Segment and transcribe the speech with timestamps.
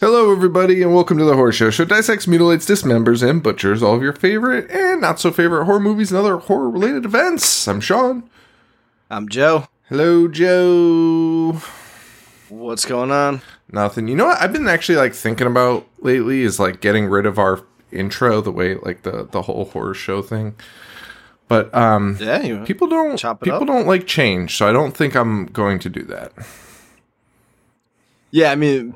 [0.00, 1.70] Hello, everybody, and welcome to the Horror Show.
[1.70, 5.80] Show dissects, mutilates, dismembers, and butchers all of your favorite and not so favorite horror
[5.80, 7.66] movies and other horror related events.
[7.66, 8.28] I'm Sean.
[9.10, 9.66] I'm Joe.
[9.88, 11.60] Hello, Joe.
[12.48, 13.42] What's going on?
[13.72, 14.06] Nothing.
[14.06, 17.38] You know what I've been actually like thinking about lately is like getting rid of
[17.38, 20.54] our intro, the way like the the whole horror show thing.
[21.48, 23.66] But um, Yeah, people don't Chop it people up?
[23.66, 26.32] don't like change, so I don't think I'm going to do that.
[28.30, 28.94] Yeah, I mean,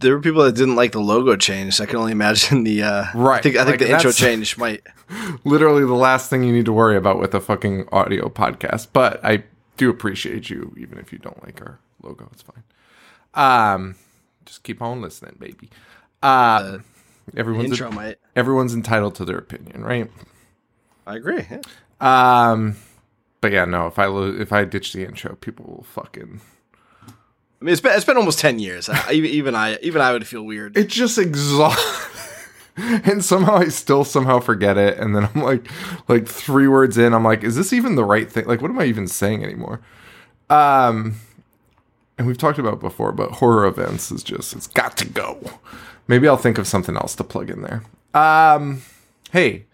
[0.00, 1.80] there were people that didn't like the logo change.
[1.80, 2.82] I can only imagine the.
[2.82, 4.82] Uh, Right, I think, I think like, the intro change might.
[5.44, 8.88] literally the last thing you need to worry about with a fucking audio podcast.
[8.92, 9.44] But I
[9.76, 12.28] do appreciate you, even if you don't like our logo.
[12.32, 12.64] It's fine.
[13.34, 13.94] Um,
[14.46, 15.70] just keep on listening, baby.
[16.22, 16.78] Uh,
[17.36, 18.16] everyone's intro might.
[18.36, 20.10] everyone's entitled to their opinion, right?
[21.06, 21.46] I agree.
[21.50, 21.60] Yeah.
[22.00, 22.76] Um,
[23.40, 23.86] but yeah, no.
[23.86, 26.40] If I lo- if I ditch the intro, people will fucking.
[27.60, 28.88] I mean, it's been it's been almost ten years.
[28.88, 30.76] I, even I even I would feel weird.
[30.76, 32.08] It just exhaust.
[32.76, 35.66] and somehow I still somehow forget it, and then I'm like,
[36.08, 38.46] like three words in, I'm like, is this even the right thing?
[38.46, 39.80] Like, what am I even saying anymore?
[40.48, 41.16] Um,
[42.16, 45.58] and we've talked about before, but horror events is just it's got to go.
[46.08, 47.82] Maybe I'll think of something else to plug in there.
[48.14, 48.82] Um,
[49.32, 49.66] hey,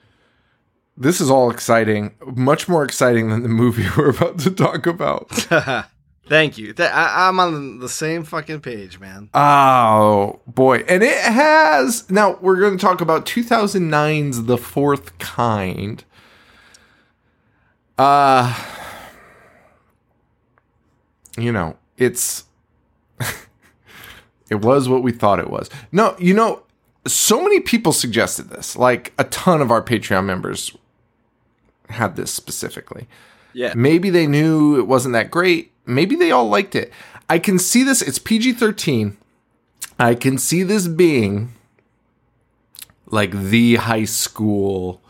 [0.97, 5.47] this is all exciting, much more exciting than the movie we're about to talk about.
[6.29, 6.73] Thank you.
[6.73, 9.31] Th- I, I'm on the same fucking page, man.
[9.33, 12.11] Oh boy, and it has.
[12.11, 16.05] Now we're going to talk about 2009's The Fourth Kind.
[17.97, 18.55] Uh,
[21.39, 22.45] you know, it's.
[24.51, 25.71] it was what we thought it was.
[25.93, 26.65] No, you know,
[27.07, 28.77] so many people suggested this.
[28.77, 30.77] Like a ton of our Patreon members
[31.89, 33.07] had this specifically.
[33.53, 33.73] Yeah.
[33.77, 35.73] Maybe they knew it wasn't that great.
[35.87, 36.93] Maybe they all liked it.
[37.29, 38.03] I can see this.
[38.03, 39.17] It's PG 13.
[39.99, 41.53] I can see this being
[43.07, 45.01] like the high school,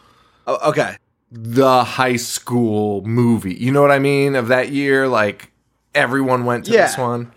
[0.47, 0.97] Oh, okay.
[1.31, 3.54] the high school movie.
[3.54, 4.34] You know what I mean?
[4.36, 5.50] Of that year, like
[5.94, 6.86] everyone went to Yeah.
[6.86, 7.32] this one.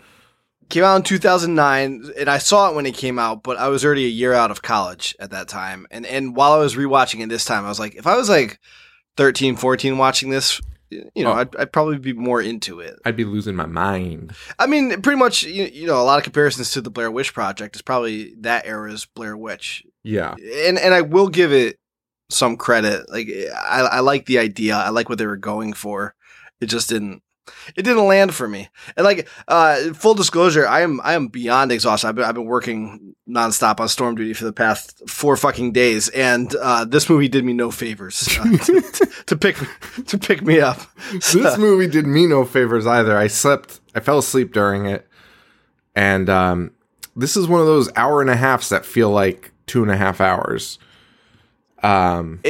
[0.68, 3.84] Came out in 2009, and I saw it when it came out, but I was
[3.84, 5.86] already a year out of college at that time.
[5.90, 8.28] And and while I was rewatching it this time, I was like, if I was
[8.28, 8.60] like
[9.16, 11.36] 13, 14 watching this, you know, Oh.
[11.36, 12.98] I'd, I'd probably be more into it.
[13.04, 14.32] I'd be losing my mind.
[14.58, 17.32] I mean, pretty much, you, you know, a lot of comparisons to the Blair Witch
[17.32, 20.34] Project is probably that era's Blair Witch, Yeah.
[20.66, 21.78] and and I will give it
[22.28, 23.10] some credit.
[23.10, 24.76] Like, I, I like the idea.
[24.76, 26.14] I like what they were going for.
[26.60, 27.22] It just didn't.
[27.76, 28.68] It didn't land for me.
[28.96, 32.08] And like, uh, full disclosure, I am I am beyond exhausted.
[32.08, 36.08] I've been I've been working nonstop on storm duty for the past four fucking days,
[36.10, 39.56] and uh, this movie did me no favors uh, to, to pick
[40.06, 40.80] to pick me up.
[41.12, 43.16] this movie did me no favors either.
[43.16, 45.06] I slept, I fell asleep during it,
[45.94, 46.72] and um,
[47.16, 49.96] this is one of those hour and a halfs that feel like two and a
[49.96, 50.78] half hours.
[51.82, 52.40] Um,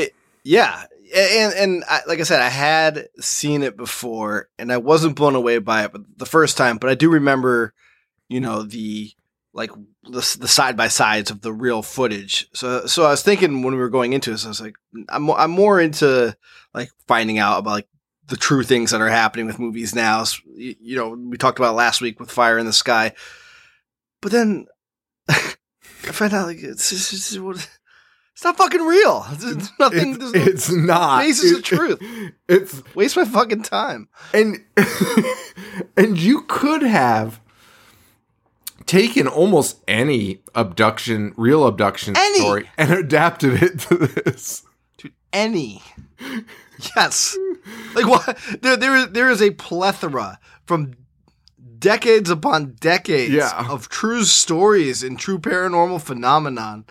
[0.43, 0.85] Yeah,
[1.15, 5.35] and and I, like I said, I had seen it before, and I wasn't blown
[5.35, 6.79] away by it, but the first time.
[6.79, 7.75] But I do remember,
[8.29, 9.13] you know, the
[9.53, 9.71] like
[10.05, 12.49] the, the side by sides of the real footage.
[12.55, 14.77] So so I was thinking when we were going into this, I was like,
[15.09, 16.37] I'm I'm more into
[16.75, 17.89] like finding out about like
[18.27, 20.21] the true things that are happening with movies now.
[20.23, 23.13] S- You, you know, we talked about last week with Fire in the Sky,
[24.23, 24.67] but then
[25.29, 27.69] I find out like it's it's, it's,
[28.41, 29.27] it's not fucking real.
[29.39, 30.15] There's nothing.
[30.15, 31.21] it's, there's no- it's not.
[31.21, 32.03] basis of It- truth.
[32.49, 34.09] It's Waste my fucking time.
[34.33, 34.65] and
[35.97, 37.39] and you could have
[38.87, 42.41] taken almost any abduction, real abduction Any.
[42.41, 44.63] story, and adapted it to this.
[44.99, 45.83] To any.
[46.97, 47.37] Yes.
[47.95, 48.37] Like what?
[48.63, 50.95] There, there, is, there is a plethora from
[51.79, 53.67] decades upon decades Yeah.
[53.71, 56.85] of true stories and true paranormal phenomenon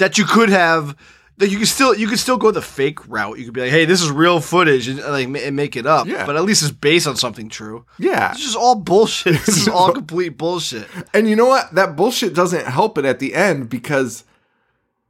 [0.00, 0.96] that you could have.
[1.36, 3.38] That you could still you could still go the fake route.
[3.38, 6.06] You could be like, "Hey, this is real footage," and like and make it up.
[6.06, 6.26] Yeah.
[6.26, 7.86] But at least it's based on something true.
[7.98, 9.40] Yeah, It's just all bullshit.
[9.46, 10.86] This is all complete bullshit.
[11.14, 11.74] And you know what?
[11.74, 14.24] That bullshit doesn't help it at the end because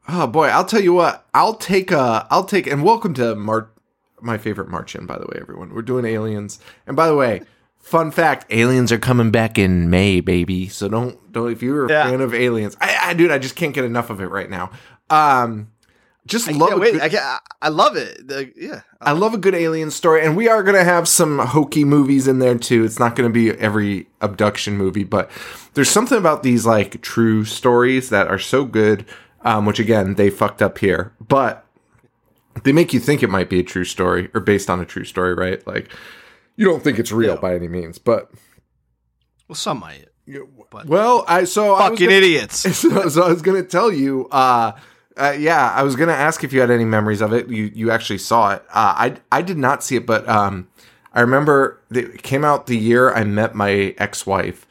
[0.08, 3.70] oh boy, I'll tell you what, I'll take a I'll take and welcome to Mar
[4.20, 5.74] my favorite March in, by the way, everyone.
[5.74, 6.60] We're doing aliens.
[6.86, 7.42] And by the way,
[7.90, 10.68] fun fact, aliens are coming back in May, baby.
[10.68, 12.08] So don't don't if you're a Yeah.
[12.08, 12.76] fan of aliens.
[12.80, 14.70] I, I dude, I just can't get enough of it right now.
[15.10, 15.68] Um
[16.26, 16.92] just I love wait.
[16.92, 18.28] good- I, I love it.
[18.28, 18.82] The- yeah.
[19.00, 22.28] I love a good alien story, and we are going to have some hokey movies
[22.28, 22.84] in there too.
[22.84, 25.30] It's not going to be every abduction movie, but
[25.72, 29.06] there's something about these like true stories that are so good.
[29.42, 31.64] Um, which again, they fucked up here, but
[32.62, 35.04] they make you think it might be a true story or based on a true
[35.06, 35.66] story, right?
[35.66, 35.90] Like
[36.60, 38.30] you don't think it's real by any means, but
[39.48, 40.06] Well, some might.
[40.70, 42.58] But- well, I so I was Fucking gonna- idiots.
[42.76, 44.72] so, so I was gonna tell you, uh,
[45.16, 47.48] uh, yeah, I was gonna ask if you had any memories of it.
[47.48, 48.62] You you actually saw it.
[48.68, 50.68] Uh, I I did not see it, but um,
[51.12, 54.66] I remember it came out the year I met my ex wife,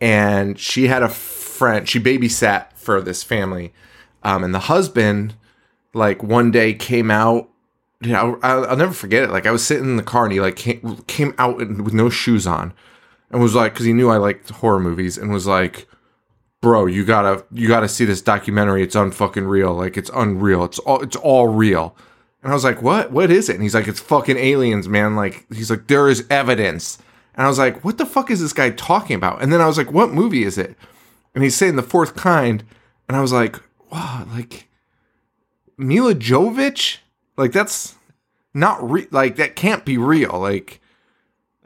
[0.00, 1.88] and she had a friend.
[1.88, 3.72] She babysat for this family,
[4.24, 5.34] um, and the husband,
[5.92, 7.50] like one day came out.
[8.00, 9.30] You know, I'll, I'll never forget it.
[9.30, 12.10] Like I was sitting in the car, and he like came, came out with no
[12.10, 12.72] shoes on,
[13.30, 15.86] and was like, because he knew I liked horror movies, and was like
[16.64, 18.82] bro, you gotta you gotta see this documentary.
[18.82, 19.74] It's unfucking real.
[19.74, 20.64] Like it's unreal.
[20.64, 21.94] It's all it's all real.
[22.42, 23.12] And I was like, what?
[23.12, 23.54] What is it?
[23.54, 25.14] And he's like, it's fucking aliens, man.
[25.14, 26.98] Like he's like, there is evidence.
[27.34, 29.42] And I was like, what the fuck is this guy talking about?
[29.42, 30.74] And then I was like, what movie is it?
[31.34, 32.64] And he's saying the fourth kind.
[33.08, 33.60] And I was like,
[33.92, 34.68] wow, like
[35.76, 36.98] Mila Jovovich?
[37.36, 37.94] Like that's
[38.52, 40.38] not re- like that can't be real.
[40.38, 40.80] Like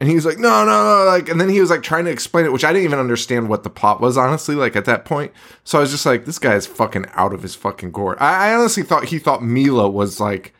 [0.00, 2.11] and he was like, no, no, no, like, and then he was like trying to
[2.12, 5.05] explain it, which I didn't even understand what the plot was, honestly, like at that
[5.05, 5.32] point.
[5.65, 8.17] So I was just like, this guy is fucking out of his fucking gourd.
[8.20, 10.55] I, I honestly thought he thought Mila was like,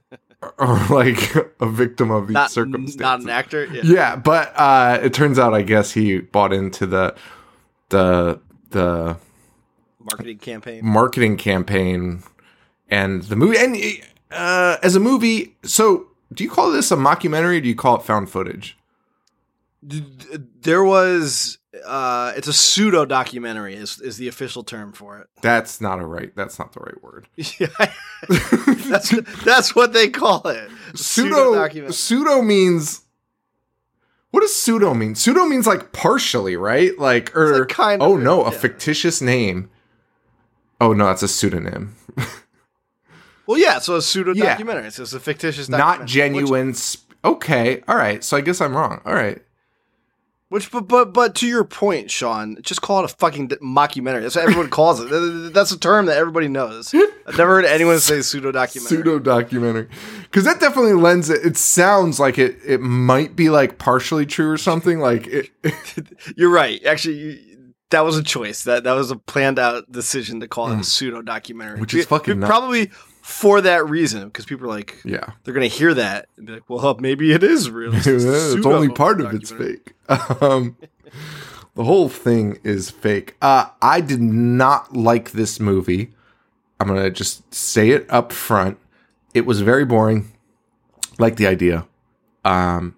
[0.58, 2.96] or like a victim of these Not, circumstances.
[3.00, 3.64] not an actor.
[3.66, 3.80] Yeah.
[3.84, 7.16] yeah, but uh, it turns out, I guess he bought into the
[7.88, 8.40] the
[8.70, 9.16] the
[10.00, 10.80] Marketing campaign.
[10.84, 12.22] marketing campaign
[12.88, 13.76] and the movie and
[14.30, 17.96] uh, as a movie so do you call this a mockumentary or do you call
[17.96, 18.76] it found footage
[20.62, 21.58] There was.
[21.84, 23.74] Uh, it's a pseudo documentary.
[23.76, 25.28] Is is the official term for it?
[25.42, 27.66] that's not a right that's not the right word Yeah,
[28.88, 29.10] that's
[29.44, 30.70] that's what they call it.
[30.94, 33.02] pseudo pseudo means
[34.30, 38.16] what does pseudo mean pseudo means like partially right like or like kind of, oh
[38.16, 38.58] no a yeah.
[38.58, 39.68] fictitious name
[40.80, 41.94] oh no that's a pseudonym
[43.46, 43.78] Well, yeah.
[43.78, 44.50] So a pseudo Yeah.
[44.50, 44.90] documentary.
[44.90, 48.76] So it's a fictitious, documentary, not genuine sp- okay all right so i guess i'm
[48.76, 49.42] wrong all right
[50.48, 54.22] Which, but but but to your point, Sean, just call it a fucking d- mockumentary.
[54.22, 55.52] That's what everyone calls it.
[55.52, 56.94] That's a term that everybody knows.
[56.94, 58.96] I've never heard anyone say pseudo documentary.
[58.98, 59.88] pseudo documentary
[60.22, 64.48] because that definitely lends it it sounds like it it might be like partially true
[64.48, 65.50] or something like it
[66.36, 66.80] You're right.
[66.84, 67.38] Actually, you,
[67.90, 68.62] that was a choice.
[68.64, 71.80] That that was a planned out decision to call it a pseudo documentary, Mm.
[71.80, 72.48] Which is fucking nuts.
[72.48, 72.90] probably
[73.26, 76.70] for that reason because people are like, yeah they're gonna hear that and be like,
[76.70, 77.92] well, maybe it is real.
[77.92, 79.94] It's, it's only part of it's fake
[80.40, 80.76] um
[81.74, 86.14] the whole thing is fake uh i did not like this movie
[86.78, 88.78] i'm gonna just say it up front
[89.34, 90.30] it was very boring
[91.18, 91.84] like the idea
[92.44, 92.94] um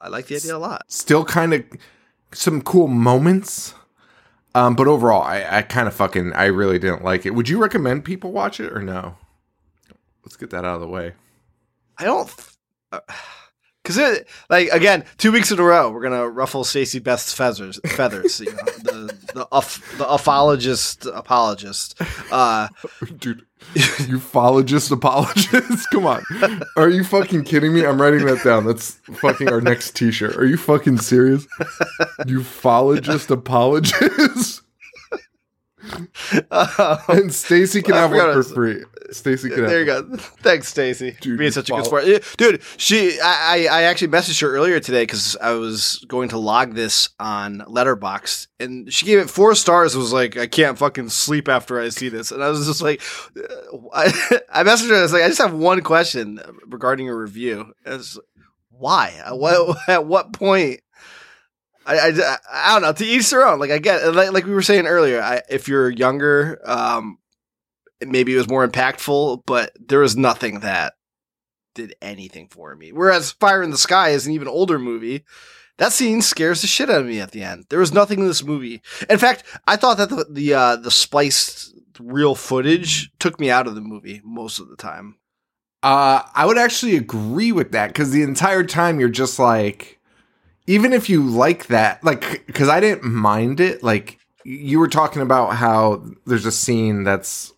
[0.00, 0.82] I like the idea a lot.
[0.86, 1.64] still kind of
[2.32, 3.74] some cool moments.
[4.54, 7.30] Um, but overall, I, I kind of fucking, I really didn't like it.
[7.30, 9.16] Would you recommend people watch it or no?
[10.24, 11.12] Let's get that out of the way.
[11.98, 12.30] I don't.
[13.82, 17.78] Because it like again, two weeks in a row, we're gonna ruffle Stacey Beth's feathers.
[17.86, 19.46] Feathers, you know, the the
[19.98, 22.00] the ufologist apologist.
[22.32, 22.68] Uh,
[23.18, 25.90] Dude, ufologist apologist?
[25.92, 26.24] Come on.
[26.76, 27.84] Are you fucking kidding me?
[27.84, 28.64] I'm writing that down.
[28.64, 30.36] That's fucking our next t shirt.
[30.36, 31.46] Are you fucking serious?
[32.20, 34.53] Ufologist apologist?
[36.50, 38.84] Uh, and Stacy can I have one for free.
[39.10, 40.16] Stacy can there you go.
[40.16, 42.04] Thanks, Stacy, being such a good sport,
[42.36, 42.62] dude.
[42.76, 47.10] She, I, I actually messaged her earlier today because I was going to log this
[47.20, 49.94] on Letterboxd, and she gave it four stars.
[49.94, 52.82] It was like, I can't fucking sleep after I see this, and I was just
[52.82, 53.02] like,
[53.36, 54.96] uh, I, I messaged her.
[54.96, 57.72] I was like, I just have one question regarding a review.
[57.84, 58.18] It's
[58.70, 59.14] why?
[59.24, 60.80] At what at what point?
[61.86, 62.92] I, I, I don't know.
[62.92, 63.58] To each their own.
[63.58, 65.20] Like I get, like, like we were saying earlier.
[65.20, 67.18] I, if you're younger, um,
[68.00, 70.94] maybe it was more impactful, but there was nothing that
[71.74, 72.92] did anything for me.
[72.92, 75.24] Whereas Fire in the Sky is an even older movie.
[75.78, 77.66] That scene scares the shit out of me at the end.
[77.68, 78.80] There was nothing in this movie.
[79.10, 83.66] In fact, I thought that the the, uh, the spliced real footage took me out
[83.66, 85.16] of the movie most of the time.
[85.82, 90.00] Uh, I would actually agree with that because the entire time you're just like,
[90.66, 93.82] even if you like that, like, because I didn't mind it.
[93.82, 97.52] Like, you were talking about how there's a scene that's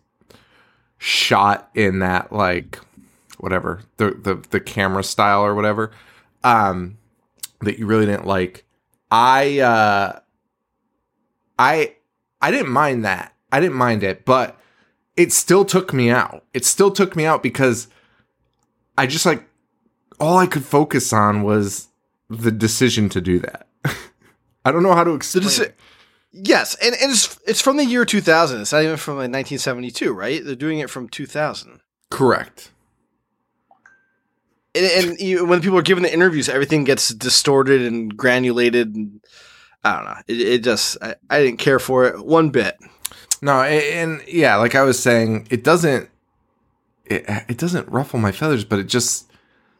[0.97, 2.79] shot in that, like,
[3.37, 5.91] whatever, the, the, the camera style or whatever,
[6.43, 6.97] um,
[7.61, 8.65] that you really didn't like.
[9.09, 10.19] I, uh,
[11.57, 11.95] I,
[12.41, 13.33] I didn't mind that.
[13.51, 14.59] I didn't mind it, but
[15.15, 16.43] it still took me out.
[16.53, 17.87] It still took me out because
[18.97, 19.43] I just like
[20.19, 21.87] all I could focus on was
[22.29, 23.67] the decision to do that.
[24.65, 25.45] I don't know how to explain.
[25.45, 25.75] deci- it.
[26.31, 28.61] yes, and, and it's it's from the year 2000.
[28.61, 30.43] It's not even from like 1972, right?
[30.43, 31.79] They're doing it from 2000.
[32.09, 32.71] Correct.
[34.75, 38.95] And, and you, when people are giving the interviews, everything gets distorted and granulated.
[38.95, 39.21] And
[39.83, 40.17] I don't know.
[40.27, 42.77] It, it just I, I didn't care for it one bit.
[43.41, 46.09] No, a- and yeah, like I was saying, it doesn't
[47.05, 49.31] it, it doesn't ruffle my feathers, but it just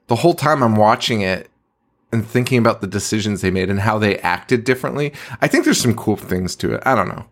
[0.08, 1.50] the whole time I'm watching it
[2.12, 5.14] and thinking about the decisions they made and how they acted differently.
[5.42, 6.84] I think there's some cool things to it.
[6.86, 7.26] I don't know.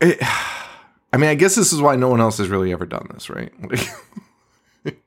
[0.00, 0.18] It,
[1.12, 3.28] I mean, I guess this is why no one else has really ever done this,
[3.30, 3.52] right?
[3.68, 4.94] Like,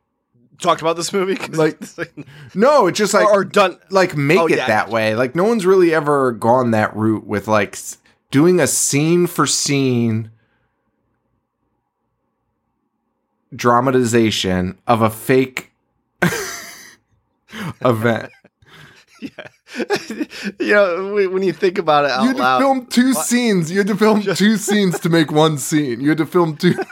[0.59, 2.13] Talked about this movie, Like, like-
[2.55, 3.77] no, it's just like or, or done.
[3.89, 5.15] like make Oh, it yeah, that way.
[5.15, 7.77] Like no one's really ever gone that route with like
[8.31, 10.31] doing a scene for scene
[13.55, 15.71] dramatization of a fake
[17.81, 18.31] event.
[19.37, 19.85] Yeah.
[20.59, 23.71] you know, when you think about it out You had to loud, film two scenes.
[23.71, 26.01] You had to film two scenes to make one scene.
[26.01, 26.75] You had to film two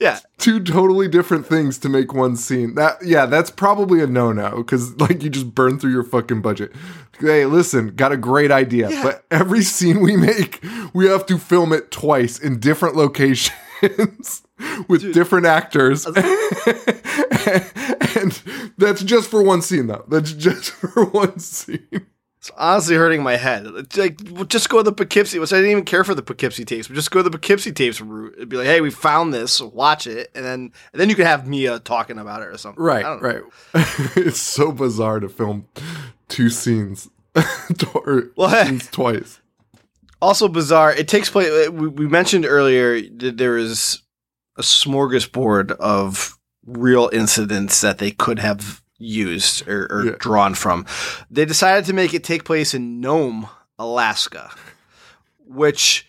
[0.00, 2.74] yeah, two totally different things to make one scene.
[2.76, 6.40] That yeah, that's probably a no no because like you just burn through your fucking
[6.42, 6.72] budget.
[7.18, 9.02] Hey, listen, got a great idea, Yeah.
[9.02, 10.64] but every scene we make,
[10.94, 14.42] we have to film it twice in different locations
[14.88, 16.14] with different actors, and
[18.76, 20.04] that's just for one scene though.
[20.08, 21.86] That's just for one scene.
[22.38, 23.66] it's honestly hurting my head.
[23.96, 25.38] Like, just go to the Poughkeepsie.
[25.38, 27.72] Which I didn't even care for the Poughkeepsie tapes, but just go to the Poughkeepsie
[27.72, 28.34] tapes route.
[28.36, 29.60] It'd be like, hey, we found this.
[29.60, 32.82] Watch it, and then and then you could have Mia talking about it or something.
[32.82, 33.28] Right, I don't know.
[33.28, 33.42] right.
[34.16, 35.66] it's so bizarre to film
[36.28, 37.08] two scenes
[37.94, 38.66] or Well, hey.
[38.66, 39.40] scenes twice.
[40.20, 40.92] Also bizarre.
[40.92, 41.68] It takes place.
[41.70, 44.02] We, we mentioned earlier that there is
[44.58, 46.36] a smorgasbord of
[46.66, 50.12] real incidents that they could have used or, or Yeah.
[50.18, 50.84] drawn from.
[51.30, 53.48] They decided to make it take place in Nome,
[53.78, 54.50] Alaska,
[55.46, 56.06] which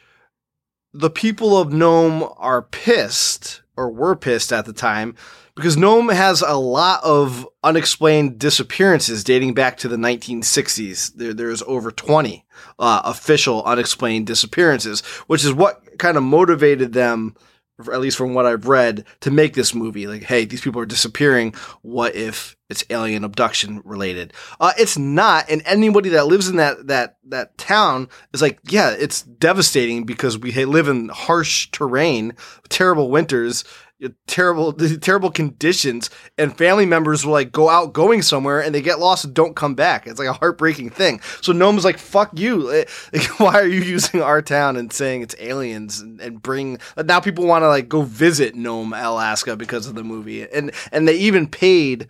[0.93, 5.15] the people of Nome are pissed or were pissed at the time
[5.55, 11.13] because Nome has a lot of unexplained disappearances dating back to the 1960s.
[11.15, 12.45] There, there's over 20
[12.79, 17.35] uh, official unexplained disappearances, which is what kind of motivated them,
[17.79, 20.07] at least from what I've read, to make this movie.
[20.07, 21.53] Like, hey, these people are disappearing.
[21.81, 24.33] What if it's alien abduction related?
[24.59, 28.91] Uh, it's not, and anybody that lives in that that that town is like, yeah,
[28.91, 32.33] it's devastating because we live in harsh terrain,
[32.69, 33.63] terrible winters.
[34.03, 38.81] Uh, terrible, terrible conditions, and family members will like go out going somewhere and they
[38.81, 40.07] get lost and don't come back.
[40.07, 41.19] It's like a heartbreaking thing.
[41.41, 42.69] So Nome's like, "Fuck you!
[43.13, 47.19] Like, why are you using our town and saying it's aliens and, and bring?" Now
[47.19, 51.15] people want to like go visit Nome, Alaska because of the movie, and and they
[51.17, 52.07] even paid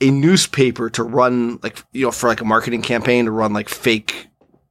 [0.00, 3.68] a newspaper to run like you know for like a marketing campaign to run like
[3.68, 4.26] fake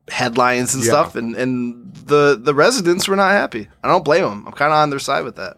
[0.09, 0.89] headlines and Yeah.
[0.89, 3.69] stuff, and and the the residents were not happy.
[3.81, 4.43] I don't blame them.
[4.47, 5.55] I'm kind of on their side with that.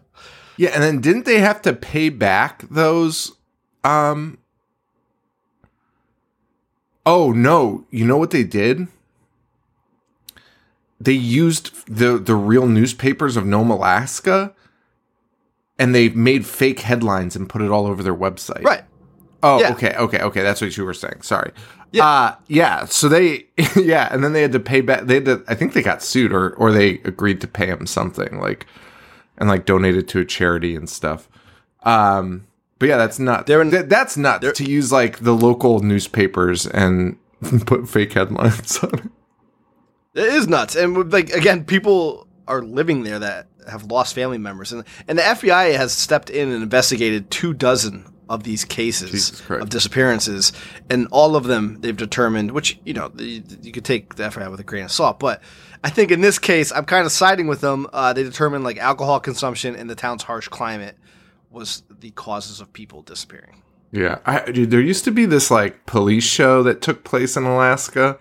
[0.56, 3.32] Yeah, and then didn't they have to pay back those
[3.82, 4.38] um
[7.06, 8.86] Oh no, you know what they did?
[11.00, 14.54] They used the the real newspapers of Nome, Alaska
[15.78, 18.62] and they made fake headlines and put it all over their website.
[18.62, 18.84] Right.
[19.42, 19.72] Oh, Yeah.
[19.72, 20.42] okay, okay, okay.
[20.42, 21.22] That's what you were saying.
[21.22, 21.50] Sorry.
[21.90, 22.06] Yeah.
[22.06, 23.46] Uh yeah, so they
[23.76, 26.02] yeah, and then they had to pay back they had to I think they got
[26.02, 28.66] sued or or they agreed to pay him something like
[29.38, 31.28] and like donated to a charity and stuff.
[31.82, 32.46] Um
[32.78, 33.44] but yeah, that's nuts.
[33.46, 37.16] They're in- Th- that's nuts to use like the local newspapers and
[37.66, 39.10] put fake headlines on it.
[40.14, 44.72] It is nuts, and like again, people are living there that have lost family members,
[44.72, 49.70] and and the FBI has stepped in and investigated two dozen of these cases of
[49.70, 50.52] disappearances,
[50.88, 54.48] and all of them they've determined, which you know you, you could take the FBI
[54.50, 55.42] with a grain of salt, but
[55.84, 57.86] I think in this case I'm kind of siding with them.
[57.92, 60.96] Uh, they determined like alcohol consumption and the town's harsh climate
[61.50, 63.62] was the causes of people disappearing.
[63.92, 67.44] Yeah, I, dude, there used to be this like police show that took place in
[67.44, 68.18] Alaska.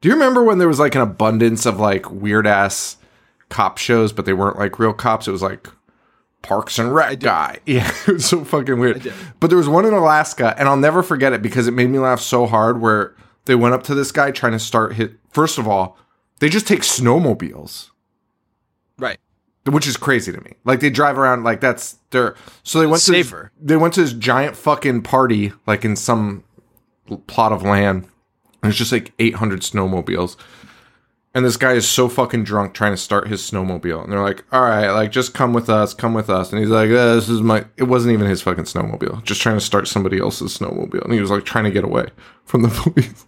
[0.00, 2.96] Do you remember when there was like an abundance of like weird ass
[3.48, 5.28] cop shows, but they weren't like real cops?
[5.28, 5.68] It was like
[6.42, 7.58] Parks and Rec guy.
[7.66, 9.12] Yeah, it was so fucking weird.
[9.38, 11.98] But there was one in Alaska, and I'll never forget it because it made me
[11.98, 12.80] laugh so hard.
[12.80, 15.12] Where they went up to this guy trying to start hit.
[15.30, 15.98] First of all,
[16.40, 17.90] they just take snowmobiles
[18.98, 19.18] Right.
[19.64, 20.54] which is crazy to me.
[20.64, 22.34] Like they drive around like that's their.
[22.62, 23.52] So they went to this- safer.
[23.60, 26.44] they went to this giant fucking party like in some
[27.26, 28.06] plot of land.
[28.62, 30.36] And it's just like 800 snowmobiles.
[31.34, 34.42] and this guy is so fucking drunk trying to start his snowmobile and they're like
[34.52, 37.28] all right like just come with us come with us and he's like uh, this
[37.28, 41.04] is my it wasn't even his fucking snowmobile just trying to start somebody else's snowmobile
[41.04, 42.06] and he was like trying to get away
[42.46, 43.26] from the police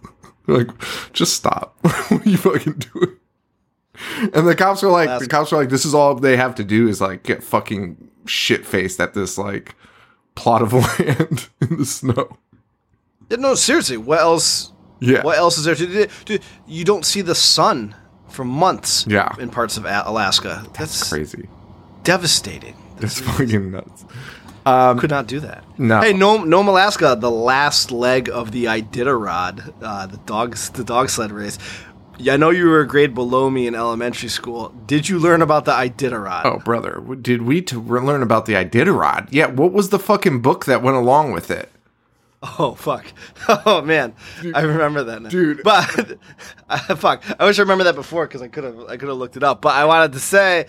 [0.49, 3.15] they're like just stop what are you fucking doing
[4.33, 6.55] and the cops are like That's- the cops are like this is all they have
[6.55, 9.75] to do is like get fucking shit faced at this like
[10.35, 12.37] plot of land in the snow
[13.29, 14.71] Yeah, no, seriously, what else?
[14.99, 16.07] yeah What else is there to do?
[16.25, 17.95] Dude, you don't see the sun
[18.29, 19.05] for months.
[19.07, 19.33] Yeah.
[19.39, 20.65] in parts of Alaska.
[20.77, 21.49] That's, crazy
[22.03, 22.75] devastating.
[22.99, 24.05] it's fucking nuts
[24.99, 25.63] Could not do that.
[25.77, 26.01] No.
[26.01, 31.09] Hey, Nome, Nome, Alaska, the last leg of the Iditarod, uh, the dogs, the dog
[31.09, 31.57] sled race.
[32.17, 34.69] Yeah, I know you were a grade below me in elementary school.
[34.85, 36.43] Did you learn about the Iditarod?
[36.43, 39.29] Oh, brother, did we to learn about the Iditarod?
[39.31, 41.71] Yeah, what was the fucking book that went along with it?
[42.41, 43.05] Oh fuck!
[43.65, 44.13] Oh man,
[44.53, 45.29] I remember that now.
[45.29, 45.61] Dude.
[45.63, 45.83] But
[46.97, 49.35] fuck, I wish I remember that before because I could have I could have looked
[49.35, 49.61] it up.
[49.61, 50.67] But I wanted to say,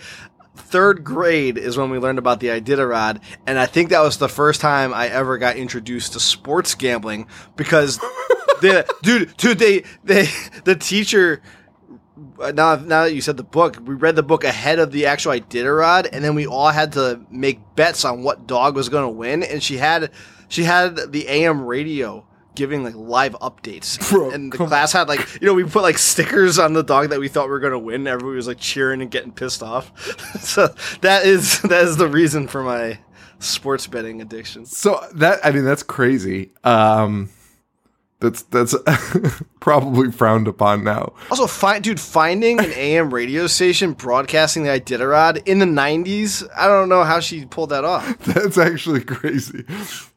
[0.55, 4.29] third grade is when we learned about the Iditarod, and I think that was the
[4.29, 7.97] first time I ever got introduced to sports gambling because,
[8.61, 10.27] the dude, dude, they they
[10.63, 11.41] the teacher.
[12.39, 15.05] uh, Now, now that you said the book, we read the book ahead of the
[15.05, 19.05] actual Iditarod, and then we all had to make bets on what dog was going
[19.05, 19.43] to win.
[19.43, 20.11] And she had,
[20.49, 25.41] she had the AM radio giving like live updates, Bro, and the class had like,
[25.41, 27.73] you know, we put like stickers on the dog that we thought we were going
[27.73, 28.07] to win.
[28.07, 29.91] Everybody was like cheering and getting pissed off.
[30.39, 32.99] so that is that is the reason for my
[33.39, 34.65] sports betting addiction.
[34.65, 36.51] So that I mean that's crazy.
[36.63, 37.29] Um
[38.21, 38.75] that's that's
[39.59, 41.13] probably frowned upon now.
[41.29, 46.47] Also, find dude, finding an AM radio station broadcasting the Iditarod in the '90s.
[46.55, 48.17] I don't know how she pulled that off.
[48.25, 49.65] That's actually crazy.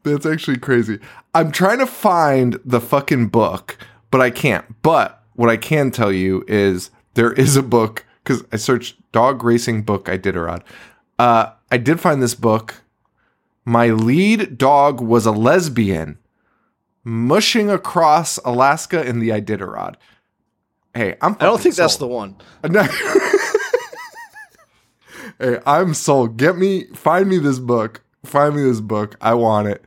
[0.02, 1.00] That's actually crazy.
[1.34, 3.78] I'm trying to find the fucking book,
[4.10, 4.80] but I can't.
[4.82, 9.42] But what I can tell you is there is a book because I searched dog
[9.42, 10.62] racing book Iditarod.
[11.18, 12.82] Uh, I did find this book.
[13.64, 16.18] My lead dog was a lesbian,
[17.04, 19.96] mushing across Alaska in the Iditarod.
[20.94, 21.36] Hey, I'm.
[21.40, 22.36] I don't think that's the one.
[22.68, 22.82] No.
[25.38, 26.36] hey, I'm sold.
[26.36, 28.02] Get me, find me this book.
[28.24, 29.16] Find me this book.
[29.20, 29.84] I want it.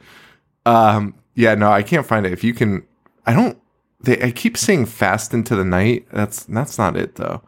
[0.66, 2.34] Um, yeah, no, I can't find it.
[2.34, 2.86] If you can,
[3.26, 3.58] I don't.
[4.02, 7.42] They, I keep saying "fast into the night." That's that's not it though,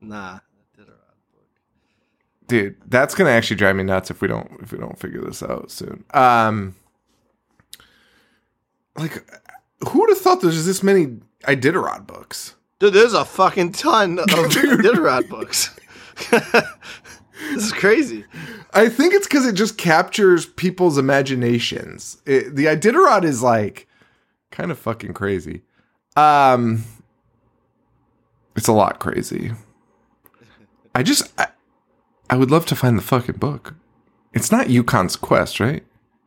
[0.00, 0.40] Nah.
[2.46, 2.76] dude.
[2.86, 5.70] That's gonna actually drive me nuts if we don't if we don't figure this out
[5.70, 6.04] soon.
[6.12, 6.76] Um,
[8.96, 9.24] like,
[9.88, 12.54] who would have thought there's this many Iditarod books?
[12.78, 15.76] Dude, there's a fucking ton of Iditarod books.
[16.30, 18.24] this is crazy.
[18.72, 22.20] I think it's because it just captures people's imaginations.
[22.26, 23.88] It, the Iditarod is like
[24.50, 25.62] kind of fucking crazy.
[26.16, 26.84] Um,
[28.56, 29.52] it's a lot crazy.
[30.94, 31.48] I just, I,
[32.30, 33.74] I would love to find the fucking book.
[34.32, 35.84] It's not Yukon's Quest, right?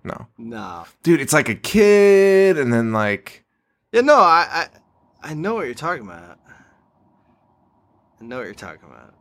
[0.07, 3.43] No, no, dude, it's like a kid, and then like,
[3.91, 4.67] Yeah, no, I,
[5.23, 6.39] I I know what you're talking about.
[8.19, 9.13] I know what you're talking about.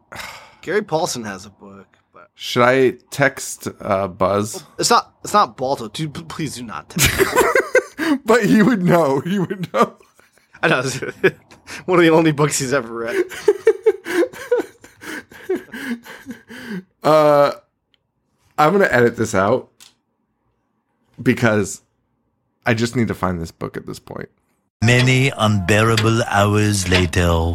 [0.62, 4.64] Gary Paulsen has a book, but should I text uh, Buzz?
[4.79, 5.88] it's not it's not Balto.
[5.88, 6.94] Dude, please do not.
[8.25, 9.20] But he would know.
[9.20, 9.96] He would know.
[10.62, 10.83] I know
[11.87, 13.25] one of the only books he's ever read.
[17.03, 17.53] Uh,
[18.59, 19.70] I'm gonna edit this out
[21.22, 21.83] because
[22.64, 24.29] I just need to find this book at this point.
[24.85, 27.55] Many unbearable hours later.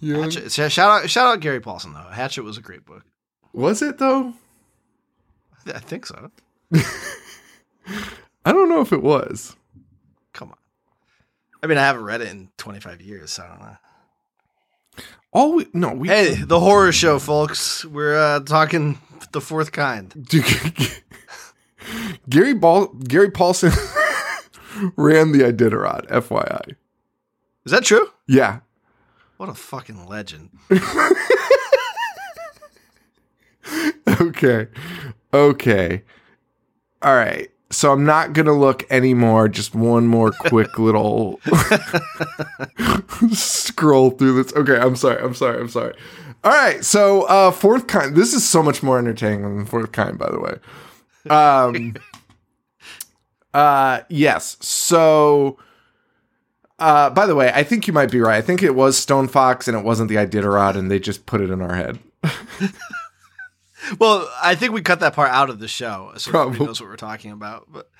[0.00, 0.22] Yeah.
[0.22, 2.10] Hatchet, shout out shout out Gary Paulsen though.
[2.10, 3.04] Hatchet was a great book.
[3.52, 4.34] Was it though?
[5.52, 6.30] I, th- I think so.
[8.44, 9.56] I don't know if it was.
[10.32, 10.56] Come on.
[11.62, 13.76] I mean, I haven't read it in 25 years, so I don't know.
[15.32, 17.84] All we no we Hey, the horror show, folks.
[17.84, 18.98] We're uh, talking
[19.32, 20.12] the fourth kind.
[22.28, 23.70] Gary Ball Gary Paulsen
[24.96, 26.06] ran the Iditarod.
[26.08, 26.76] FYI.
[27.64, 28.08] Is that true?
[28.26, 28.60] Yeah.
[29.36, 30.50] What a fucking legend.
[34.20, 34.66] Okay.
[35.32, 36.02] Okay.
[37.02, 37.50] All right.
[37.70, 39.48] So I'm not gonna look anymore.
[39.48, 41.40] Just one more quick little
[43.32, 44.52] scroll through this.
[44.54, 45.22] Okay, I'm sorry.
[45.22, 45.60] I'm sorry.
[45.60, 45.94] I'm sorry.
[46.42, 46.84] All right.
[46.84, 48.14] So uh fourth kind.
[48.16, 50.56] This is so much more entertaining than fourth kind, by the way.
[51.28, 51.94] Um.
[53.52, 54.00] uh.
[54.08, 54.56] Yes.
[54.60, 55.58] So.
[56.78, 58.38] Uh, by the way, I think you might be right.
[58.38, 61.42] I think it was Stone Fox and it wasn't the Iditarod, and they just put
[61.42, 61.98] it in our head.
[63.98, 66.52] Well, I think we cut that part out of the show, so Probably.
[66.52, 67.66] nobody knows what we're talking about.
[67.70, 67.90] But.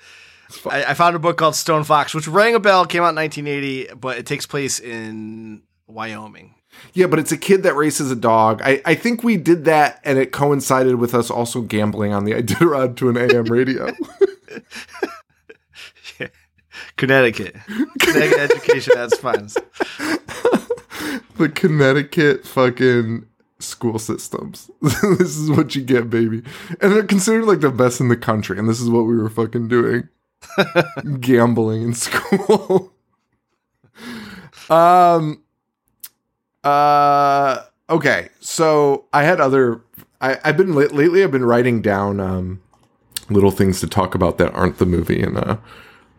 [0.69, 3.15] I, I found a book called Stone Fox, which rang a bell, came out in
[3.15, 6.55] 1980, but it takes place in Wyoming.
[6.93, 8.61] Yeah, but it's a kid that races a dog.
[8.63, 12.31] I, I think we did that and it coincided with us also gambling on the
[12.41, 13.87] Iditarod to an AM radio.
[16.19, 16.27] yeah.
[16.97, 17.55] Connecticut.
[17.99, 19.59] Connecticut education at finest.
[21.37, 23.25] the Connecticut fucking
[23.59, 24.69] school systems.
[24.81, 26.43] this is what you get, baby.
[26.81, 29.29] And they're considered like the best in the country, and this is what we were
[29.29, 30.09] fucking doing.
[31.19, 32.91] Gambling in school.
[34.69, 35.40] um
[36.63, 38.29] uh okay.
[38.39, 39.81] So I had other
[40.19, 42.61] I, I've been lately I've been writing down um
[43.29, 45.57] little things to talk about that aren't the movie and uh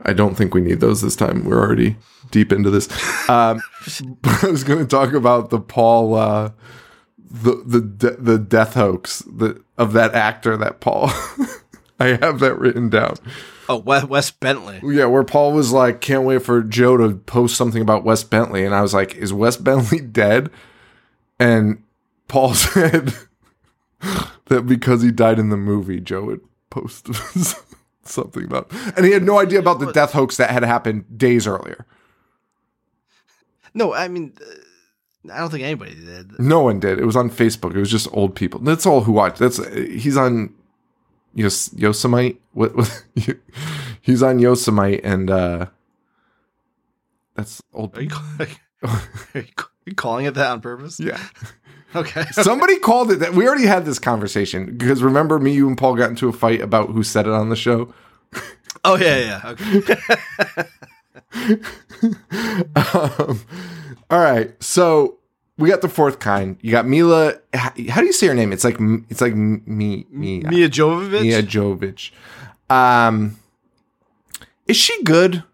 [0.05, 1.45] I don't think we need those this time.
[1.45, 1.97] We're already
[2.31, 2.89] deep into this.
[3.29, 3.63] Um,
[4.25, 6.51] I was going to talk about the Paul, uh,
[7.19, 11.11] the the de- the death hoax the, of that actor, that Paul.
[12.01, 13.15] I have that written down.
[13.73, 14.81] Oh, Wes, Wes Bentley.
[14.85, 18.67] Yeah, where Paul was like, "Can't wait for Joe to post something about Wes Bentley,"
[18.67, 20.51] and I was like, "Is Wes Bentley dead?"
[21.39, 21.83] And
[22.29, 23.15] Paul said
[24.47, 27.09] that because he died in the movie, Joe would post
[28.05, 31.47] something about, and he had no idea about the death hoax that had happened days
[31.47, 31.87] earlier.
[33.73, 36.39] No, I mean, uh, I don't think anybody did.
[36.39, 36.99] No one did.
[36.99, 37.75] It was on Facebook.
[37.75, 38.61] It was just old people.
[38.61, 39.39] That's all who watched.
[39.39, 40.53] That's he's on
[41.35, 42.40] Yos, Yosemite.
[42.53, 43.05] What, what
[44.01, 45.66] he's on Yosemite, and uh
[47.35, 47.97] that's old.
[47.97, 48.99] Are you, call- are
[49.35, 50.99] you, ca- are you calling it that on purpose?
[51.01, 51.18] Yeah.
[51.95, 52.25] Okay.
[52.31, 53.35] Somebody called it that.
[53.35, 56.62] We already had this conversation because remember me, you, and Paul got into a fight
[56.62, 57.92] about who said it on the show.
[58.83, 59.55] oh yeah, yeah.
[59.75, 60.01] Okay.
[62.77, 63.40] um,
[64.11, 65.18] all right, so
[65.62, 66.59] we got the fourth kind.
[66.61, 67.35] You got Mila.
[67.55, 68.53] How, do you say her name?
[68.53, 68.77] It's like
[69.09, 71.22] it's like me me Mia Jovovich.
[71.22, 72.11] Mia Jovovich.
[72.68, 73.38] Um,
[74.66, 75.44] is she good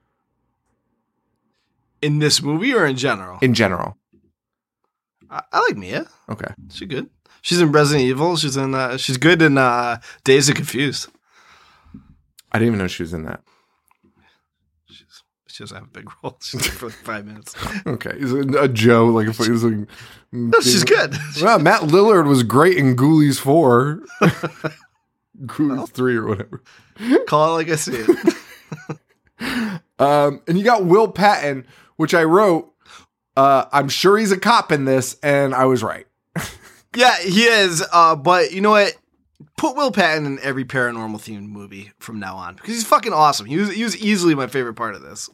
[2.00, 3.38] in this movie or in general?
[3.42, 3.98] in general?
[5.30, 6.06] I, I like Mia.
[6.30, 7.10] Okay, She's good.
[7.42, 8.36] She's in Resident Evil.
[8.36, 8.74] She's in.
[8.74, 11.10] Uh, she's good in uh, Dazed and Confused.
[12.50, 13.42] I didn't even know she was in that.
[15.58, 16.36] She doesn't have a big role.
[16.40, 17.56] She's there for like five minutes.
[17.86, 19.88] Okay, is it a Joe like if it like
[20.30, 21.16] No, she's good.
[21.42, 24.04] Well, Matt Lillard was great in Ghoulies four,
[25.46, 26.62] Ghoulies three or whatever.
[27.26, 29.74] Call it like I see it.
[29.98, 31.66] Um, and you got Will Patton,
[31.96, 32.72] which I wrote.
[33.36, 36.06] Uh, I'm sure he's a cop in this, and I was right.
[36.94, 37.84] Yeah, he is.
[37.92, 38.96] Uh, but you know what?
[39.56, 43.46] Put Will Patton in every paranormal themed movie from now on because he's fucking awesome.
[43.46, 45.28] He was he was easily my favorite part of this.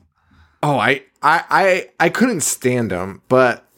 [0.66, 3.68] Oh, I, I, I, I couldn't stand him, but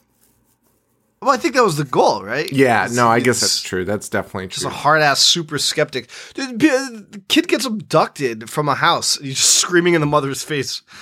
[1.21, 2.51] Well, I think that was the goal, right?
[2.53, 3.85] yeah, It's- no, I guess that's true.
[3.85, 4.71] That's definitely Just true.
[4.71, 6.09] a hard ass super skeptic.
[6.35, 9.17] Dude, The kid gets abducted from a house.
[9.19, 10.83] He's just screaming in the mother's face.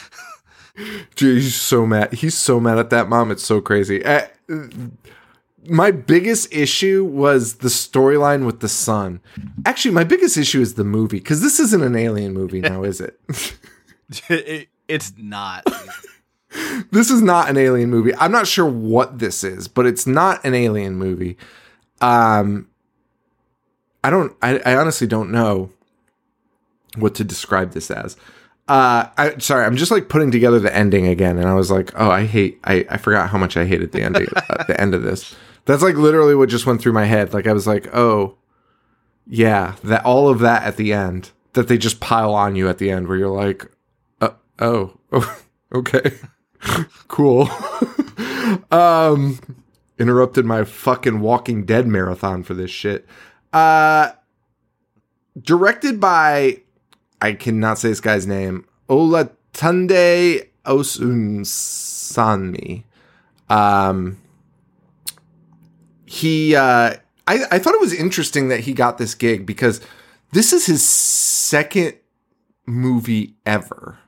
[1.16, 2.14] Dude, he's so mad.
[2.14, 3.31] He's so mad at that mom.
[3.31, 4.05] It's so crazy.
[4.05, 4.27] Uh,
[5.68, 9.20] my biggest issue was the storyline with the son.
[9.66, 13.01] Actually, my biggest issue is the movie because this isn't an alien movie now, is
[13.01, 13.20] it?
[14.29, 15.64] It- it's not.
[16.90, 18.14] this is not an alien movie.
[18.16, 21.37] I'm not sure what this is, but it's not an alien movie.
[22.01, 22.68] Um,
[24.03, 24.37] I don't.
[24.42, 25.70] I, I honestly don't know
[26.97, 28.16] what to describe this as.
[28.66, 29.64] Uh, I sorry.
[29.64, 32.61] I'm just like putting together the ending again, and I was like, oh, I hate.
[32.64, 34.27] I I forgot how much I hated the ending.
[34.51, 35.35] at the end of this.
[35.66, 37.33] That's like literally what just went through my head.
[37.33, 38.37] Like I was like, oh,
[39.27, 42.79] yeah, that all of that at the end that they just pile on you at
[42.79, 43.68] the end, where you're like, uh,
[44.59, 45.38] oh, oh,
[45.75, 46.12] okay,
[47.09, 47.49] cool.
[48.71, 49.38] um,
[49.99, 53.07] interrupted my fucking Walking Dead marathon for this shit.
[53.53, 54.12] Uh,
[55.40, 56.62] directed by,
[57.21, 62.85] I cannot say this guy's name, Olatunde Osunsanmi.
[63.49, 64.19] Um,
[66.07, 66.95] he, uh,
[67.27, 69.81] I, I thought it was interesting that he got this gig because
[70.33, 71.95] this is his second
[72.67, 73.99] movie ever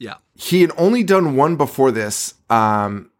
[0.00, 0.16] yeah.
[0.34, 3.10] he had only done one before this um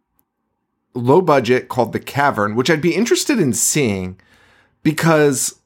[0.94, 4.18] low budget called the cavern which i'd be interested in seeing
[4.82, 5.60] because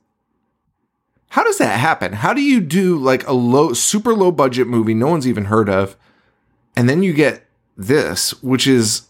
[1.30, 4.92] how does that happen how do you do like a low super low budget movie
[4.92, 5.96] no one's even heard of
[6.76, 7.46] and then you get
[7.76, 9.08] this which is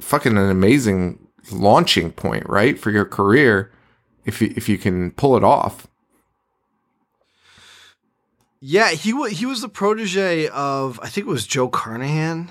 [0.00, 1.18] fucking an amazing
[1.50, 3.72] launching point right for your career
[4.24, 5.86] if you, if you can pull it off
[8.60, 12.50] Yeah, he was he was the protege of I think it was Joe Carnahan.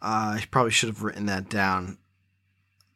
[0.00, 1.98] Uh, he probably should have written that down.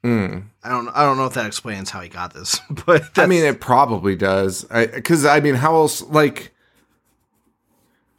[0.04, 0.44] Mm.
[0.62, 3.44] I don't I don't know if that explains how he got this, but I mean,
[3.44, 4.64] it probably does.
[4.64, 6.02] Because I, mean, how else?
[6.02, 6.54] Like,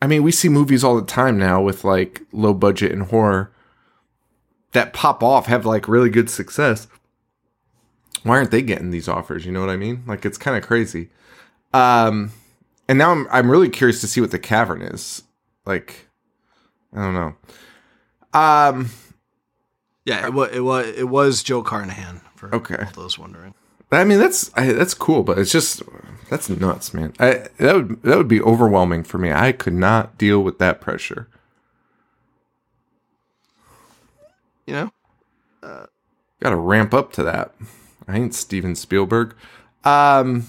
[0.02, 3.52] I mean, we see movies all the time now with like low budget and horror.
[4.74, 6.88] that pop off have like really good success.
[8.24, 9.46] Why aren't they getting these offers?
[9.46, 10.04] You know what I mean?
[10.06, 11.10] Like it's kind of crazy.
[11.74, 12.32] Um,
[12.90, 15.24] and now I'm I'm really curious to see what the cavern is.
[15.66, 16.08] Like,
[16.94, 17.36] I don't know.
[18.38, 18.90] Um,
[20.06, 22.86] Yeah, it was it was it was Joe Carnahan for Okay.
[22.96, 23.54] those wondering.
[23.92, 25.82] I mean that's I, that's cool, but it's just
[26.30, 27.14] that's nuts, man.
[27.20, 29.32] I that would that would be overwhelming for me.
[29.32, 31.28] I could not deal with that pressure.
[34.68, 34.92] You know?
[35.64, 35.86] uh,
[36.40, 37.56] Got to ramp up to that.
[38.08, 39.36] I ain't Steven Spielberg.
[39.84, 40.46] Um,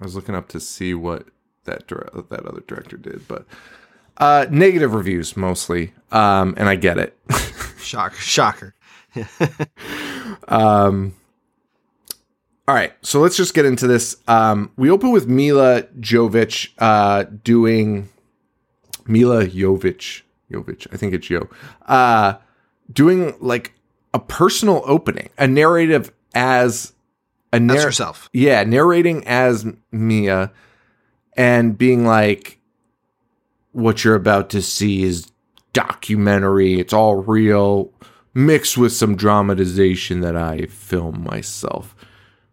[0.00, 1.26] I was looking up to see what
[1.64, 3.46] that dir- that other director did, but
[4.18, 5.92] uh, negative reviews mostly.
[6.12, 7.16] Um, and I get it.
[7.78, 8.74] Shock shocker.
[10.46, 11.14] Um,
[12.66, 14.16] all right, so let's just get into this.
[14.28, 18.08] Um, we open with Mila Jovich uh, doing
[19.06, 21.48] Mila Jovich, Jovich, I think it's Yo,
[21.86, 22.34] uh,
[22.92, 23.72] doing like
[24.12, 26.92] a personal opening, a narrative as
[27.52, 27.84] a narrative.
[27.84, 28.28] herself.
[28.32, 30.52] Yeah, narrating as Mia
[31.36, 32.58] and being like,
[33.72, 35.30] what you're about to see is
[35.72, 36.80] documentary.
[36.80, 37.92] It's all real,
[38.34, 41.94] mixed with some dramatization that I film myself,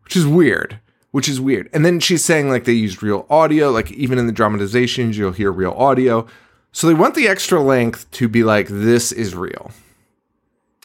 [0.03, 0.79] which is weird.
[1.11, 1.69] Which is weird.
[1.73, 5.31] And then she's saying like they used real audio, like even in the dramatizations, you'll
[5.31, 6.27] hear real audio.
[6.73, 9.71] So they went the extra length to be like, this is real,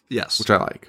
[0.08, 0.38] Yes.
[0.38, 0.88] which I like.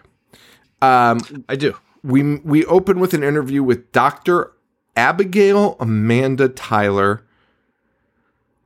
[0.83, 1.75] Um, I do.
[2.03, 4.51] We we open with an interview with Dr.
[4.95, 7.23] Abigail Amanda Tyler,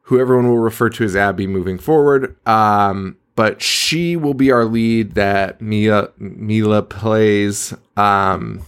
[0.04, 2.36] who everyone will refer to as Abby moving forward.
[2.48, 7.74] Um, but she will be our lead that Mia Mila plays.
[7.98, 8.62] Um,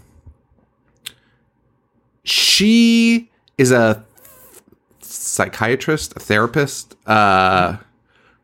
[2.23, 4.03] she is a
[4.99, 7.77] psychiatrist, a therapist, uh,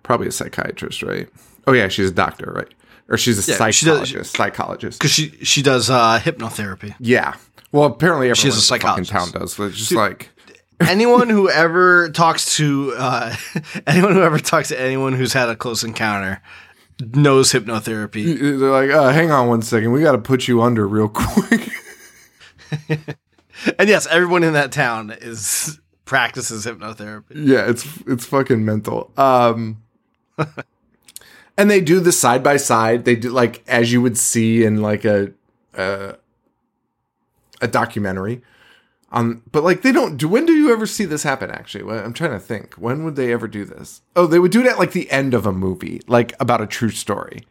[0.03, 1.27] probably a psychiatrist, right?
[1.67, 2.73] Oh yeah, she's a doctor, right?
[3.13, 4.35] Or she's a Yeah, she does- psychologist.
[4.35, 4.99] psychologist.
[4.99, 6.95] Because she she does uh, hypnotherapy.
[6.99, 7.35] Yeah.
[7.71, 9.11] Well, apparently everyone She is a in psychologist.
[9.11, 9.57] town does.
[9.59, 10.29] It's just like,
[10.79, 13.35] anyone who ever talks to uh,
[13.87, 16.41] anyone who ever talks to anyone who's had a close encounter
[17.13, 18.37] knows hypnotherapy.
[18.59, 19.91] they're like, uh, hang on one second.
[19.91, 21.69] We got to put you under real quick.
[23.77, 27.23] And yes, everyone in that town is practices hypnotherapy.
[27.33, 29.11] yeah, it's it's fucking mental.
[29.17, 29.81] Um,
[31.57, 33.05] and they do the side by side.
[33.05, 35.33] They do like as you would see in like a
[35.73, 36.15] a,
[37.61, 38.41] a documentary.
[39.11, 40.27] Um, but like they don't do.
[40.27, 41.51] When do you ever see this happen?
[41.51, 42.73] Actually, Well, I'm trying to think.
[42.75, 44.01] When would they ever do this?
[44.15, 46.67] Oh, they would do it at like the end of a movie, like about a
[46.67, 47.45] true story.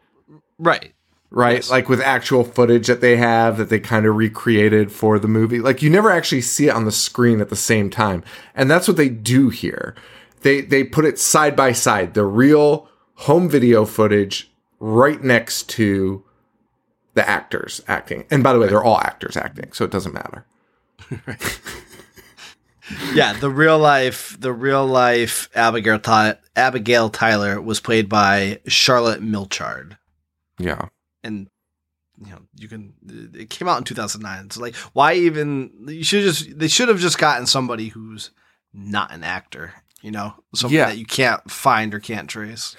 [0.59, 0.93] Right.
[1.31, 1.67] right?
[1.69, 5.59] Like with actual footage that they have that they kind of recreated for the movie.
[5.59, 8.23] Like you never actually see it on the screen at the same time.
[8.53, 9.95] And that's what they do here.
[10.41, 12.89] They they put it side by side, the real
[13.23, 16.23] home video footage right next to
[17.13, 18.25] the actors acting.
[18.31, 20.45] And by the way, they're all actors acting, so it doesn't matter.
[23.13, 29.21] Yeah, the real life the real life Abigail Ty- Abigail Tyler was played by Charlotte
[29.21, 29.97] Milchard.
[30.59, 30.89] Yeah.
[31.23, 31.47] and
[32.23, 32.93] you know you can
[33.33, 36.99] it came out in 2009 so like why even you should just they should have
[36.99, 38.29] just gotten somebody who's
[38.73, 40.87] not an actor you know somebody Yeah.
[40.89, 42.75] that you can't find or can't trace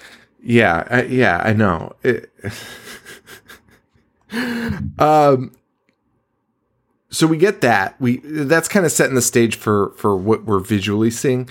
[0.47, 1.95] Yeah, I, yeah, I know.
[2.03, 2.31] It,
[4.99, 5.51] um,
[7.09, 7.99] so we get that.
[7.99, 11.49] We that's kind of setting the stage for for what we're visually seeing.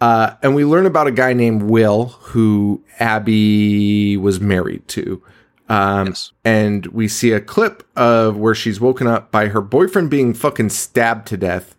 [0.00, 5.22] Uh, and we learn about a guy named Will who Abby was married to.
[5.68, 6.32] Um, Yes.
[6.44, 10.70] and we see a clip of where she's woken up by her boyfriend being fucking
[10.70, 11.76] stabbed to death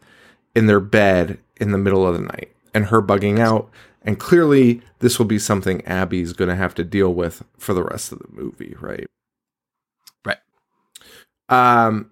[0.56, 3.70] in their bed in the middle of the night and her bugging out.
[4.06, 7.84] And clearly, this will be something Abby's going to have to deal with for the
[7.84, 9.08] rest of the movie, right?
[10.24, 10.38] Right.
[11.50, 12.12] Um,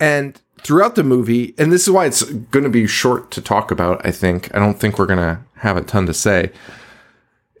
[0.00, 3.70] and throughout the movie, and this is why it's going to be short to talk
[3.70, 4.04] about.
[4.04, 6.50] I think I don't think we're going to have a ton to say.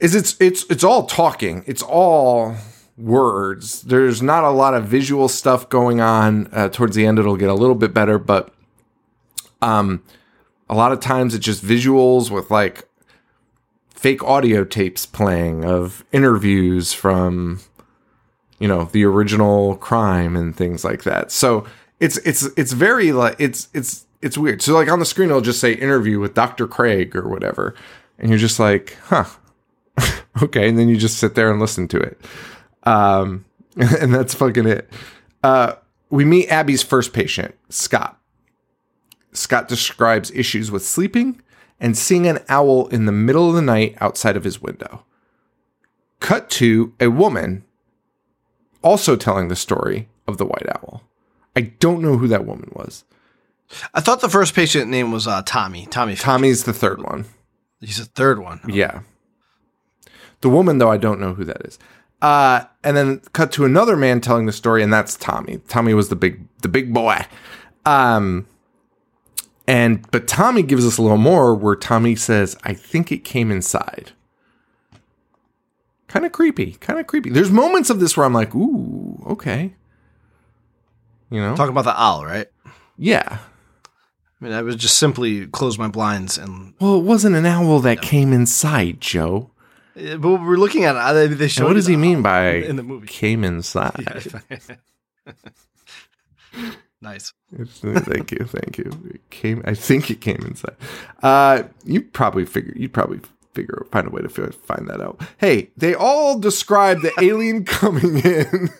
[0.00, 1.62] Is it's it's it's all talking.
[1.66, 2.56] It's all
[2.98, 3.82] words.
[3.82, 6.48] There's not a lot of visual stuff going on.
[6.52, 8.52] Uh, towards the end, it'll get a little bit better, but
[9.62, 10.02] um,
[10.68, 12.85] a lot of times it's just visuals with like
[13.96, 17.60] fake audio tapes playing of interviews from
[18.58, 21.32] you know the original crime and things like that.
[21.32, 21.66] So
[21.98, 24.62] it's it's it's very like it's it's it's weird.
[24.62, 27.74] So like on the screen it'll just say interview with dr craig or whatever.
[28.18, 29.24] And you're just like huh.
[30.42, 30.68] Okay.
[30.68, 32.20] And then you just sit there and listen to it.
[32.84, 33.44] Um
[33.76, 34.90] and that's fucking it.
[35.42, 35.74] Uh
[36.10, 38.20] we meet abby's first patient scott.
[39.32, 41.40] Scott describes issues with sleeping
[41.80, 45.04] and seeing an owl in the middle of the night outside of his window.
[46.20, 47.64] cut to a woman
[48.82, 51.02] also telling the story of the white owl.
[51.54, 53.04] I don't know who that woman was.
[53.94, 55.86] I thought the first patient name was uh, Tommy.
[55.86, 56.14] Tommy.
[56.14, 57.26] Tommy's the third one.
[57.80, 58.60] He's the third one.
[58.68, 59.00] Yeah.
[60.40, 61.78] The woman, though, I don't know who that is.
[62.22, 65.60] Uh, and then cut to another man telling the story, and that's Tommy.
[65.68, 67.26] Tommy was the big, the big boy.
[67.84, 68.46] Um,
[69.66, 73.50] and but Tommy gives us a little more, where Tommy says, "I think it came
[73.50, 74.12] inside."
[76.08, 77.30] Kind of creepy, kind of creepy.
[77.30, 79.74] There's moments of this where I'm like, "Ooh, okay,"
[81.30, 82.46] you know, Talking about the owl, right?
[82.96, 83.38] yeah.
[84.40, 86.74] I mean, I would just simply close my blinds and.
[86.78, 89.50] Well, it wasn't an owl that came inside, Joe.
[89.96, 91.38] Uh, But we're looking at it.
[91.38, 93.06] They, showed what does he mean by in the movie?
[93.06, 94.30] came inside?
[97.00, 97.32] nice.
[97.52, 98.90] Thank you, thank you.
[99.12, 99.62] It came.
[99.64, 100.76] I think it came inside.
[101.22, 102.74] Uh, you probably figure.
[102.76, 103.20] You'd probably
[103.54, 105.20] figure find a way to fi- find that out.
[105.38, 108.70] Hey, they all describe the alien coming in.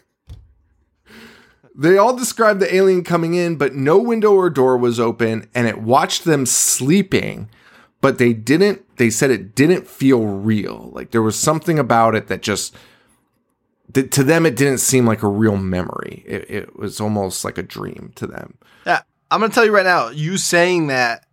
[1.78, 5.66] They all described the alien coming in, but no window or door was open, and
[5.66, 7.50] it watched them sleeping.
[8.00, 8.96] But they didn't.
[8.96, 10.90] They said it didn't feel real.
[10.94, 12.74] Like there was something about it that just
[13.92, 16.22] that to them it didn't seem like a real memory.
[16.26, 18.58] It, it was almost like a dream to them.
[18.84, 20.08] Yeah, I'm gonna tell you right now.
[20.10, 21.24] You saying that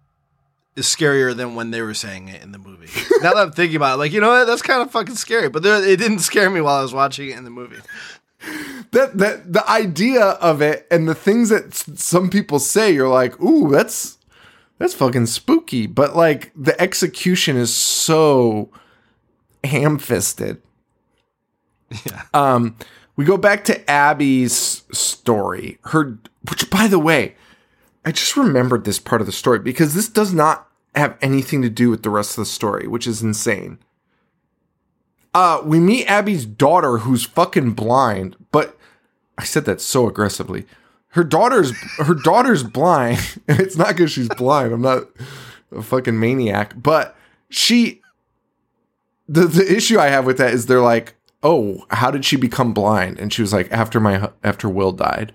[0.76, 2.88] is scarier than when they were saying it in the movie.
[3.22, 5.50] now that I'm thinking about it, like you know what, that's kind of fucking scary.
[5.50, 7.78] But there, it didn't scare me while I was watching it in the movie.
[8.92, 13.08] that that the idea of it and the things that s- some people say you're
[13.08, 14.18] like ooh that's
[14.80, 18.70] that's fucking spooky but like the execution is so
[19.64, 20.62] ham-fisted
[22.06, 22.24] Yeah.
[22.34, 22.76] um
[23.16, 26.18] we go back to abby's story her
[26.50, 27.36] which by the way
[28.06, 31.70] i just remembered this part of the story because this does not have anything to
[31.70, 33.80] do with the rest of the story which is insane
[35.34, 38.36] uh, we meet Abby's daughter, who's fucking blind.
[38.52, 38.78] But
[39.38, 40.66] I said that so aggressively.
[41.10, 44.74] Her daughter's her daughter's blind, it's not because she's blind.
[44.74, 45.04] I'm not
[45.72, 47.16] a fucking maniac, but
[47.50, 48.02] she.
[49.28, 52.74] The the issue I have with that is they're like, oh, how did she become
[52.74, 53.20] blind?
[53.20, 55.34] And she was like, after my after Will died.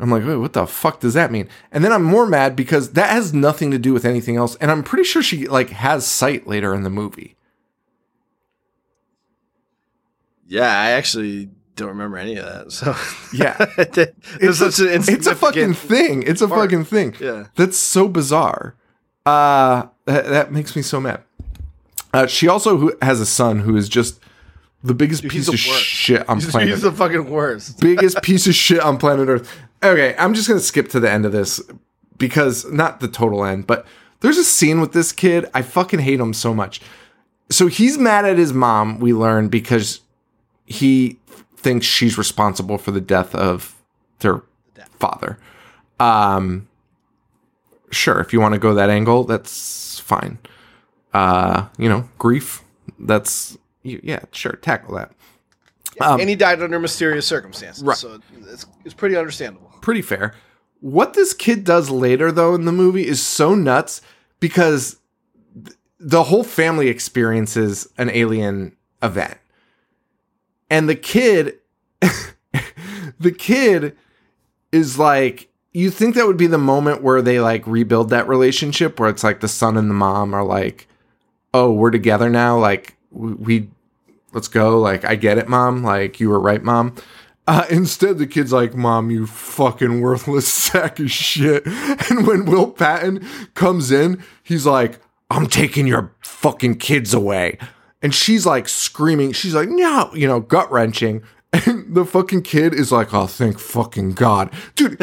[0.00, 1.48] I'm like, wait, what the fuck does that mean?
[1.70, 4.56] And then I'm more mad because that has nothing to do with anything else.
[4.56, 7.36] And I'm pretty sure she like has sight later in the movie.
[10.46, 12.72] Yeah, I actually don't remember any of that.
[12.72, 12.94] So
[13.32, 13.56] Yeah.
[13.78, 16.22] it was such an it's a fucking thing.
[16.24, 16.62] It's a part.
[16.62, 17.14] fucking thing.
[17.20, 17.46] Yeah.
[17.56, 18.74] That's so bizarre.
[19.24, 21.22] Uh that, that makes me so mad.
[22.12, 24.20] Uh, she also has a son who is just
[24.84, 25.82] the biggest he's piece of worst.
[25.84, 27.80] shit on He's, planet he's the fucking worst.
[27.80, 29.50] biggest piece of shit on planet Earth.
[29.82, 31.60] Okay, I'm just gonna skip to the end of this
[32.18, 33.86] because not the total end, but
[34.20, 35.46] there's a scene with this kid.
[35.54, 36.80] I fucking hate him so much.
[37.50, 40.00] So he's mad at his mom, we learn, because
[40.66, 41.18] he
[41.56, 43.74] thinks she's responsible for the death of
[44.20, 44.42] their
[44.98, 45.38] father.
[45.98, 46.68] Um
[47.90, 50.38] sure, if you want to go that angle, that's fine.
[51.12, 52.62] Uh, you know, grief,
[52.98, 55.12] that's yeah, sure, tackle that.
[56.00, 57.82] Um, and he died under mysterious circumstances.
[57.84, 57.96] Right.
[57.96, 59.70] So it's, it's pretty understandable.
[59.80, 60.34] pretty fair.
[60.80, 64.02] What this kid does later, though, in the movie is so nuts
[64.40, 64.98] because
[65.54, 69.38] th- the whole family experiences an alien event.
[70.68, 71.58] And the kid,
[73.20, 73.96] the kid
[74.72, 78.98] is like, you think that would be the moment where they like rebuild that relationship
[78.98, 80.88] where it's like the son and the mom are like,
[81.52, 82.58] oh, we're together now.
[82.58, 83.68] Like, we, we
[84.34, 84.78] let's go.
[84.78, 85.82] Like, I get it, mom.
[85.82, 86.94] Like, you were right, mom.
[87.46, 91.66] Uh, instead, the kid's like, Mom, you fucking worthless sack of shit.
[91.66, 94.98] And when Will Patton comes in, he's like,
[95.30, 97.58] I'm taking your fucking kids away.
[98.02, 99.32] And she's like screaming.
[99.32, 101.22] She's like, no, you know, gut wrenching.
[101.66, 104.52] And the fucking kid is like, oh, thank fucking God.
[104.74, 104.98] Dude,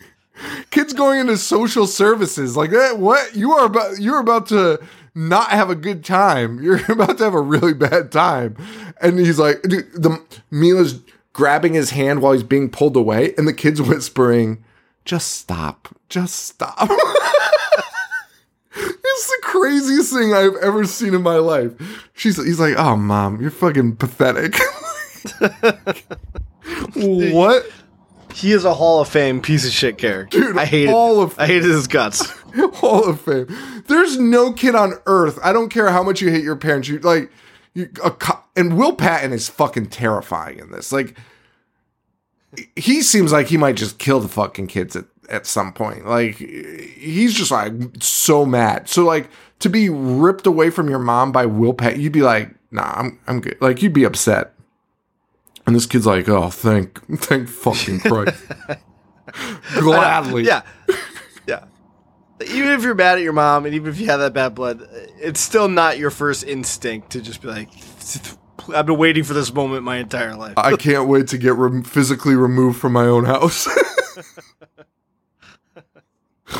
[0.70, 2.98] kids going into social services like that.
[2.98, 3.36] What?
[3.36, 4.80] You are about, you're about to
[5.16, 6.62] not have a good time.
[6.62, 8.56] You're about to have a really bad time.
[9.00, 11.00] And he's like, dude, the Milla's
[11.32, 14.62] grabbing his hand while he's being pulled away, and the kid's whispering,
[15.04, 16.76] "Just stop, just stop."
[18.74, 21.72] it's the craziest thing I've ever seen in my life.
[22.14, 24.54] She's, he's like, "Oh, mom, you're fucking pathetic."
[26.94, 27.66] what?
[28.34, 30.38] He is a Hall of Fame piece of shit character.
[30.40, 32.32] Dude, I hated Hall of I hated his guts.
[32.74, 33.46] Hall of Fame.
[33.86, 35.38] There's no kid on earth.
[35.42, 36.88] I don't care how much you hate your parents.
[36.88, 37.30] You like,
[37.74, 40.92] you a co- and Will Patton is fucking terrifying in this.
[40.92, 41.16] Like,
[42.74, 46.06] he seems like he might just kill the fucking kids at at some point.
[46.06, 48.88] Like, he's just like so mad.
[48.88, 49.28] So like
[49.60, 53.18] to be ripped away from your mom by Will Patton, you'd be like, nah, I'm
[53.26, 53.60] I'm good.
[53.60, 54.52] Like you'd be upset.
[55.66, 58.42] And this kid's like, oh, thank thank fucking Christ.
[59.74, 60.44] Gladly.
[60.44, 60.62] Yeah.
[62.48, 64.86] Even if you're mad at your mom and even if you have that bad blood,
[65.20, 67.68] it's still not your first instinct to just be like,
[68.74, 70.54] I've been waiting for this moment my entire life.
[70.56, 73.68] I can't wait to get rem- physically removed from my own house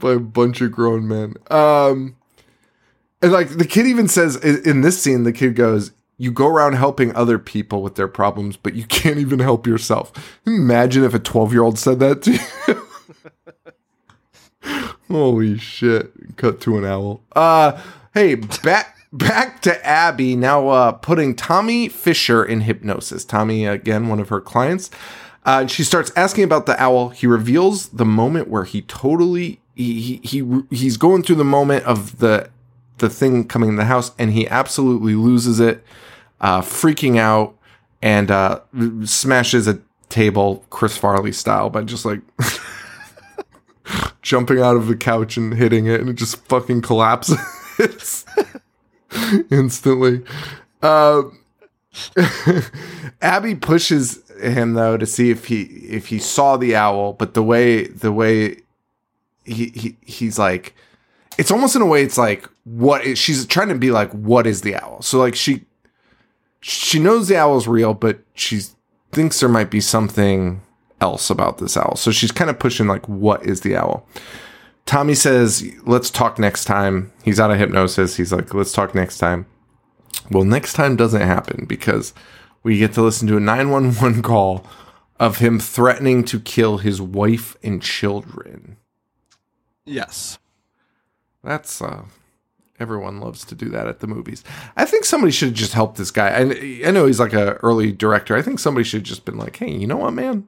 [0.00, 1.34] by a bunch of grown men.
[1.50, 2.16] Um,
[3.22, 6.74] and like the kid even says in, this scene, the kid goes, "You go around
[6.74, 10.12] helping other people with their problems, but you can't even help yourself."
[10.46, 12.75] Imagine if a twelve-year-old said that to you.
[15.08, 16.36] Holy shit!
[16.36, 17.20] Cut to an owl.
[17.34, 17.80] Uh,
[18.14, 20.68] hey, back back to Abby now.
[20.68, 23.24] Uh, putting Tommy Fisher in hypnosis.
[23.24, 24.90] Tommy again, one of her clients.
[25.44, 27.10] Uh, she starts asking about the owl.
[27.10, 31.84] He reveals the moment where he totally he he, he he's going through the moment
[31.84, 32.50] of the
[32.98, 35.84] the thing coming in the house, and he absolutely loses it,
[36.40, 37.56] uh, freaking out,
[38.02, 38.60] and uh,
[39.04, 39.78] smashes a
[40.08, 42.20] table Chris Farley style by just like
[44.22, 47.38] jumping out of the couch and hitting it, and it just fucking collapses
[49.50, 50.22] instantly.
[50.82, 51.22] Uh,
[53.22, 57.42] Abby pushes him though to see if he if he saw the owl, but the
[57.42, 58.56] way the way
[59.46, 60.74] he, he he's like
[61.38, 64.46] it's almost in a way it's like what is, she's trying to be like what
[64.46, 65.64] is the owl so like she
[66.60, 68.60] she knows the owl's real but she
[69.12, 70.60] thinks there might be something
[71.00, 74.06] else about this owl so she's kind of pushing like what is the owl
[74.86, 79.18] tommy says let's talk next time he's out of hypnosis he's like let's talk next
[79.18, 79.46] time
[80.30, 82.14] well next time doesn't happen because
[82.62, 84.66] we get to listen to a 911 call
[85.18, 88.76] of him threatening to kill his wife and children
[89.84, 90.38] yes.
[91.42, 92.04] That's uh
[92.78, 94.44] everyone loves to do that at the movies.
[94.76, 96.28] I think somebody should have just helped this guy.
[96.28, 98.36] I, I know he's like a early director.
[98.36, 100.46] I think somebody should have just been like, "Hey, you know what, man?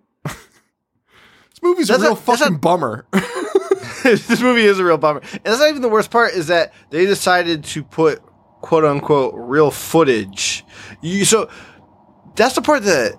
[1.60, 3.06] This movie's That's a real a- fucking a- bummer."
[4.02, 5.20] this movie is a real bummer.
[5.32, 8.22] And that's not even the worst part is that they decided to put
[8.60, 10.64] quote unquote real footage.
[11.02, 11.50] You so
[12.36, 13.14] that's the part that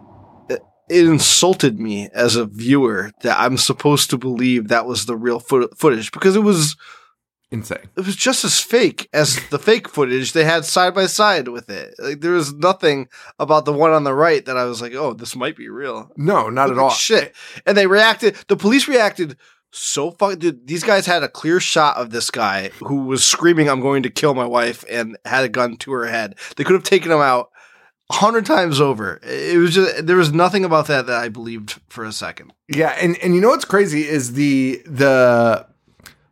[0.89, 5.39] it insulted me as a viewer that I'm supposed to believe that was the real
[5.39, 6.75] fo- footage because it was
[7.51, 7.89] Insane.
[7.97, 11.67] it was just as fake as the fake footage they had side by side with
[11.69, 11.95] it.
[11.97, 13.07] Like there was nothing
[13.39, 16.11] about the one on the right that I was like, "Oh, this might be real."
[16.15, 16.89] No, not Look at all.
[16.91, 17.35] Shit.
[17.65, 18.35] And they reacted.
[18.47, 19.35] The police reacted
[19.71, 20.37] so fuck.
[20.39, 24.03] Dude, these guys had a clear shot of this guy who was screaming, "I'm going
[24.03, 26.35] to kill my wife," and had a gun to her head.
[26.55, 27.49] They could have taken him out
[28.11, 29.19] a hundred times over.
[29.23, 32.53] It was just there was nothing about that that I believed for a second.
[32.67, 35.67] Yeah, and and you know what's crazy is the the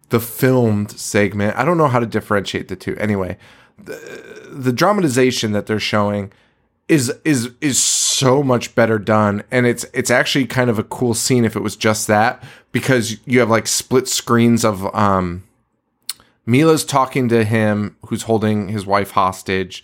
[0.09, 1.55] the filmed segment.
[1.55, 2.95] I don't know how to differentiate the two.
[2.97, 3.37] Anyway,
[3.77, 6.31] the, the dramatization that they're showing
[6.87, 11.13] is is is so much better done and it's it's actually kind of a cool
[11.13, 12.41] scene if it was just that
[12.71, 15.43] because you have like split screens of um
[16.47, 19.83] Milla's talking to him who's holding his wife hostage.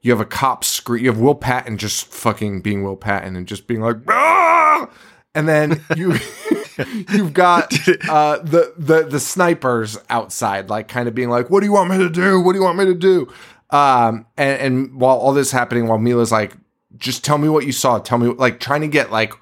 [0.00, 3.46] You have a cop screen You have Will Patton just fucking being Will Patton and
[3.46, 4.88] just being like, ah!
[5.34, 6.12] and then you
[7.10, 7.72] you've got
[8.08, 11.90] uh, the the the snipers outside, like kind of being like, "What do you want
[11.90, 12.40] me to do?
[12.40, 13.32] What do you want me to do?"
[13.70, 16.56] Um, and and while all this happening, while Milla's like,
[16.96, 17.98] "Just tell me what you saw.
[17.98, 19.32] Tell me," like trying to get like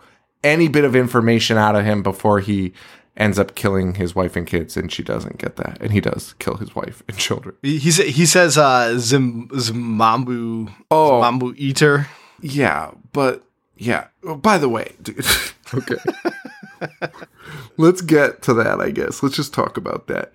[0.45, 2.73] any bit of information out of him before he
[3.17, 6.35] ends up killing his wife and kids, and she doesn't get that, and he does
[6.39, 7.57] kill his wife and children.
[7.63, 11.21] He he, he says, uh, Zim, "Zimambu, Oh.
[11.21, 12.07] Zimambu eater."
[12.41, 13.43] Yeah, but
[13.77, 14.07] yeah.
[14.25, 15.25] Oh, by the way, dude.
[15.75, 15.97] okay.
[17.77, 19.23] Let's get to that, I guess.
[19.23, 20.33] Let's just talk about that.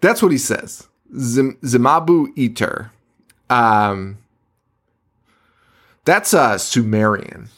[0.00, 0.88] That's what he says.
[1.18, 2.90] Zim- Zimabu Eater.
[3.50, 4.18] Um
[6.04, 7.48] That's uh Sumerian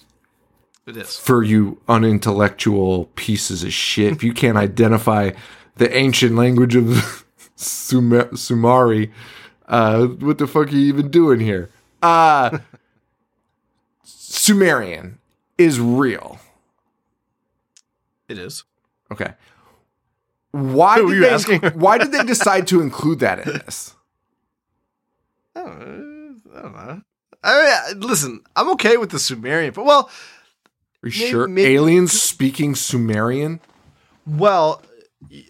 [0.86, 1.16] It is.
[1.16, 4.12] for you unintellectual pieces of shit.
[4.12, 5.30] If you can't identify
[5.76, 7.24] the ancient language of
[7.56, 9.10] Sumer- Sumari,
[9.68, 11.70] uh, what the fuck are you even doing here?
[12.02, 12.58] Uh,
[14.04, 15.18] Sumerian
[15.58, 16.38] is real.
[18.28, 18.64] It is.
[19.12, 19.34] Okay.
[20.52, 21.60] Why Who were did you they, asking?
[21.80, 23.94] why did they decide to include that in this?
[25.54, 26.36] I don't know.
[26.56, 27.02] I don't know.
[27.42, 30.10] I mean, listen, I'm okay with the Sumerian, but well,
[31.02, 33.60] Are you Maybe- sure maybe- aliens speaking Sumerian?
[34.26, 34.82] well,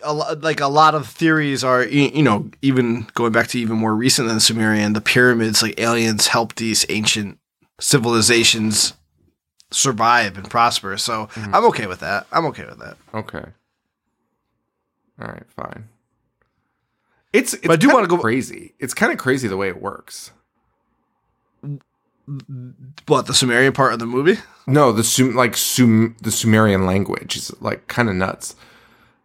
[0.03, 3.77] a lo- like a lot of theories are, you know, even going back to even
[3.77, 7.39] more recent than Sumerian, the pyramids, like aliens, helped these ancient
[7.81, 8.95] civilizations
[9.71, 10.97] survive and prosper.
[10.97, 11.55] So Mm-hmm.
[11.55, 12.27] I'm okay with that.
[12.33, 12.97] I'm okay with that.
[13.15, 13.45] Okay.
[15.21, 15.89] All right, fine.
[17.33, 18.75] It's, it's I do wanna go- crazy.
[18.79, 20.31] It's kind of crazy the way it works.
[23.07, 24.39] What the Sumerian part of the movie?
[24.67, 28.57] No, the Sum like Sum the Sumerian language is like kind of nuts.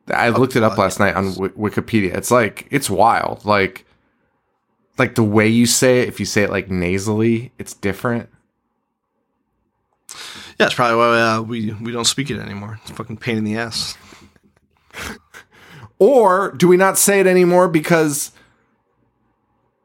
[0.08, 2.16] I looked it up last night on w- Wikipedia.
[2.16, 3.44] It's like it's wild.
[3.44, 3.86] Like
[5.00, 8.30] like the way you say it, if you say it like nasally, it's different.
[10.60, 12.80] Yeah, it's probably why uh, we we don't speak it anymore.
[12.82, 13.98] It's a fucking pain in the ass.
[16.00, 18.32] Or do we not say it anymore because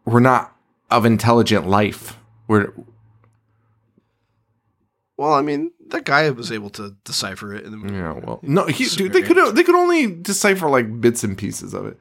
[0.06, 0.56] we're not
[0.90, 2.16] of intelligent life?
[2.48, 2.72] We're
[5.18, 7.94] Well, I mean, that guy was able to decipher it in the movie.
[7.96, 11.74] yeah, well, no, he, dude, they could they could only decipher like bits and pieces
[11.74, 11.98] of it.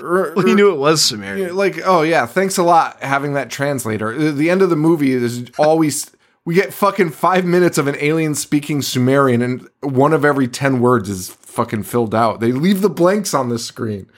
[0.00, 1.54] Or- Well, he knew it was Sumerian.
[1.54, 5.50] Like oh yeah thanks a lot having that translator the end of the movie is
[5.58, 6.10] always
[6.44, 10.80] we get fucking five minutes of an alien speaking sumerian and one of every 10
[10.80, 12.40] words is fucking filled out.
[12.40, 14.08] They leave the blanks on the screen.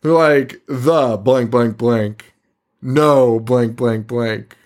[0.00, 2.34] They're like the blank blank blank.
[2.80, 4.56] No blank blank blank.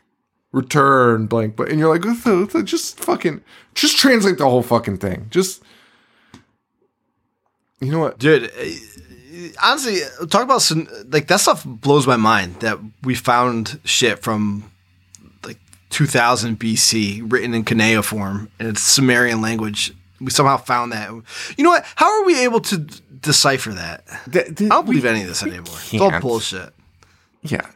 [0.52, 1.70] Return blank blank.
[1.70, 3.42] And you're like just fucking
[3.74, 5.26] just translate the whole fucking thing.
[5.30, 5.62] Just
[7.80, 8.18] you know what?
[8.18, 10.70] Dude, uh, honestly, talk about
[11.12, 14.70] like that stuff blows my mind that we found shit from
[15.90, 19.92] 2000 BC written in cuneiform and it's Sumerian language.
[20.20, 21.10] We somehow found that.
[21.56, 21.84] You know what?
[21.96, 24.04] How are we able to d- decipher that?
[24.30, 25.62] Th- th- I don't we- believe any of this anymore.
[25.66, 26.22] It's all can't.
[26.22, 26.72] bullshit.
[27.42, 27.66] Yeah.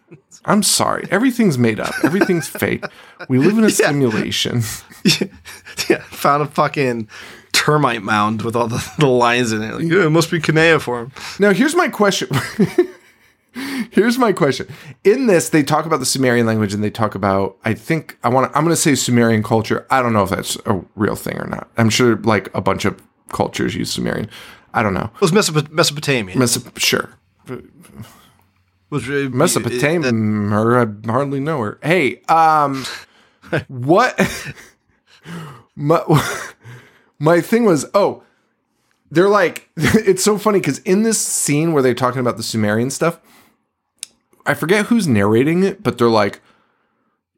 [0.47, 1.07] I'm sorry.
[1.11, 1.93] Everything's made up.
[2.03, 2.85] Everything's fake.
[3.29, 4.63] We live in a simulation.
[5.89, 7.09] yeah, found a fucking
[7.53, 9.75] termite mound with all the, the lines in it.
[9.75, 11.13] Like, yeah, it must be cuneiform.
[11.39, 12.29] Now, here's my question.
[13.91, 14.69] here's my question.
[15.05, 18.29] In this, they talk about the Sumerian language and they talk about, I think, I
[18.29, 19.87] want to, I'm going to say Sumerian culture.
[19.91, 21.69] I don't know if that's a real thing or not.
[21.77, 24.29] I'm sure like a bunch of cultures use Sumerian.
[24.73, 25.11] I don't know.
[25.15, 26.37] It was Mesop- Mesopotamia.
[26.37, 27.11] Mesop- sure.
[28.91, 31.79] was Mesopotamia, her, I hardly know her.
[31.83, 32.85] Hey, um,
[33.69, 34.55] what?
[35.75, 36.03] my,
[37.19, 38.23] my thing was, oh,
[39.11, 42.91] they're like, it's so funny because in this scene where they're talking about the Sumerian
[42.91, 43.19] stuff,
[44.51, 46.41] I forget who's narrating it, but they're like,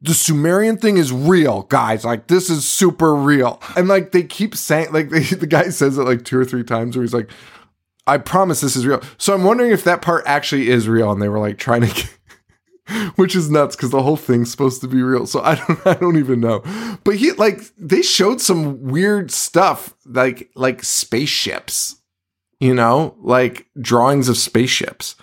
[0.01, 2.03] the Sumerian thing is real, guys.
[2.03, 5.99] Like this is super real, and like they keep saying, like they, the guy says
[5.99, 7.29] it like two or three times, where he's like,
[8.07, 8.99] I promise this is real.
[9.19, 11.87] So I'm wondering if that part actually is real and they were like trying to
[12.87, 15.27] get, which is nuts because the whole thing's supposed to be real.
[15.27, 16.63] So I don't I don't even know.
[17.03, 21.97] But he like they showed some weird stuff like like spaceships.
[22.59, 25.15] You know, like drawings of spaceships.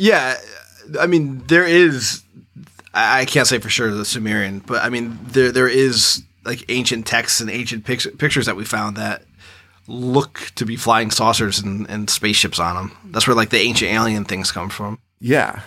[0.00, 0.38] Yeah,
[0.98, 2.22] I mean there is.
[2.94, 7.06] I can't say for sure the Sumerian, but I mean there there is like ancient
[7.06, 9.22] texts and ancient pic- pictures that we found that
[9.86, 12.96] look to be flying saucers and, and spaceships on them.
[13.12, 14.98] That's where like the ancient alien things come from.
[15.20, 15.60] Yeah.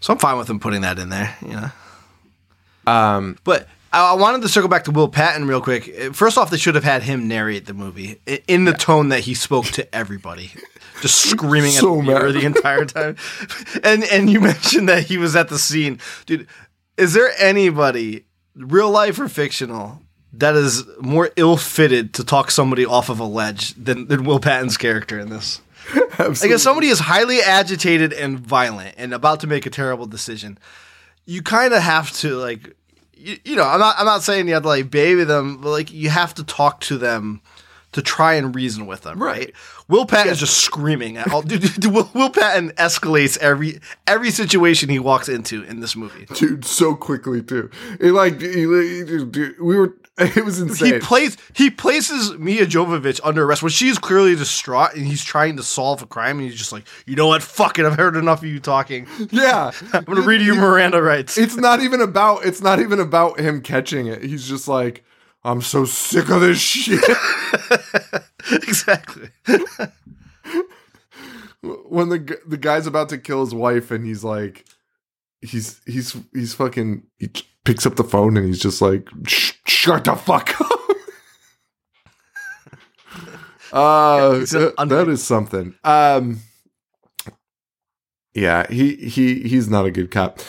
[0.00, 1.36] So I'm fine with them putting that in there.
[1.40, 2.92] You know.
[2.92, 6.14] Um But I I wanted to circle back to Will Patton real quick.
[6.14, 9.34] First off, they should have had him narrate the movie in the tone that he
[9.34, 10.52] spoke to everybody,
[11.00, 12.34] just screaming So at the mad.
[12.34, 13.16] the entire time.
[13.82, 16.46] And and you mentioned that he was at the scene, dude.
[16.96, 18.24] Is there anybody,
[18.56, 23.72] real life or fictional, that is more ill-fitted to talk somebody off of a ledge
[23.74, 25.60] than, than Will Patton's character in this?
[26.18, 30.58] Like if somebody is highly agitated and violent and about to make a terrible decision,
[31.24, 32.74] you kind of have to like,
[33.18, 35.70] you, you know, I'm not I'm not saying you have to like baby them, but
[35.70, 37.40] like you have to talk to them
[37.92, 39.52] to try and reason with them, right?
[39.88, 41.40] Will Patton is just screaming at all.
[41.42, 46.26] Dude, dude, Will, Will Patton escalates every every situation he walks into in this movie.
[46.34, 47.70] dude, so quickly too.
[47.98, 49.94] It like he- dude, we were
[50.36, 50.94] it was insane.
[50.94, 55.56] He plays he places Milla Jovovich under arrest when she's clearly distraught and he's trying
[55.56, 58.16] to solve a crime and he's just like, you know what, fuck it, I've heard
[58.16, 59.06] enough of you talking.
[59.30, 59.70] yeah.
[59.92, 61.38] I'm gonna read you Miranda rights.
[61.38, 64.24] it's not even about it's not even about him catching it.
[64.24, 65.04] He's just like,
[65.44, 67.02] I'm so sick of this shit.
[68.50, 69.30] exactly.
[71.62, 74.64] when the the guy's about to kill his wife and he's like
[75.40, 77.30] he's he's he's fucking he
[77.68, 80.80] picks up the phone and he's just like "Sh- shut the fuck up.
[83.74, 84.46] uh
[84.78, 85.74] under- that is something.
[85.84, 86.40] Um
[88.32, 90.40] yeah, he he he's not a good cop.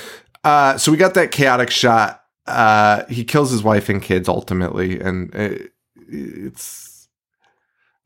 [0.46, 2.24] Uh so we got that chaotic shot.
[2.48, 5.74] Uh he kills his wife and kids ultimately and it,
[6.08, 7.10] it's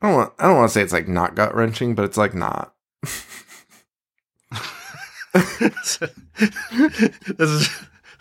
[0.02, 2.16] I don't want I don't want to say it's like not gut wrenching, but it's
[2.16, 2.74] like not.
[5.32, 6.00] this
[7.38, 7.70] is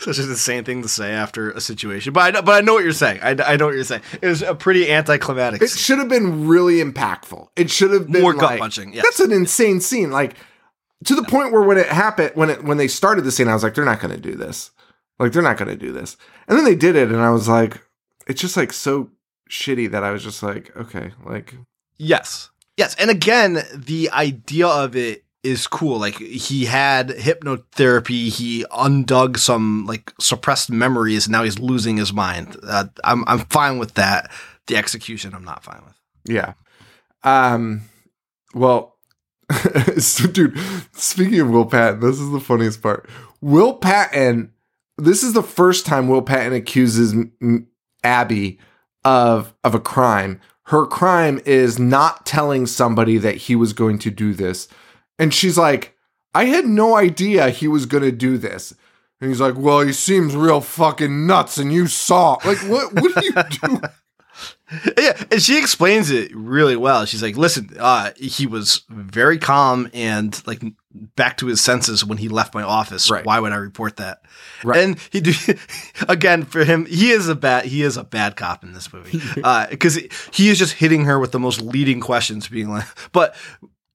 [0.04, 2.74] such an insane thing to say after a situation, but I know, but I know
[2.74, 3.20] what you're saying.
[3.22, 4.04] I, I know what you're saying.
[4.22, 5.62] It was a pretty anticlimactic.
[5.62, 5.80] It scene.
[5.80, 7.48] should have been really impactful.
[7.56, 9.04] It should have been More like, gut punching, yes.
[9.04, 10.12] That's an insane scene.
[10.12, 10.36] Like
[11.06, 13.54] to the point where when it happened, when it when they started the scene, I
[13.54, 14.72] was like, they're not going to do this.
[15.20, 16.18] Like they're not going to do this.
[16.48, 17.82] And then they did it, and I was like,
[18.28, 19.10] it's just like so
[19.50, 21.56] shitty that I was just like, okay, like
[21.98, 22.50] Yes.
[22.78, 22.96] Yes.
[22.96, 26.00] And again, the idea of it is cool.
[26.00, 32.58] Like he had hypnotherapy, he undug some like suppressed memories, now he's losing his mind.
[32.64, 34.32] Uh, I'm I'm fine with that.
[34.68, 36.00] The execution, I'm not fine with.
[36.26, 36.54] Yeah.
[37.24, 37.82] Um.
[38.54, 38.96] Well,
[39.98, 40.58] so, dude.
[40.94, 43.10] Speaking of Will Patton, this is the funniest part.
[43.42, 44.52] Will Patton.
[44.98, 47.16] This is the first time Will Patton accuses
[48.04, 48.60] Abby
[49.04, 50.40] of of a crime.
[50.68, 54.70] Her crime is not telling somebody that he was going to do this,
[55.20, 55.96] and she's like,
[56.34, 58.74] "I had no idea he was going to do this."
[59.22, 62.94] And he's like, "Well, he seems real fucking nuts, and you saw like what?
[62.94, 63.82] What do you do?"
[64.98, 67.06] yeah, and she explains it really well.
[67.06, 70.62] She's like, "Listen, uh, he was very calm and like
[71.16, 73.10] back to his senses when he left my office.
[73.10, 73.26] Right.
[73.26, 74.22] Why would I report that?"
[74.64, 74.84] Right.
[74.84, 75.34] And he do
[76.10, 76.86] again for him.
[76.86, 77.66] He is a bad.
[77.66, 79.22] He is a bad cop in this movie
[79.70, 79.96] because
[80.32, 83.36] he is just hitting her with the most leading questions, being like, but.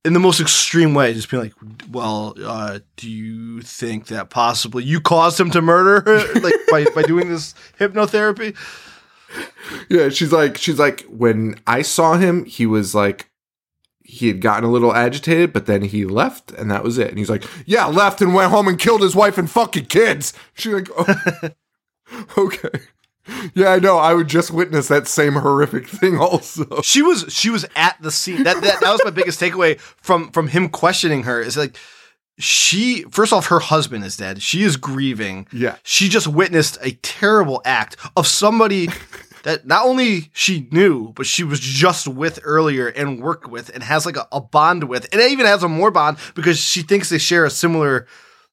[0.04, 1.54] In the most extreme way, just being like,
[1.90, 6.02] "Well, uh, do you think that possibly you caused him to murder
[6.40, 8.56] like by, by doing this hypnotherapy?"
[9.88, 13.30] Yeah, she's like, she's like, when I saw him, he was like,
[14.02, 17.08] he had gotten a little agitated, but then he left, and that was it.
[17.08, 20.32] And he's like, yeah, left and went home and killed his wife and fucking kids.
[20.54, 21.50] She's like, oh,
[22.38, 22.70] okay,
[23.54, 23.98] yeah, I know.
[23.98, 26.80] I would just witness that same horrific thing, also.
[26.82, 28.44] she was she was at the scene.
[28.44, 31.40] That that, that was my biggest takeaway from from him questioning her.
[31.40, 31.76] Is like
[32.38, 34.42] she first off, her husband is dead.
[34.42, 35.46] She is grieving.
[35.52, 35.76] Yeah.
[35.82, 38.88] She just witnessed a terrible act of somebody
[39.42, 43.82] that not only she knew, but she was just with earlier and worked with and
[43.82, 46.82] has like a, a bond with, and it even has a more bond because she
[46.82, 48.06] thinks they share a similar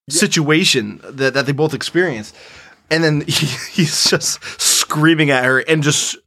[0.10, 2.36] situation that, that they both experienced.
[2.90, 6.18] And then he, he's just screaming at her and just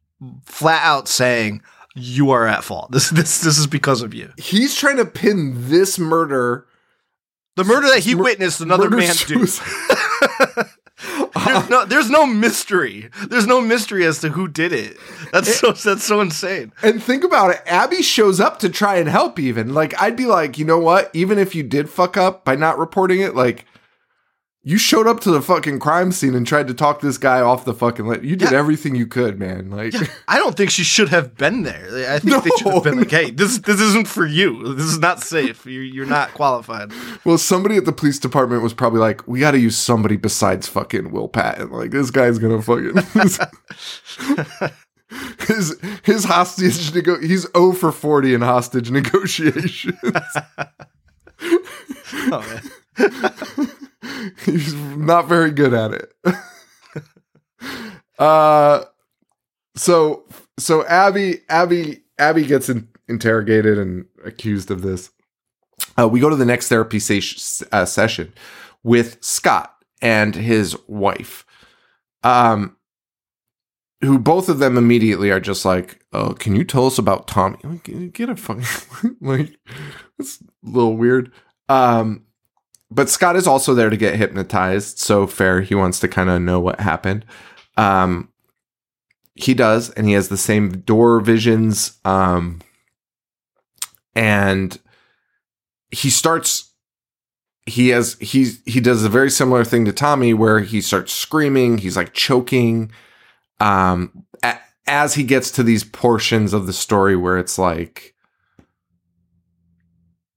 [0.45, 1.63] flat out saying,
[1.95, 2.91] "You are at fault.
[2.91, 6.67] This this this is because of you." He's trying to pin this murder.
[7.57, 9.47] The murder that he Mur- witnessed another man do.
[11.45, 13.09] There's no, there's no mystery.
[13.29, 14.97] There's no mystery as to who did it.
[15.33, 16.73] That's so that's so insane.
[16.83, 17.63] And think about it.
[17.67, 19.75] Abby shows up to try and help even.
[19.75, 21.11] Like I'd be like, you know what?
[21.15, 23.65] Even if you did fuck up by not reporting it, like
[24.69, 27.65] you showed up to the fucking crime scene and tried to talk this guy off
[27.65, 28.23] the fucking lit.
[28.23, 28.59] You did Yeah.
[28.59, 29.71] everything you could, man.
[29.71, 29.95] Like
[30.29, 31.89] I don't think she should have been there.
[32.13, 34.75] I think they should have been like, "Hey, this this isn't for you.
[34.75, 35.65] This is not safe.
[35.65, 36.93] You're, you're not qualified."
[37.25, 41.13] well, somebody at the police department was probably like, we gotta use somebody besides fucking
[41.13, 41.71] Will Patton.
[41.71, 42.95] Like this guy's gonna fucking
[45.49, 49.97] his his hostage nego- he's 0 for 40 in hostage negotiations.
[52.31, 52.61] Oh
[52.99, 53.79] man.
[54.45, 56.15] He's not very good at it.
[58.19, 58.85] uh
[59.77, 60.25] so
[60.59, 65.11] so Abby Abby Abby gets in, interrogated and accused of this.
[65.97, 68.33] Uh, we go to the next therapy ses- uh, session
[68.83, 71.45] with Scott and his wife.
[72.23, 72.77] Um
[74.01, 77.59] who both of them immediately are just like, "Oh, can you tell us about Tommy?"
[78.13, 79.59] Get a fucking like
[80.19, 81.33] it's a little weird.
[81.69, 82.25] Um
[82.91, 84.99] but Scott is also there to get hypnotized.
[84.99, 87.25] So fair, he wants to kind of know what happened.
[87.77, 88.31] Um,
[89.35, 91.99] he does, and he has the same door visions.
[92.05, 92.61] Um,
[94.15, 94.79] and
[95.91, 96.73] he starts.
[97.67, 101.79] He has he's he does a very similar thing to Tommy, where he starts screaming.
[101.79, 102.91] He's like choking.
[103.61, 104.25] Um,
[104.89, 108.15] as he gets to these portions of the story where it's like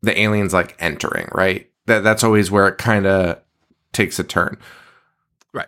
[0.01, 1.70] the aliens like entering, right?
[1.85, 3.41] That that's always where it kind of
[3.93, 4.57] takes a turn.
[5.53, 5.67] Right.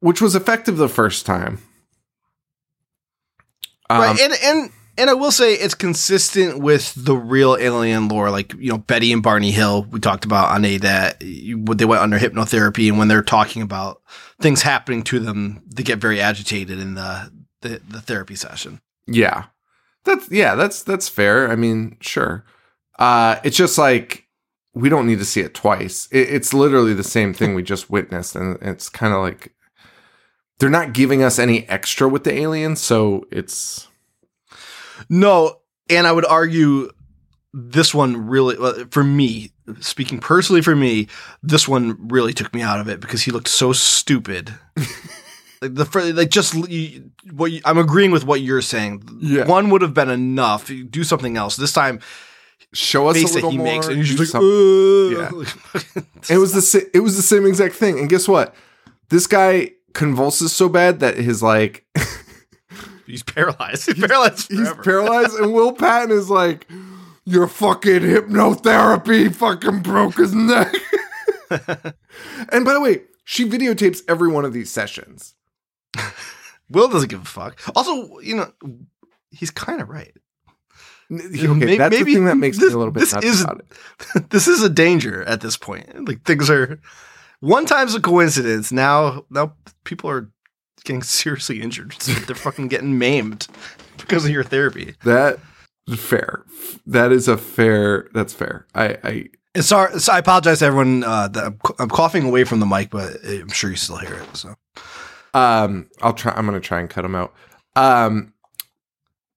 [0.00, 1.60] Which was effective the first time.
[3.88, 8.30] Um, right, and and and I will say it's consistent with the real alien lore,
[8.30, 9.86] like you know Betty and Barney Hill.
[9.90, 13.62] We talked about on a that you, they went under hypnotherapy, and when they're talking
[13.62, 14.02] about
[14.40, 17.30] things happening to them, they get very agitated in the
[17.62, 18.80] the, the therapy session.
[19.06, 19.46] Yeah.
[20.04, 21.50] That's yeah, that's that's fair.
[21.50, 22.44] I mean, sure.
[22.98, 24.25] Uh it's just like
[24.76, 26.06] we don't need to see it twice.
[26.12, 29.54] It, it's literally the same thing we just witnessed and it's kind of like
[30.58, 33.88] they're not giving us any extra with the aliens, so it's
[35.08, 36.90] No, and I would argue
[37.54, 38.56] this one really,
[38.90, 39.50] for me,
[39.80, 41.08] speaking personally for me,
[41.42, 44.54] this one really took me out of it because he looked so stupid.
[45.62, 49.08] like the like just you- what you, I'm agreeing with what you're saying.
[49.20, 49.46] Yeah.
[49.46, 50.70] One would have been enough.
[50.90, 51.56] Do something else.
[51.56, 52.00] This time,
[52.76, 53.66] show us a little he more.
[53.66, 55.30] makes, and he's like, something." yeah.
[56.34, 57.98] it was the it was the same exact thing.
[57.98, 58.54] And guess what?
[59.08, 61.86] This guy convulses so bad that his like
[63.06, 63.86] he's paralyzed.
[63.86, 66.66] He's paralyzed he's paralyzed, and Will Patton is like,
[67.24, 70.74] "Your fucking hypnotherapy fucking broke his neck."
[71.50, 75.34] and by the way, she videotapes every one of these sessions.
[76.68, 77.60] Will doesn't give a fuck.
[77.76, 78.52] Also, you know,
[79.30, 80.12] he's kind of right.
[81.12, 83.26] Okay, may- that's maybe the thing that makes this- me a little bit this nuts
[83.26, 83.60] is- about
[84.14, 84.30] it.
[84.30, 86.08] this is a danger at this point.
[86.08, 86.80] Like things are
[87.40, 88.72] one time's a coincidence.
[88.72, 89.54] Now now
[89.84, 90.28] people are
[90.84, 91.92] getting seriously injured.
[92.26, 93.46] They're fucking getting maimed
[93.98, 94.94] because of your therapy.
[95.04, 95.38] That
[95.96, 96.44] fair.
[96.86, 98.08] That is a fair.
[98.12, 98.66] That's fair.
[98.74, 98.98] I,
[99.54, 102.66] I sorry, so I apologize to everyone uh, that I'm, I'm coughing away from the
[102.66, 104.36] mic, but I'm sure you still hear it.
[104.36, 104.54] So
[105.34, 106.32] Um, I'll try.
[106.32, 107.32] I'm gonna try and cut them out.
[107.76, 108.32] Um,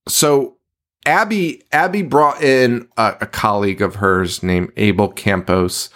[0.08, 0.56] so
[1.10, 5.90] Abby, Abby brought in a, a colleague of hers named Abel Campos.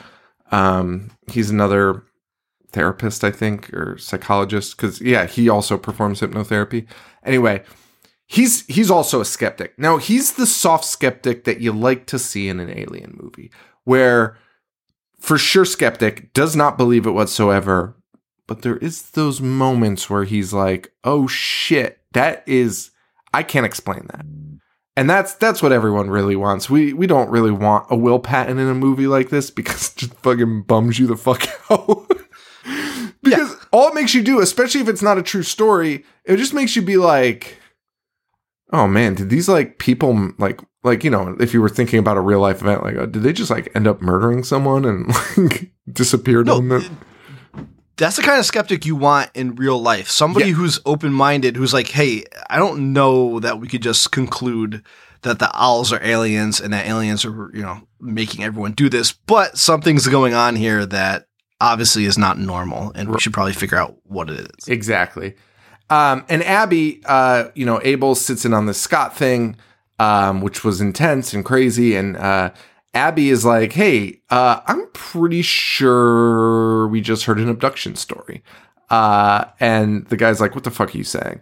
[0.51, 2.03] Um, he's another
[2.71, 4.75] therapist, I think, or psychologist.
[4.75, 6.87] Because yeah, he also performs hypnotherapy.
[7.23, 7.63] Anyway,
[8.25, 9.77] he's he's also a skeptic.
[9.77, 13.51] Now he's the soft skeptic that you like to see in an alien movie,
[13.83, 14.37] where
[15.19, 17.95] for sure skeptic does not believe it whatsoever
[18.47, 22.91] but there is those moments where he's like, "Oh shit, that is
[23.33, 24.25] I can't explain that."
[24.95, 26.69] And that's that's what everyone really wants.
[26.69, 29.97] We we don't really want a Will Patton in a movie like this because it
[29.97, 32.11] just fucking bums you the fuck out.
[33.23, 36.53] because all it makes you do, especially if it's not a true story, it just
[36.53, 37.57] makes you be like,
[38.71, 42.17] "Oh man, did these like people like like you know, if you were thinking about
[42.17, 45.07] a real life event, like, uh, did they just like end up murdering someone and
[45.37, 46.87] like disappeared No, on the
[47.97, 50.09] that's the kind of skeptic you want in real life.
[50.09, 50.53] Somebody Yeah.
[50.53, 54.83] who's open minded, who's like, hey, I don't know that we could just conclude
[55.21, 59.11] that the owls are aliens and that aliens are, you know, making everyone do this,
[59.13, 61.27] but something's going on here that
[61.61, 64.67] obviously is not normal and we should probably figure out what it is.
[64.67, 65.35] Exactly.
[65.89, 69.55] Um, and Abby, uh, you know, Abel sits in on the Scott thing,
[69.99, 71.95] um, which was intense and crazy.
[71.95, 72.49] And uh,
[72.93, 78.43] Abby is like, hey, uh, I'm pretty sure we just heard an abduction story.
[78.89, 81.41] Uh, and the guy's like, what the fuck are you saying?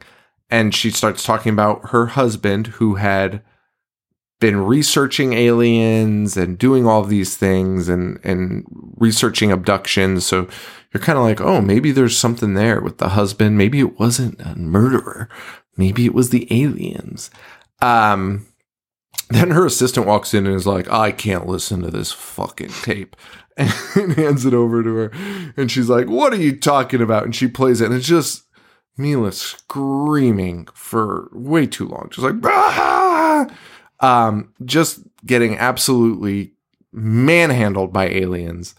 [0.49, 3.41] And she starts talking about her husband who had
[4.39, 8.65] been researching aliens and doing all these things and, and
[8.97, 10.25] researching abductions.
[10.25, 10.47] So
[10.91, 13.57] you're kind of like, oh, maybe there's something there with the husband.
[13.57, 15.29] Maybe it wasn't a murderer.
[15.77, 17.29] Maybe it was the aliens.
[17.81, 18.47] Um,
[19.29, 23.15] then her assistant walks in and is like, I can't listen to this fucking tape.
[23.57, 25.11] And hands it over to her.
[25.57, 27.25] And she's like, What are you talking about?
[27.25, 27.87] And she plays it.
[27.87, 28.43] And it's just
[28.97, 32.07] Milla screaming for way too long.
[32.11, 33.47] Just like, "Ah!"
[33.99, 36.53] um, just getting absolutely
[36.91, 38.75] manhandled by aliens.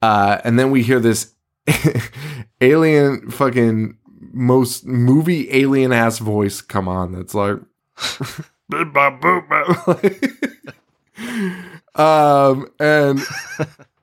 [0.00, 1.34] Uh, and then we hear this
[2.60, 3.96] alien fucking
[4.32, 7.58] most movie alien ass voice come on that's like
[11.94, 13.20] um and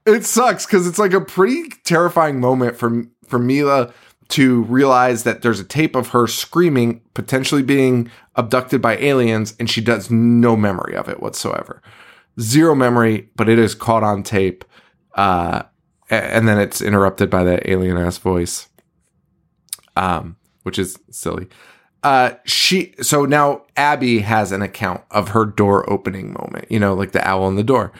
[0.05, 3.93] it sucks because it's like a pretty terrifying moment for for Milla
[4.29, 9.69] to realize that there's a tape of her screaming, potentially being abducted by aliens, and
[9.69, 11.81] she does no memory of it whatsoever.
[12.39, 14.63] Zero memory, but it is caught on tape.
[15.15, 15.63] Uh,
[16.09, 18.69] and then it's interrupted by that alien ass voice,
[19.95, 21.47] um, which is silly.
[22.01, 26.93] Uh, she so now Abby has an account of her door opening moment, you know,
[26.93, 27.91] like the owl in the door.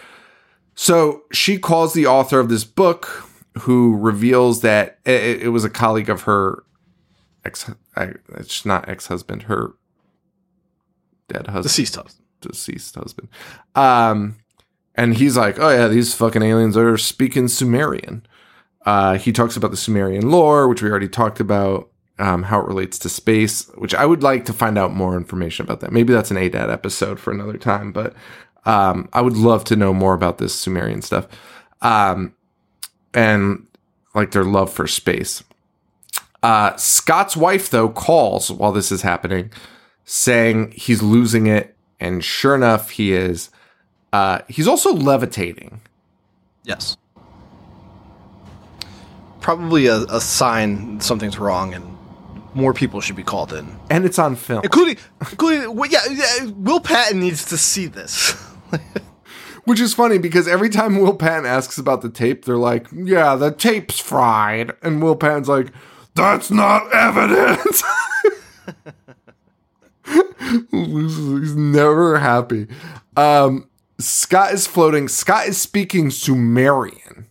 [0.76, 3.30] So she calls the author of this book,
[3.60, 6.64] who reveals that it, it was a colleague of her
[7.44, 7.70] ex.
[7.96, 9.74] I, it's not ex husband, her
[11.28, 12.26] dead husband Deceased husband.
[12.42, 13.28] deceased husband.
[13.76, 14.38] Um,
[14.96, 18.26] and he's like, oh yeah, these fucking aliens are speaking Sumerian.
[18.86, 21.90] Uh, he talks about the Sumerian lore, which we already talked about,
[22.20, 25.66] um, how it relates to space, which I would like to find out more information
[25.66, 25.92] about that.
[25.92, 28.14] Maybe that's an ADAT episode for another time, but
[28.66, 31.28] um, I would love to know more about this Sumerian stuff.
[31.82, 32.36] Um,
[33.14, 33.66] and
[34.14, 35.44] like their love for space.
[36.42, 39.52] Uh, Scott's wife, though, calls while this is happening,
[40.06, 41.76] saying he's losing it.
[42.00, 43.50] And sure enough, he is.
[44.14, 45.82] Uh, he's also levitating.
[46.64, 46.98] Yes.
[49.42, 51.99] Probably a, a sign something's wrong and
[52.60, 53.80] more people should be called in.
[53.90, 54.62] And it's on film.
[54.64, 58.32] Including, including, well, yeah, yeah, Will Patton needs to see this.
[59.66, 63.36] Which is funny because every time Will Patton asks about the tape, they're like, yeah,
[63.36, 64.72] the tape's fried.
[64.82, 65.72] And Will Patton's like,
[66.16, 67.84] that's not evidence.
[70.72, 72.68] He's never happy.
[73.16, 75.08] Um, Scott is floating.
[75.08, 77.28] Scott is speaking Sumerian.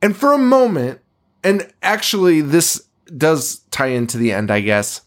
[0.00, 1.00] And for a moment,
[1.42, 2.86] and actually, this
[3.16, 5.02] does tie into the end, I guess.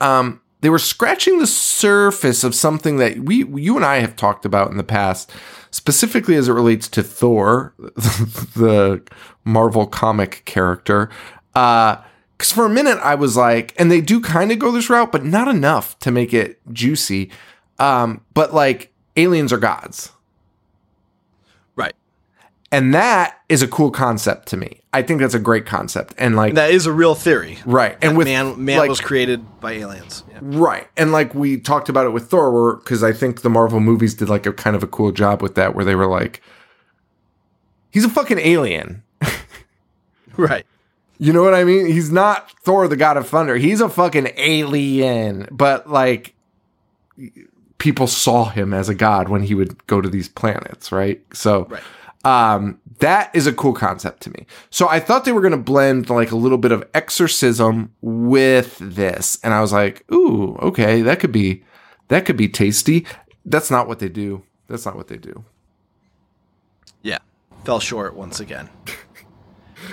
[0.00, 4.44] Um, they were scratching the surface of something that we, you and I have talked
[4.44, 5.30] about in the past,
[5.70, 9.02] specifically as it relates to Thor, the
[9.44, 11.10] Marvel comic character.
[11.54, 11.96] Uh,
[12.36, 15.10] because for a minute I was like, and they do kind of go this route,
[15.10, 17.30] but not enough to make it juicy.
[17.80, 20.12] Um, but like aliens are gods.
[22.70, 24.80] And that is a cool concept to me.
[24.92, 26.14] I think that's a great concept.
[26.18, 27.58] And like That is a real theory.
[27.64, 27.96] right.
[28.02, 30.22] And with man, man like, was created by aliens.
[30.30, 30.38] Yeah.
[30.42, 30.86] Right.
[30.96, 34.28] And like we talked about it with Thor, because I think the Marvel movies did
[34.28, 36.42] like a kind of a cool job with that, where they were like,
[37.90, 39.02] he's a fucking alien.
[40.36, 40.64] Right.
[41.18, 41.86] You know what I mean?
[41.86, 43.56] He's not Thor, the God of Thunder.
[43.56, 45.48] He's a fucking alien.
[45.50, 46.34] But like,
[47.78, 51.20] people saw him as a god when he would go to these planets, right?
[51.34, 51.82] So, Right.
[52.28, 54.46] Um, that is a cool concept to me.
[54.68, 58.76] So I thought they were going to blend like a little bit of exorcism with
[58.78, 61.64] this, and I was like, "Ooh, okay, that could be
[62.08, 63.06] that could be tasty."
[63.46, 64.42] That's not what they do.
[64.68, 65.44] That's not what they do.
[67.02, 67.18] Yeah.
[67.64, 68.68] Fell short once again.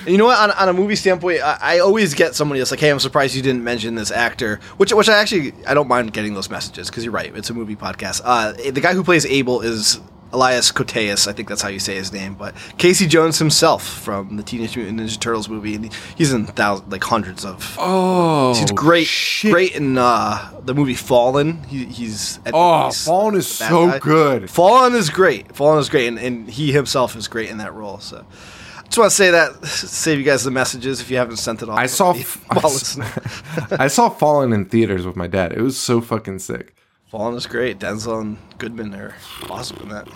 [0.07, 0.37] You know what?
[0.37, 3.35] On, on a movie standpoint, I, I always get somebody that's like, "Hey, I'm surprised
[3.35, 6.89] you didn't mention this actor." Which, which I actually I don't mind getting those messages
[6.89, 7.35] because you're right.
[7.35, 8.21] It's a movie podcast.
[8.23, 9.99] Uh, the guy who plays Abel is
[10.35, 11.27] Elias Koteas.
[11.27, 12.35] I think that's how you say his name.
[12.35, 16.91] But Casey Jones himself from the Teenage Mutant Ninja Turtles movie, and he's in thousands,
[16.91, 17.75] like hundreds of.
[17.79, 19.51] Oh, he's great, shit.
[19.51, 21.63] great in uh, the movie Fallen.
[21.63, 23.99] He, he's Oh, he's Fallen is so guy.
[23.99, 24.49] good.
[24.49, 25.55] Fallen is great.
[25.55, 27.99] Fallen is great, and, and he himself is great in that role.
[27.99, 28.25] So,
[28.77, 31.63] I just want to say that save you guys the messages if you haven't sent
[31.63, 31.79] it off.
[31.79, 32.13] I saw
[32.51, 33.07] while listening.
[33.71, 35.53] I saw Fallen in theaters with my dad.
[35.53, 36.75] It was so fucking sick.
[37.09, 37.79] Fallen is great.
[37.79, 39.15] Denzel and Goodman are
[39.49, 40.07] awesome in that.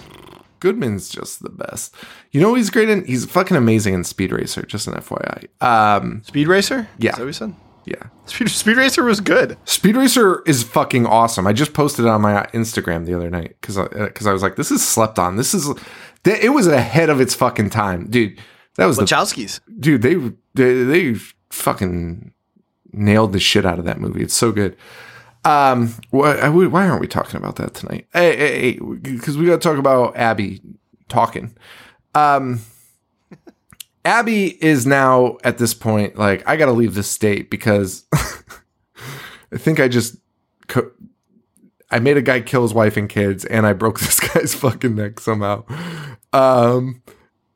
[0.60, 1.96] Goodman's just the best.
[2.32, 3.06] You know he's great in?
[3.06, 5.48] He's fucking amazing in Speed Racer, just an FYI.
[5.62, 6.88] Um, Speed Racer.
[6.98, 7.12] Yeah.
[7.12, 7.56] is that what you said?
[7.86, 8.04] yeah.
[8.26, 9.58] Speed, Speed Racer was good.
[9.66, 11.48] Speed Racer is fucking awesome.
[11.48, 14.58] I just posted it on my Instagram the other night because because I was like,
[14.58, 15.38] this is slept on.
[15.38, 15.70] This is
[16.26, 18.38] it was ahead of its fucking time, dude.
[18.76, 19.62] That was the Wachowskis.
[19.80, 20.02] dude.
[20.02, 20.16] They
[20.56, 21.16] they they
[21.50, 22.34] fucking
[22.92, 24.22] nailed the shit out of that movie.
[24.22, 24.76] It's so good.
[25.50, 28.08] Um, why, why aren't we talking about that tonight?
[28.14, 30.62] Hey, hey, hey, because we got to talk about Abby
[31.08, 31.56] talking.
[32.14, 32.62] Um,
[34.06, 39.58] Abby is now at this point like I got to leave this state because I
[39.58, 40.18] think I just
[40.68, 40.92] co-
[41.90, 44.96] I made a guy kill his wife and kids, and I broke this guy's fucking
[44.96, 45.64] neck somehow.
[46.32, 47.02] Um,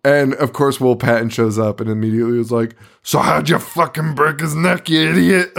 [0.03, 4.15] and of course, Will Patton shows up and immediately was like, "So how'd you fucking
[4.15, 5.53] break his neck, you idiot?"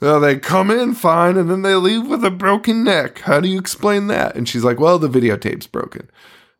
[0.00, 3.20] Well, they come in fine, and then they leave with a broken neck.
[3.20, 4.36] How do you explain that?
[4.36, 6.08] And she's like, "Well, the videotape's broken,"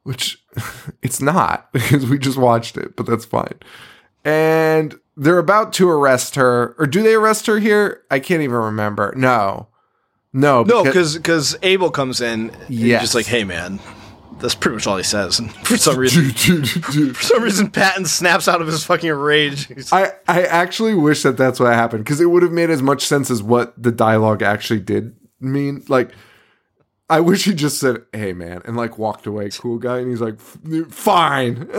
[0.02, 0.42] which
[1.02, 3.54] it's not because we just watched it, but that's fine.
[4.24, 8.02] And they're about to arrest her, or do they arrest her here?
[8.10, 9.12] I can't even remember.
[9.16, 9.68] No,
[10.32, 12.50] no, No, because because Abel comes in.
[12.68, 13.78] He's just like, hey man,
[14.40, 15.38] that's pretty much all he says.
[15.38, 16.30] And for some reason,
[17.14, 19.68] for some reason, Patton snaps out of his fucking rage.
[19.92, 23.06] I, I actually wish that that's what happened because it would have made as much
[23.06, 25.84] sense as what the dialogue actually did mean.
[25.88, 26.10] Like,
[27.10, 30.20] I wish he just said, "Hey, man," and like walked away, cool guy, and he's
[30.20, 30.38] like,
[30.90, 31.68] "Fine."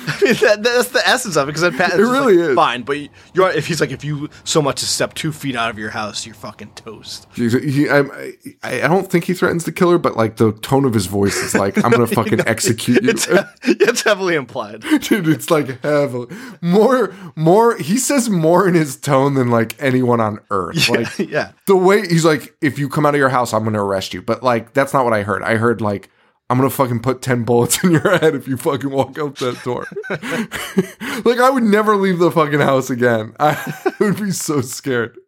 [0.06, 1.54] I mean, that, that's the essence of it.
[1.54, 2.54] Because Patton's It really like, is.
[2.54, 2.98] fine, but
[3.34, 5.90] you're if he's like, if you so much as step two feet out of your
[5.90, 7.26] house, you're fucking toast.
[7.34, 8.32] He, I,
[8.62, 11.54] I, don't think he threatens the killer, but like the tone of his voice is
[11.54, 13.28] like, "I'm gonna fucking execute you." It's
[13.62, 14.82] it's heavily implied.
[15.00, 17.76] Dude, it's like heavily more, more.
[17.76, 20.88] He says more in his tone than like anyone on earth.
[20.88, 21.52] Like yeah.
[21.66, 24.22] the way he's like, if you come out of your house, I'm to arrest you.
[24.22, 25.42] But like, that's not what I heard.
[25.42, 26.10] I heard like,
[26.48, 29.36] I'm going to fucking put 10 bullets in your head if you fucking walk out
[29.36, 29.86] that door.
[31.24, 33.34] like, I would never leave the fucking house again.
[33.40, 35.18] I would be so scared.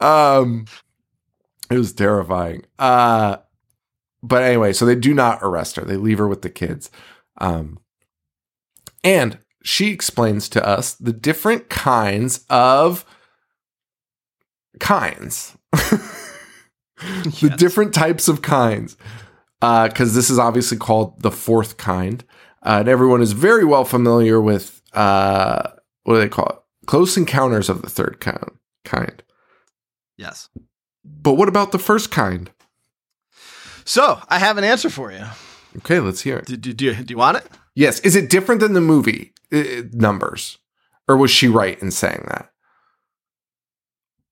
[0.00, 0.66] Um,
[1.70, 2.64] it was terrifying.
[2.78, 3.38] Uh,
[4.22, 5.84] but anyway, so they do not arrest her.
[5.84, 6.90] They leave her with the kids.
[7.38, 7.78] Um,
[9.02, 13.04] and she explains to us the different kinds of
[14.78, 15.56] kinds.
[15.72, 16.10] the
[17.40, 17.56] Yes.
[17.58, 18.96] different types of kinds.
[19.88, 22.24] Because this is obviously called the fourth kind.
[22.62, 25.70] Uh, and everyone is very well familiar with uh,
[26.04, 26.86] what do they call it?
[26.86, 28.50] Close encounters of the third kind.
[28.84, 29.22] kind.
[30.16, 30.48] Yes.
[31.04, 32.50] But what about the first kind?
[33.84, 35.24] So I have an answer for you.
[35.78, 36.46] Okay, let's hear it.
[36.46, 37.46] Do, do, do, do you want it?
[37.74, 38.00] Yes.
[38.00, 40.58] Is it different than the movie uh, numbers?
[41.06, 42.50] Or was she right in saying that?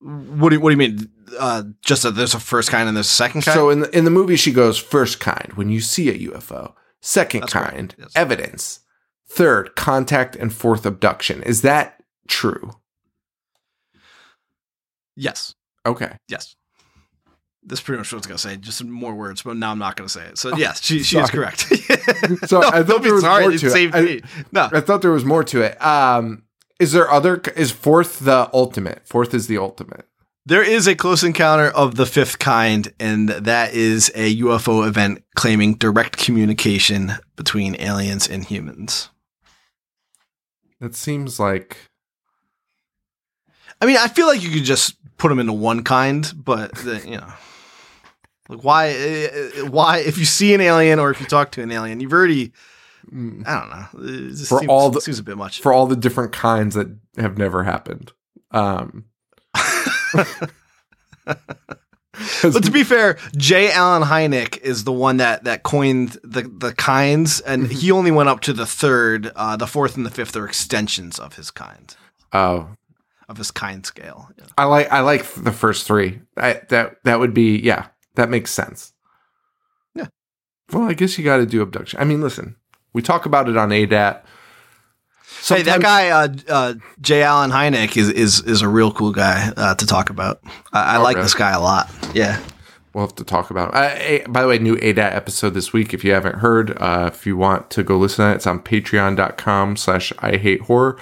[0.02, 1.08] What do you, what do you mean?
[1.38, 3.54] Uh, just that there's a first kind and there's a second kind.
[3.54, 6.74] So in the in the movie, she goes first kind when you see a UFO,
[7.00, 8.10] second That's kind yes.
[8.16, 8.80] evidence,
[9.28, 11.42] third contact, and fourth abduction.
[11.44, 12.72] Is that true?
[15.16, 15.54] yes,
[15.86, 16.16] Okay.
[16.28, 16.56] yes.
[17.64, 18.56] That's pretty much what I was gonna say.
[18.56, 20.36] Just more words, but now I'm not gonna say it.
[20.38, 21.66] So yes, she she is correct.
[22.48, 23.42] So No, I thought there was sorry.
[23.48, 23.94] more to it.
[24.24, 25.80] I- No, I thought there was more to it.
[25.80, 26.42] Um,
[26.82, 27.40] is there other?
[27.56, 29.06] Is fourth the ultimate?
[29.06, 30.06] Fourth is the ultimate.
[30.44, 35.22] There is a close encounter of the fifth kind, and that is a UFO event
[35.36, 39.10] claiming direct communication between aliens and humans.
[40.80, 41.76] That seems like
[43.80, 47.00] I mean, I feel like you could just put them into one kind, but the,
[47.04, 47.32] you know,
[48.48, 48.90] like why?
[48.90, 52.12] uh, Why if you see an alien or if you talk to an alien, you've
[52.12, 52.52] already
[53.10, 53.86] I don't know.
[54.30, 55.60] It For seems, all the- seems a bit much.
[55.60, 58.12] for all the different kinds that have never happened.
[58.50, 59.06] Um,
[62.42, 63.72] But to be fair, J.
[63.72, 67.72] Allen Hynek is the one that that coined the the kinds, and Mm-hmm.
[67.78, 69.32] he only went up to the third.
[69.34, 71.96] Uh, the fourth and the fifth are extensions of his kind,
[72.34, 72.68] oh,
[73.28, 74.28] of his kind scale.
[74.36, 74.44] Yeah.
[74.58, 76.20] I like I like the first three.
[76.36, 77.86] I, that that would be yeah.
[78.16, 78.92] That makes sense.
[79.94, 80.08] Yeah.
[80.70, 81.98] Well, I guess you got to do abduction.
[81.98, 82.56] I mean, listen,
[82.92, 84.22] we talk about it on ADAT.
[85.46, 87.22] Hey, that guy, uh, uh, J.
[87.22, 90.40] Allen Hynek, is is is a real cool guy uh, to talk about.
[90.72, 91.24] I, I Oh, like really?
[91.24, 91.90] this guy a lot.
[92.14, 92.40] Yeah.
[92.94, 93.74] We'll have to talk about it.
[93.74, 93.86] I,
[94.24, 95.94] I- by the way, new ADAT episode this week.
[95.94, 98.60] If you haven't heard, uh, if you want to go listen to it, it's on
[98.60, 100.98] patreon.com slash I hate horror.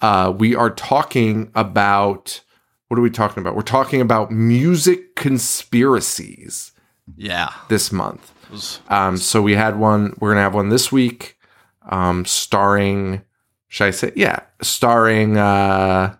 [0.00, 2.40] Uh, we are talking about,
[2.88, 3.54] what are we talking about?
[3.56, 6.72] We're talking about music conspiracies
[7.16, 7.52] Yeah.
[7.68, 8.32] this month.
[8.50, 11.36] Was- Um, so we had one, we're going to have one this week,
[11.88, 13.22] um, starring,
[13.68, 14.12] should I say?
[14.16, 16.16] Yeah, starring, uh,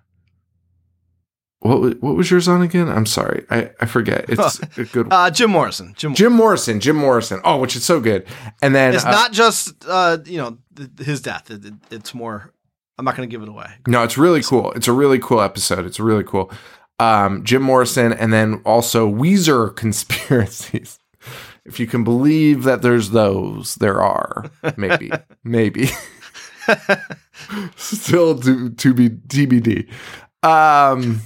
[1.60, 2.88] what, wa- what was yours on again?
[2.88, 3.46] I'm sorry.
[3.50, 4.26] I, I forget.
[4.28, 5.94] It's a good Uh, Jim Morrison.
[5.96, 6.14] Jim.
[6.14, 7.40] Jim Morrison, Jim Morrison.
[7.44, 8.26] Oh, which is so good.
[8.60, 11.50] And then It's uh, not just uh, you know th- his death.
[11.50, 12.52] It, it- it's more.
[12.98, 13.66] I'm not going to give it away.
[13.88, 14.70] no, it's really cool.
[14.72, 15.84] It's a really cool episode.
[15.86, 16.52] It's really cool.
[17.00, 20.98] Um, Jim Morrison, and then also Weezer conspiracies.
[21.64, 25.10] If you can believe that there's those, there are maybe,
[25.44, 25.88] maybe.
[27.76, 29.88] Still to to be TBD.
[30.42, 31.22] Um,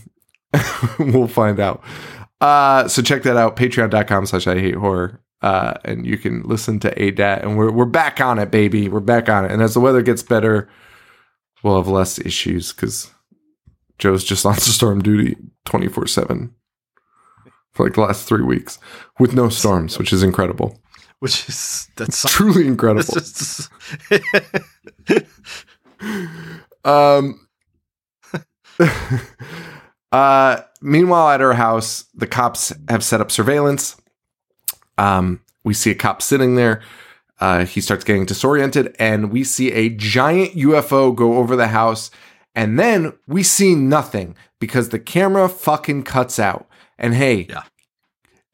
[0.99, 1.83] we'll find out.
[2.41, 3.57] Uh, so check that out.
[3.57, 5.21] Patreon.com slash I hate horror.
[5.41, 8.89] Uh, and you can listen to a ADAT and we're, we're back on it, baby.
[8.89, 9.53] We're back on it.
[9.53, 10.69] And as the weather gets better,
[11.63, 13.13] we'll have less issues because
[13.99, 16.55] Joe's just on storm duty 24 seven
[17.73, 18.79] for like the last three weeks
[19.19, 20.81] with no storms, which is incredible.
[21.21, 23.17] Which is that's Truly incredible.
[23.17, 23.69] it's
[26.85, 27.47] Um.
[30.13, 30.61] uh.
[30.81, 33.97] Meanwhile, at her house, the cops have set up surveillance.
[34.97, 35.41] Um.
[35.65, 36.83] We see a cop sitting there.
[37.41, 42.11] Uh, he starts getting disoriented, and we see a giant UFO go over the house.
[42.55, 46.68] And then we see nothing because the camera fucking cuts out.
[46.99, 47.63] And hey, Yeah.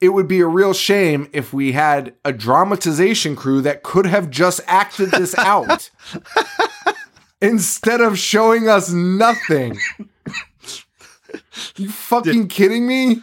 [0.00, 4.30] it would be a real shame if we had a dramatization crew that could have
[4.30, 5.90] just acted this out
[7.40, 9.78] instead of showing us nothing.
[11.76, 13.22] You fucking kidding me?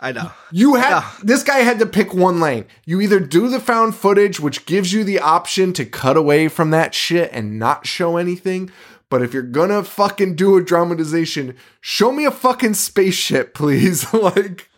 [0.00, 0.32] I know.
[0.50, 1.10] You had Yeah.
[1.22, 2.66] this guy had to pick one lane.
[2.84, 6.70] You either do the found footage, which gives you the option to cut away from
[6.70, 8.70] that shit and not show anything.
[9.14, 14.12] But if you're gonna fucking do a dramatization, show me a fucking spaceship, please.
[14.12, 14.68] like,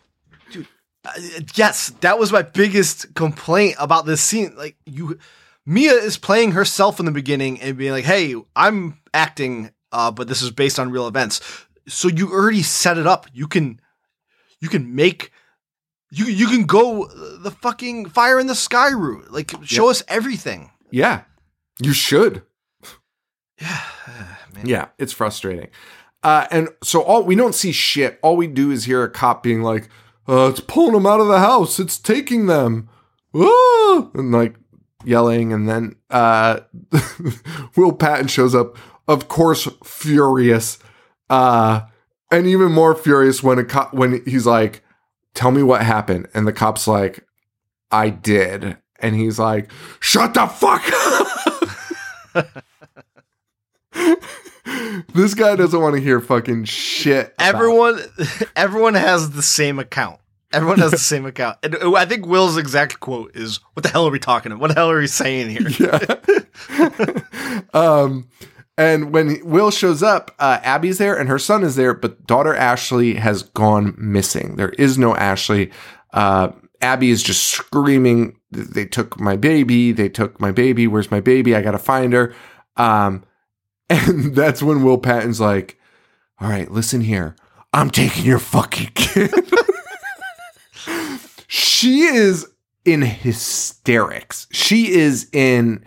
[1.03, 1.11] Uh,
[1.55, 4.53] yes, that was my biggest complaint about this scene.
[4.55, 5.17] Like you,
[5.65, 10.27] Mia is playing herself in the beginning and being like, "Hey, I'm acting, uh, but
[10.27, 11.41] this is based on real events."
[11.87, 13.25] So you already set it up.
[13.33, 13.81] You can,
[14.61, 15.31] you can make,
[16.11, 17.07] you you can go
[17.39, 19.31] the fucking fire in the sky route.
[19.31, 20.69] Like show us everything.
[20.91, 21.23] yeah,
[21.81, 22.43] you should.
[23.59, 23.81] Yeah,
[24.53, 24.65] man.
[24.65, 25.69] Yeah, it's frustrating.
[26.23, 28.19] Uh, and so all we don't see shit.
[28.21, 29.89] All we do is hear a cop being like,
[30.27, 31.79] uh, "It's pulling them out of the house.
[31.79, 32.89] It's taking them,"
[33.35, 34.09] ah!
[34.13, 34.55] and like
[35.05, 35.53] yelling.
[35.53, 36.61] And then uh,
[37.75, 38.77] Will Patton shows up,
[39.07, 40.79] of course, furious,
[41.29, 41.81] uh,
[42.31, 44.83] and even more furious when a cop when he's like,
[45.33, 47.25] "Tell me what happened," and the cop's like,
[47.91, 52.53] "I did," and he's like, "Shut the fuck up."
[55.13, 57.33] this guy doesn't want to hear fucking shit.
[57.39, 57.99] Everyone,
[58.55, 60.19] everyone has the same account.
[60.53, 61.57] Everyone has the same account.
[61.63, 64.61] And I think Will's exact quote is, "What the hell are we talking about?
[64.61, 67.61] What the hell are we saying here?" yeah.
[67.73, 68.29] um,
[68.77, 72.55] And when Will shows up, uh, Abby's there and her son is there, but daughter
[72.55, 74.55] Ashley has gone missing.
[74.55, 75.71] There is no Ashley.
[76.13, 76.49] Uh,
[76.81, 79.91] Abby is just screaming, They took my baby.
[79.91, 80.85] They took my baby.
[80.87, 81.55] Where's my baby?
[81.55, 82.33] I got to find her.
[82.77, 83.23] Um,
[83.89, 85.79] and that's when Will Patton's like,
[86.39, 87.35] All right, listen here.
[87.73, 89.31] I'm taking your fucking kid.
[91.47, 92.47] she is
[92.85, 94.47] in hysterics.
[94.51, 95.83] She is in,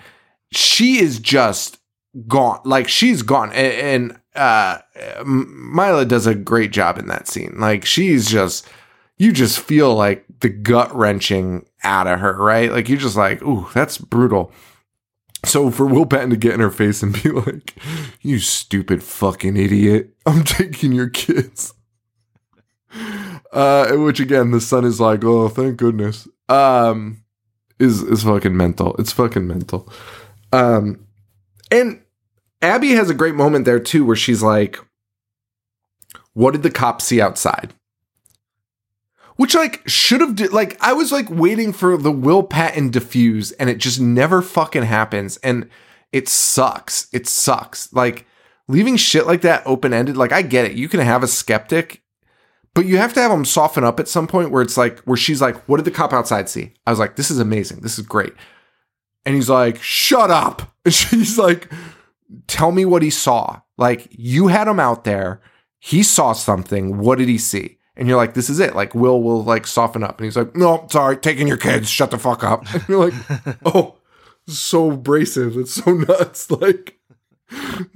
[0.53, 1.79] she is just
[2.27, 2.61] gone.
[2.65, 3.53] Like she's gone.
[3.53, 4.79] And, and uh,
[5.25, 7.57] Milla does a great job in that scene.
[7.59, 8.69] Like she's just,
[9.17, 12.71] you just feel like the gut wrenching out of her, right?
[12.71, 14.53] Like you're just like, ooh, that's brutal.
[15.45, 17.75] So for Will Patton to get in her face and be like,
[18.21, 20.15] "You stupid fucking idiot!
[20.27, 21.75] I'm taking your kids,"
[23.53, 27.23] uh, which again the son is like, "Oh, thank goodness," um,
[27.79, 28.95] is is fucking mental.
[28.99, 29.91] It's fucking mental.
[30.53, 31.07] Um,
[31.71, 32.03] and
[32.63, 34.79] Abby has a great moment there too, where she's like,
[36.35, 37.73] "What did the cops see outside?"
[39.41, 43.71] Which like should have like I was like waiting for the Will Patton diffuse and
[43.71, 45.71] it just never fucking happens and
[46.13, 47.09] it sucks.
[47.11, 47.91] It sucks.
[47.91, 48.27] Like
[48.69, 50.19] leaving shit like that open ended.
[50.19, 50.77] Like I get it.
[50.77, 52.03] You can have a skeptic,
[52.75, 55.17] but you have to have them soften up at some point where it's like where
[55.17, 57.81] she's like, "What did the cop outside see?" I was like, "This is amazing.
[57.81, 58.35] This is great."
[59.25, 61.73] And he's like, "Shut up." And she's like,
[62.47, 63.63] "Tell me what he saw.
[63.79, 65.41] Like you had him out there.
[65.79, 66.99] He saw something.
[66.99, 68.75] What did he see?" And you're like, this is it.
[68.75, 72.11] Like Will will like soften up, and he's like, no, sorry, taking your kids, shut
[72.11, 72.65] the fuck up.
[72.75, 73.15] And you're like,
[73.67, 73.99] oh,
[74.49, 75.57] so abrasive.
[75.57, 76.51] It's so nuts.
[76.61, 76.97] Like,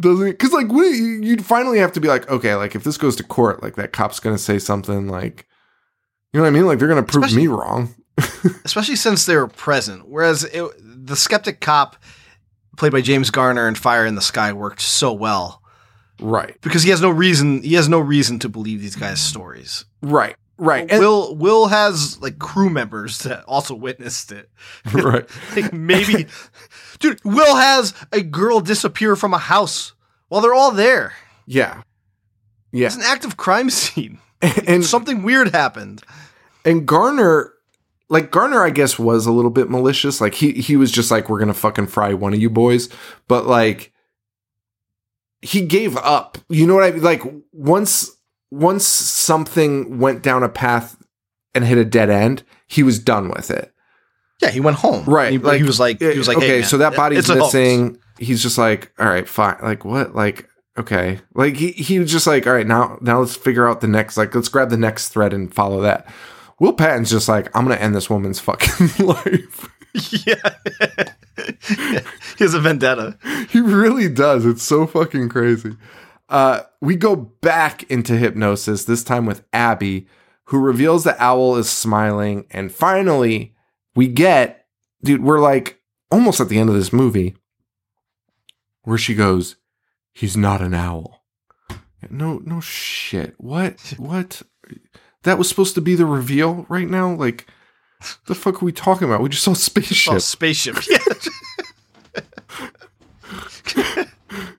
[0.00, 3.16] doesn't because like what, you'd finally have to be like, okay, like if this goes
[3.16, 5.46] to court, like that cop's gonna say something like,
[6.32, 6.66] you know what I mean?
[6.66, 7.94] Like they're gonna prove Especially- me wrong.
[8.64, 10.08] especially since they were present.
[10.08, 11.96] Whereas it, the skeptic cop,
[12.76, 15.62] played by James Garner in Fire in the Sky, worked so well
[16.20, 17.62] Right, because he has no reason.
[17.62, 19.84] He has no reason to believe these guys' stories.
[20.04, 24.50] Right, right, and, Will Will has like crew members that also witnessed it.
[24.92, 25.28] right.
[25.56, 26.26] Like maybe,
[26.98, 29.92] dude, Will has a girl disappear from a house
[30.28, 31.14] while they're all there.
[31.46, 31.82] Yeah,
[32.74, 34.18] yeah, It's an active crime scene.
[34.66, 36.02] and Something weird happened.
[36.64, 37.52] And Garner,
[38.08, 40.20] like Garner, I guess was a little bit malicious.
[40.20, 42.88] Like he he was just like, we're gonna fucking fry one of you boys.
[43.28, 43.92] But like
[45.40, 46.36] he gave up.
[46.48, 47.02] You know what I mean?
[47.02, 48.10] Like once
[48.54, 50.96] once something went down a path
[51.54, 53.72] and hit a dead end, he was done with it.
[54.42, 55.04] Yeah, he went home.
[55.04, 57.28] Right, He, like- he was like, he was like, okay, hey, man, so that body's
[57.28, 57.98] missing.
[58.18, 59.56] He's just like, all right, fine.
[59.62, 60.14] Like what?
[60.14, 63.80] Like okay, like he he was just like, all right, now now let's figure out
[63.80, 64.16] the next.
[64.16, 66.06] Like let's grab the next thread and follow that.
[66.60, 69.68] Will Patton's just like, I'm gonna end this woman's fucking life.
[70.26, 70.54] yeah.
[72.36, 73.16] he has a vendetta.
[73.50, 74.44] he really does.
[74.46, 75.76] It's so fucking crazy.
[76.28, 80.06] Uh, we go back into hypnosis, this time with Abby,
[80.44, 82.46] who reveals the owl is smiling.
[82.50, 83.54] And finally,
[83.94, 84.66] we get,
[85.02, 87.36] dude, we're like almost at the end of this movie
[88.82, 89.56] where she goes,
[90.12, 91.24] He's not an owl.
[92.08, 93.34] No, no shit.
[93.38, 93.94] What?
[93.96, 94.42] What?
[95.24, 97.12] That was supposed to be the reveal right now?
[97.12, 97.46] Like,
[98.26, 99.22] the fuck are we talking about?
[99.22, 100.14] We just saw a spaceship.
[100.14, 100.76] Oh, spaceship.
[100.88, 100.98] Yeah.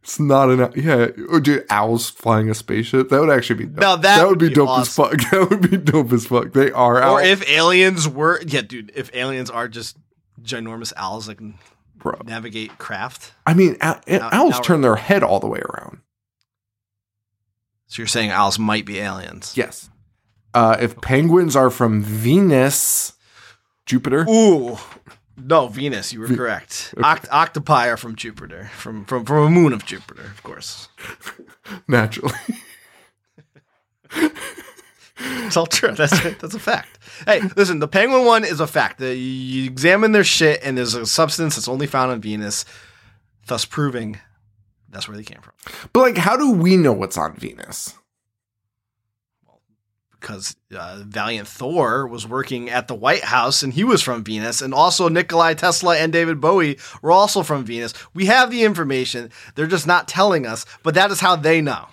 [0.05, 1.07] It's not an yeah.
[1.29, 3.09] Or dude, owls flying a spaceship.
[3.09, 3.79] That would actually be dope.
[3.81, 5.05] Now that would would be, be dope awesome.
[5.05, 5.31] as fuck.
[5.31, 6.53] That would be dope as fuck.
[6.53, 9.97] They are or owls, if aliens were, yeah, dude, if aliens are just
[10.43, 11.55] ginormous owls that can
[11.95, 12.21] bro.
[12.23, 13.33] navigate craft.
[13.47, 16.01] I mean, ow- Now- owls now- turn their head all the way around.
[17.87, 19.53] So you're saying owls might be aliens?
[19.57, 19.89] Yes.
[20.53, 23.13] Uh, if penguins are from Venus,
[23.87, 24.77] Jupiter, Ooh.
[25.37, 26.13] No, Venus.
[26.13, 26.93] You were correct.
[26.97, 30.87] Oct- octopi are from Jupiter, from from from a moon of Jupiter, of course.
[31.87, 32.33] naturally.
[35.17, 35.93] It's all true.
[35.93, 36.99] That's that's a fact.
[37.25, 38.99] Hey, listen, the penguin one is a fact.
[38.99, 42.65] The, you examine their shit, and there's a substance that's only found on Venus,
[43.47, 44.19] thus proving
[44.89, 45.53] that's where they came from.
[45.93, 47.93] but like, how do we know what's on Venus?
[50.25, 54.59] Because uh, Valiant Thor was working at the White House, and he was from Venus,
[54.59, 57.93] and also Nikolai Tesla and David Bowie were also from Venus.
[58.15, 60.65] We have the information; they're just not telling us.
[60.81, 61.85] But that is how they know.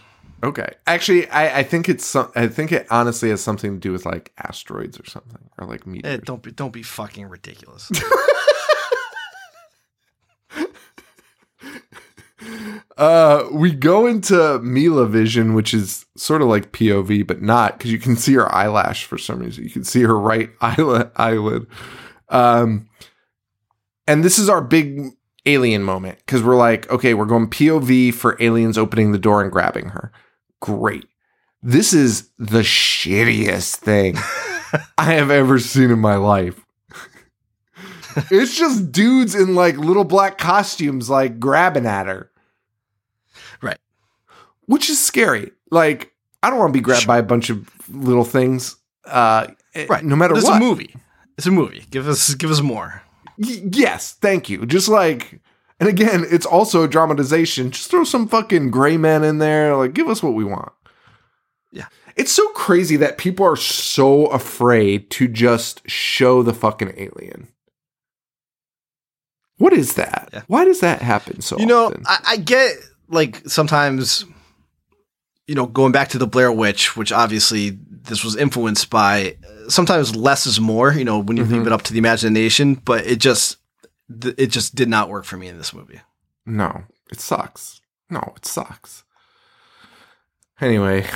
[0.43, 2.33] Okay, actually, I, I think it's some.
[2.35, 5.83] I think it honestly has something to do with like asteroids or something, or like
[5.87, 6.21] Eh, meteors.
[6.25, 7.91] don't be don't be fucking ridiculous.
[12.99, 17.91] Uh, we go into Milla Vision, which is sort of like POV, but not because
[17.91, 19.65] you can see her eyelash for some reason.
[19.65, 21.11] You can see her right eyelid.
[21.17, 21.67] eyelid.
[22.29, 22.89] Um,
[24.07, 25.11] and this is our big
[25.47, 29.51] alien moment because we're like, okay, we're going POV for aliens opening the door and
[29.51, 30.13] grabbing her.
[30.61, 31.07] Great.
[31.63, 34.17] This is the shittiest thing
[34.99, 36.65] I have ever seen in my life.
[38.31, 42.32] it's just dudes in like little black costumes, like grabbing at her.
[44.67, 45.51] Which is scary.
[45.71, 46.13] Like,
[46.43, 48.77] I don't want to be grabbed by a bunch of little things.
[49.05, 49.49] Uh,
[49.89, 50.05] Right.
[50.05, 50.57] No matter it's what.
[50.57, 50.95] a movie.
[51.39, 51.85] It's a movie.
[51.91, 53.03] Give us give us more.
[53.39, 54.67] Y- yes, thank you.
[54.67, 55.41] Just like,
[55.81, 57.71] and again, it's also a dramatization.
[57.71, 59.75] Just throw some fucking gray men in there.
[59.75, 60.73] Like, give us what we want.
[61.71, 61.87] Yeah.
[62.17, 67.49] It's so crazy that people are so afraid to just show the fucking alien.
[69.59, 70.29] What is that?
[70.33, 70.43] Yeah.
[70.49, 72.03] Why does that happen so you know, often?
[72.07, 72.77] I, I get
[73.09, 74.25] like sometimes,
[75.47, 79.37] you know, going back to the Blair Witch, which obviously this was influenced by.
[79.69, 80.93] Sometimes less is more.
[80.93, 81.67] You know, when you leave Mhm.
[81.67, 83.57] it up to the imagination, but it just
[84.21, 86.01] th- it just did not work for me in this movie.
[86.47, 87.81] No, it sucks.
[88.11, 89.05] No, it sucks.
[90.61, 91.07] Anyway,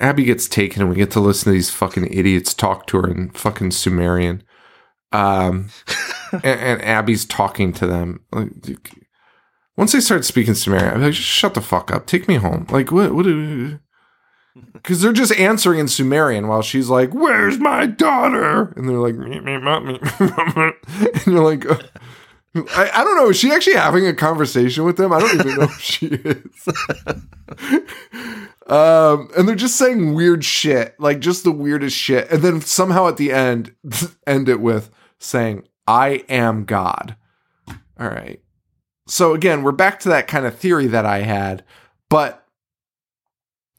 [0.00, 3.08] Abby gets taken and we get to listen to these fucking idiots talk to her
[3.10, 4.42] in fucking Sumerian.
[5.12, 5.70] Um,
[6.32, 8.20] and, and Abby's talking to them.
[8.32, 8.50] Like,
[9.76, 12.06] once they start speaking Sumerian, I'm like, just shut the fuck up.
[12.06, 12.66] Take me home.
[12.70, 13.14] Like, what?
[13.14, 13.26] What?
[14.72, 19.16] Because they're just answering in Sumerian while she's like, "Where's my daughter?" And they're like,
[19.16, 21.78] "Me, me, ma, me." and you're like, uh,
[22.54, 23.30] I, I don't know.
[23.30, 25.12] Is she actually having a conversation with them?
[25.12, 26.68] I don't even know if she is.
[28.66, 32.28] um, and they're just saying weird shit, like just the weirdest shit.
[32.30, 33.74] And then somehow at the end,
[34.26, 37.14] end it with saying, I am God.
[37.98, 38.40] All right.
[39.10, 41.64] So again, we're back to that kind of theory that I had,
[42.08, 42.46] but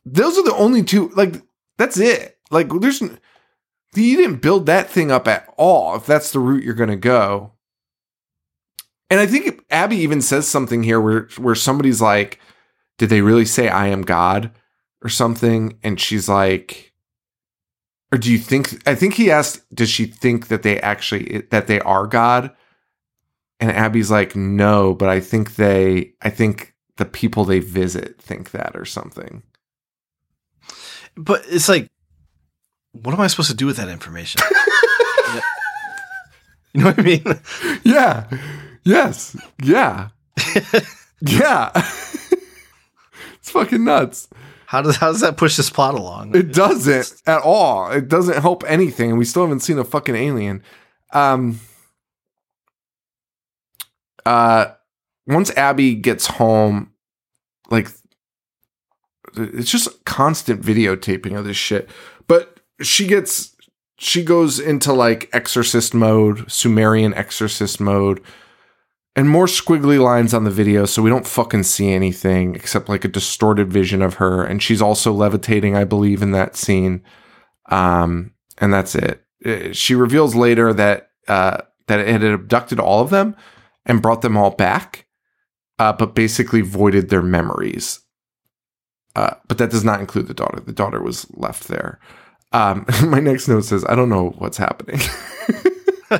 [0.05, 1.41] those are the only two, like,
[1.77, 2.37] that's it.
[2.49, 6.73] Like, there's, you didn't build that thing up at all if that's the route you're
[6.73, 7.53] going to go.
[9.09, 12.39] And I think Abby even says something here where where somebody's like,
[12.97, 14.51] "Did they really say I am God?"
[15.03, 16.93] or something, and she's like,
[18.13, 21.67] "Or do you think?" I think he asked, "Does she think that they actually that
[21.67, 22.55] they are God?"
[23.61, 28.51] And Abby's like, "No, but I think they, I think the people they visit think
[28.51, 29.43] that or something."
[31.15, 31.89] But it's like,
[32.93, 34.41] what am I supposed to do with that information?
[36.73, 37.23] you know what I mean?
[37.83, 38.27] Yeah.
[38.83, 39.35] Yes.
[39.63, 40.09] Yeah.
[41.21, 41.71] yeah.
[41.75, 44.27] it's fucking nuts.
[44.65, 46.33] How does how does that push this plot along?
[46.33, 47.91] It doesn't at all.
[47.91, 49.09] It doesn't help anything.
[49.09, 50.63] And we still haven't seen a fucking alien.
[51.11, 51.59] Um
[54.25, 54.73] uh
[55.27, 56.91] once Abby gets home,
[57.69, 57.87] like
[59.35, 61.89] it's just constant videotaping of this shit.
[62.27, 63.55] But she gets
[63.97, 68.21] she goes into like exorcist mode, Sumerian exorcist mode,
[69.15, 73.05] and more squiggly lines on the video, so we don't fucking see anything except like
[73.05, 74.43] a distorted vision of her.
[74.43, 77.03] And she's also levitating, I believe, in that scene.
[77.69, 79.23] Um, and that's it.
[79.45, 81.57] Uh, She reveals later that uh,
[81.87, 83.35] that it had abducted all of them
[83.85, 85.07] and brought them all back,
[85.79, 88.01] uh, but basically voided their memories.
[89.15, 90.59] Uh, but that does not include the daughter.
[90.59, 91.99] The daughter was left there.
[92.51, 95.01] Um, my next note says, I don't know what's happening.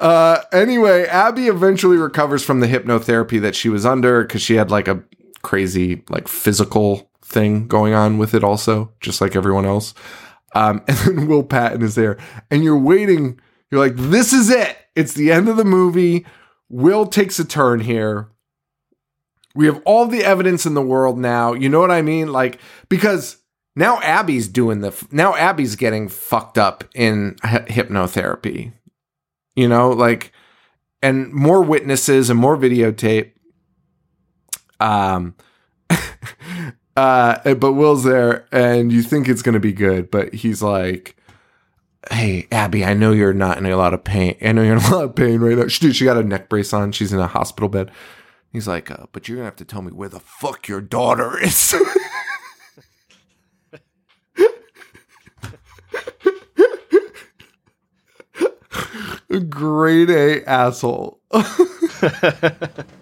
[0.00, 4.70] uh, anyway, Abby eventually recovers from the hypnotherapy that she was under because she had
[4.70, 5.02] like a
[5.42, 9.94] crazy, like physical thing going on with it, also, just like everyone else.
[10.54, 12.18] Um, and then Will Patton is there,
[12.50, 13.40] and you're waiting.
[13.70, 14.76] You're like, this is it.
[14.96, 16.26] It's the end of the movie.
[16.68, 18.28] Will takes a turn here.
[19.54, 21.52] We have all the evidence in the world now.
[21.52, 22.32] You know what I mean?
[22.32, 23.38] Like, because
[23.74, 28.72] now Abby's doing the, now Abby's getting fucked up in hy- hypnotherapy.
[29.56, 30.32] You know, like,
[31.02, 33.32] and more witnesses and more videotape.
[34.78, 35.34] Um,
[36.96, 41.16] uh, but Will's there, and you think it's going to be good, but he's like,
[42.08, 44.36] Hey, Abby, I know you're not in a lot of pain.
[44.40, 45.66] I know you're in a lot of pain right now.
[45.68, 46.92] She, dude, she got a neck brace on.
[46.92, 47.90] She's in a hospital bed.
[48.52, 51.38] He's like, uh, but you're gonna have to tell me where the fuck your daughter
[51.38, 51.74] is.
[59.48, 61.20] Grade A asshole.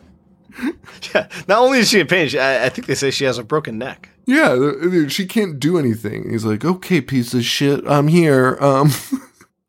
[1.15, 1.29] yeah.
[1.47, 3.45] Not only is she in pain, she, I, I think they say she has a
[3.45, 4.11] broken neck.
[4.27, 6.31] Yeah, she can't do anything.
[6.31, 8.59] He's like, okay, piece of shit, I'm here.
[8.61, 8.91] Um,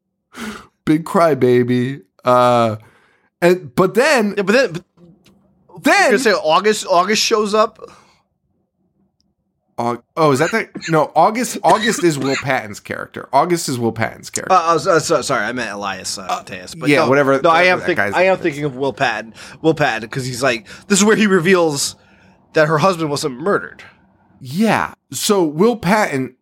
[0.86, 2.04] big crybaby.
[2.26, 2.78] Uh,
[3.42, 4.84] and but then, Yeah, but then
[5.68, 7.80] but then say August August shows up.
[10.18, 11.10] Oh, is that the no?
[11.16, 11.58] August.
[11.64, 13.30] August is Will Patton's character.
[13.32, 14.52] August is Will Patton's character.
[14.54, 16.76] Uh, I was, uh, so- sorry, I meant Elias uh, Mateus.
[16.76, 19.34] But yeah, no, whatever- No, I am that think, I am thinking of Will Patton.
[19.62, 21.96] Will Patton because he's like this is where he reveals
[22.54, 23.84] that her husband wasn't murdered.
[24.42, 24.94] Yeah.
[25.12, 26.36] So Will Patton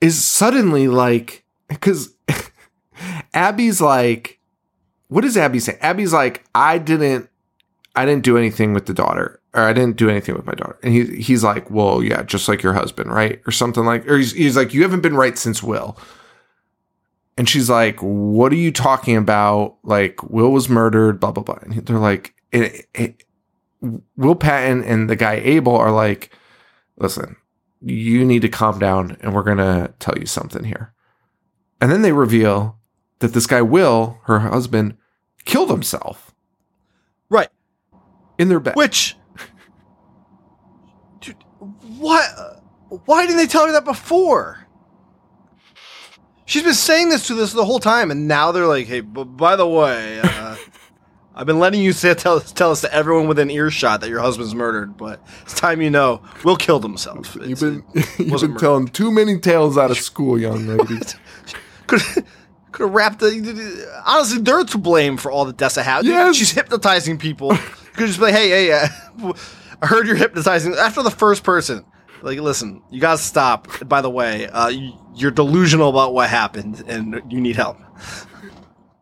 [0.00, 2.14] is suddenly like, because
[3.34, 4.38] Abby's like,
[5.08, 5.76] what does Abby say?
[5.82, 7.28] Abby's like, I didn't,
[7.94, 10.78] I didn't do anything with the daughter, or I didn't do anything with my daughter.
[10.82, 13.40] And he, he's like, well, yeah, just like your husband, right?
[13.46, 15.98] Or something like, or he's, he's like, you haven't been right since Will.
[17.36, 19.76] And she's like, what are you talking about?
[19.82, 21.58] Like, Will was murdered, blah, blah, blah.
[21.62, 23.24] And they're like, it, it,
[24.16, 26.30] Will Patton and the guy Abel are like,
[26.96, 27.36] listen,
[27.80, 30.92] you need to calm down and we're going to tell you something here.
[31.80, 32.78] And then they reveal
[33.18, 34.96] that this guy, Will, her husband,
[35.44, 36.34] killed himself
[37.28, 37.48] Right.
[38.38, 38.76] in their bed.
[38.76, 39.16] Which,
[42.02, 42.62] what?
[43.06, 44.66] Why didn't they tell her that before?
[46.44, 49.24] She's been saying this to this the whole time, and now they're like, "Hey, b-
[49.24, 50.56] by the way, uh,
[51.34, 54.54] I've been letting you say, tell tell us to everyone within earshot that your husband's
[54.54, 57.84] murdered, but it's time you know Will killed himself." You've been,
[58.18, 60.98] you've been telling too many tales out of school, young lady.
[61.86, 62.02] could
[62.72, 64.02] could have wrapped the.
[64.04, 66.08] Honestly, they're to blame for all the deaths that happened.
[66.08, 66.36] Yes.
[66.36, 67.56] She's hypnotizing people.
[67.94, 68.88] could just be like, hey, hey, uh,
[69.82, 70.74] I heard you're hypnotizing.
[70.74, 71.84] After the first person,
[72.22, 73.68] like, listen, you gotta stop.
[73.86, 77.78] By the way, uh, you, you're delusional about what happened, and you need help.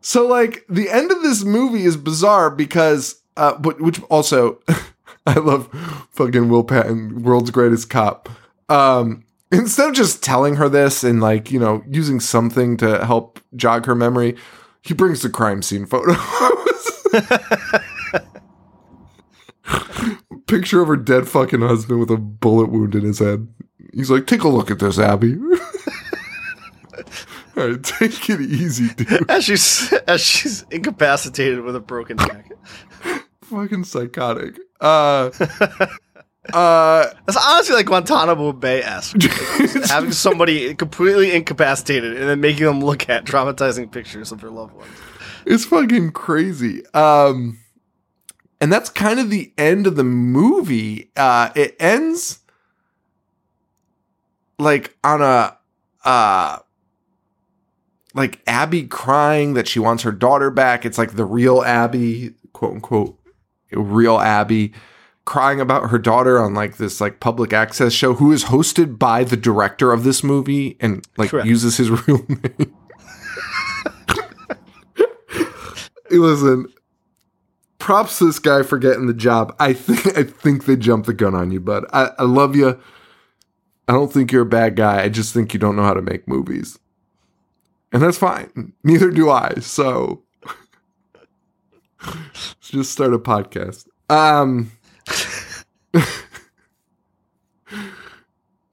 [0.01, 4.59] So like the end of this movie is bizarre because uh but which also
[5.25, 5.69] I love
[6.11, 8.27] fucking Will Patton, world's greatest cop.
[8.67, 13.39] Um instead of just telling her this and like, you know, using something to help
[13.55, 14.35] jog her memory,
[14.81, 16.17] he brings the crime scene photos.
[20.51, 23.47] Picture of her dead fucking husband with a bullet wound in his head.
[23.93, 25.37] He's like, take a look at this, Abby.
[27.55, 29.29] All right, take it easy, dude.
[29.29, 32.51] As she's as she's incapacitated with a broken neck.
[33.43, 34.59] fucking psychotic.
[34.81, 35.29] Uh,
[36.53, 39.21] uh, That's honestly like Guantanamo Bay esque.
[39.89, 44.73] Having somebody completely incapacitated and then making them look at traumatizing pictures of their loved
[44.73, 44.91] ones.
[45.45, 46.85] it's fucking crazy.
[46.93, 47.57] Um,
[48.61, 51.11] and that's kind of the end of the movie.
[51.17, 52.39] Uh, it ends
[54.59, 55.57] like on a,
[56.05, 56.59] uh,
[58.13, 60.85] like Abby crying that she wants her daughter back.
[60.85, 63.17] It's like the real Abby, quote unquote,
[63.71, 64.73] real Abby
[65.25, 69.23] crying about her daughter on like this like public access show who is hosted by
[69.23, 71.47] the director of this movie and like Correct.
[71.47, 72.75] uses his real name.
[76.09, 76.67] Hey, Listen,
[77.81, 79.53] props to this guy for getting the job.
[79.59, 81.85] I think I think they jumped the gun on you, bud.
[81.91, 82.79] I, I love you.
[83.87, 85.03] I don't think you're a bad guy.
[85.03, 86.79] I just think you don't know how to make movies.
[87.91, 88.73] And that's fine.
[88.83, 89.55] Neither do I.
[89.59, 90.23] So
[92.05, 93.87] let's just start a podcast.
[94.09, 94.71] Um
[95.93, 96.03] uh,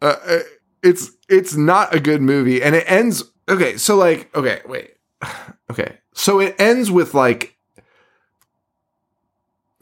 [0.03, 0.39] uh,
[0.83, 4.95] it's it's not a good movie and it ends okay so like okay wait
[5.71, 7.58] okay so it ends with like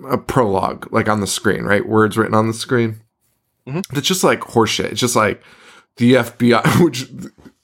[0.08, 1.86] a prologue like on the screen right?
[1.88, 3.00] Words written on the screen.
[3.66, 3.84] Mhm.
[3.96, 4.92] it's just like horseshit.
[4.92, 5.42] It's just like
[5.96, 7.10] the fbi which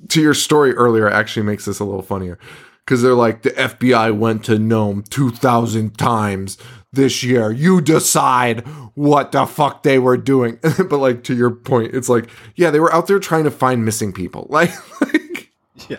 [0.09, 2.39] to your story earlier actually makes this a little funnier.
[2.85, 6.59] Because they're like the fbi went to nome 2000 times
[6.93, 7.51] this year.
[7.53, 10.59] You decide what the fuck they were doing.
[10.89, 13.85] But like to your point it's like yeah they were out there trying to find
[13.85, 14.47] missing people.
[14.51, 15.53] Like, like
[15.89, 15.99] Yeah.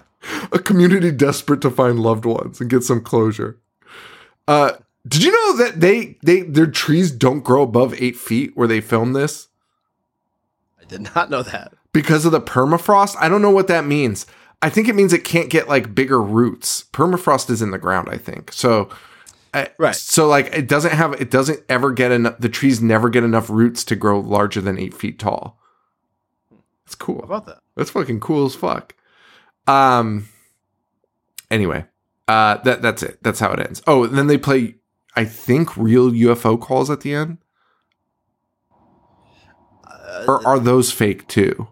[0.51, 3.59] a community desperate to find loved ones and get some closure.
[4.47, 4.71] Uh
[5.07, 8.81] did you know that they they their trees don't grow above eight feet where they
[8.81, 9.47] filmed this
[10.81, 11.73] I did not know that.
[11.91, 14.25] because of the permafrost i don't know what that means
[14.61, 18.07] i think it means it can't get like bigger roots permafrost is in the ground
[18.11, 18.89] i think so
[19.53, 19.95] I- Right.
[19.95, 23.49] so like it doesn't have it doesn't ever get enough the trees never get enough
[23.49, 25.59] roots to grow larger than eight feet tall
[26.85, 27.59] it's cool How about that?
[27.75, 28.93] that's fucking cool as fuck.
[29.67, 30.27] Um.
[31.49, 31.85] Anyway,
[32.27, 33.19] uh, that that's it.
[33.23, 33.81] That's how it ends.
[33.87, 34.75] Oh, and then they play.
[35.15, 37.37] I think real UFO calls at the end,
[39.85, 41.67] Uh, or are those fake too?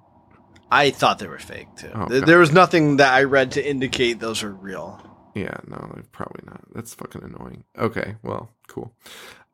[0.71, 1.89] I thought they were fake too.
[1.93, 5.01] Oh, There- was nothing that I read to indicate those are real.
[5.35, 5.77] Yeah, no,
[6.11, 6.61] probably not.
[6.73, 7.63] That's fucking annoying.
[7.77, 8.93] Okay, well, cool.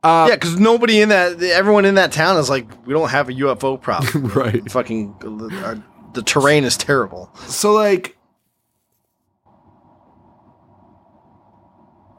[0.03, 3.29] Uh, yeah, because nobody in that, everyone in that town is like, we don't have
[3.29, 4.27] a UFO problem.
[4.35, 4.69] right.
[4.71, 5.15] Fucking,
[5.63, 5.83] our,
[6.13, 7.31] the terrain is terrible.
[7.47, 8.16] So like,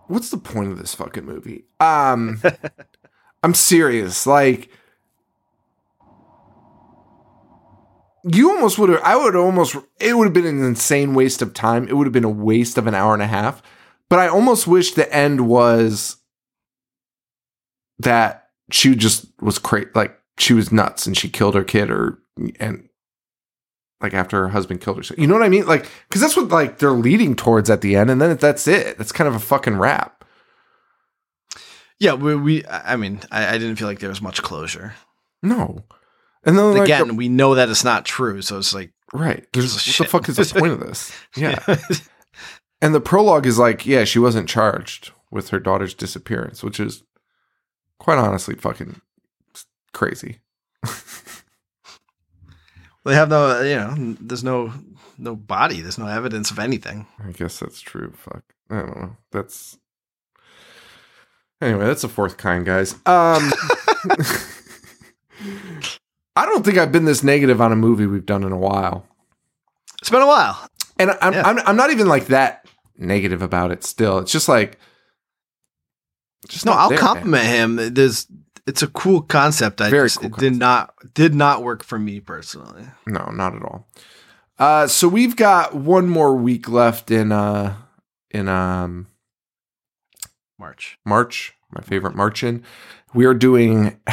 [0.08, 1.64] what's the point of this fucking movie?
[1.80, 2.42] Um,
[3.42, 4.26] I'm serious.
[4.26, 4.70] Like,
[8.24, 9.00] you almost would have.
[9.02, 9.76] I would almost.
[10.00, 11.86] It would have been an insane waste of time.
[11.88, 13.62] It would have been a waste of an hour and a half.
[14.08, 16.16] But I almost wish the end was
[17.98, 19.88] that she just was crazy.
[19.94, 22.18] Like she was nuts and she killed her kid, or
[22.58, 22.87] and
[24.00, 25.14] like after her husband killed her.
[25.16, 25.66] You know what I mean?
[25.66, 28.98] Like because that's what like they're leading towards at the end, and then that's it.
[28.98, 30.24] That's kind of a fucking wrap.
[31.98, 34.94] Yeah, we, we I mean, I, I didn't feel like there was much closure.
[35.42, 35.84] No.
[36.44, 39.46] And then like, Again, we know that it's not true, so it's like right.
[39.52, 40.06] There's, what Shit.
[40.06, 41.12] the fuck is the point of this?
[41.36, 41.58] Yeah.
[42.80, 47.02] And the prologue is like, yeah, she wasn't charged with her daughter's disappearance, which is
[47.98, 49.00] quite honestly fucking
[49.92, 50.38] crazy.
[53.08, 54.72] They have no, you know, there's no
[55.18, 57.06] no body, there's no evidence of anything.
[57.26, 58.12] I guess that's true.
[58.16, 58.44] Fuck.
[58.70, 59.16] I don't know.
[59.32, 59.76] That's
[61.60, 61.86] anyway.
[61.86, 62.92] That's a fourth kind, guys.
[63.06, 63.52] Um,
[66.36, 69.06] I don't think I've been this negative on a movie we've done in a while,
[70.00, 70.68] It's been a while.
[70.98, 71.42] and I'm Yeah.
[71.46, 72.66] I'm, I'm not even like that
[72.96, 73.82] negative about it.
[73.84, 74.78] Still, it's just like
[76.48, 77.06] just No, I'll there, man.
[77.06, 77.94] compliment him.
[77.94, 78.26] There's
[78.68, 79.80] it's a cool concept.
[79.80, 82.84] I Very just, cool it did not did not work for me personally.
[83.06, 83.88] No, not at all.
[84.58, 87.74] Uh, so we've got one more week left in uh
[88.30, 89.08] in um
[90.58, 90.98] March.
[91.04, 92.62] March, my favorite March in.
[93.14, 94.00] We are doing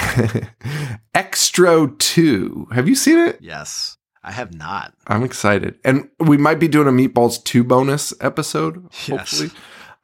[1.15, 2.67] Xtro 2.
[2.71, 3.39] Have you seen it?
[3.41, 3.97] Yes.
[4.23, 4.93] I have not.
[5.07, 5.77] I'm excited.
[5.83, 9.07] And we might be doing a Meatballs 2 bonus episode, Yes.
[9.07, 9.49] hopefully.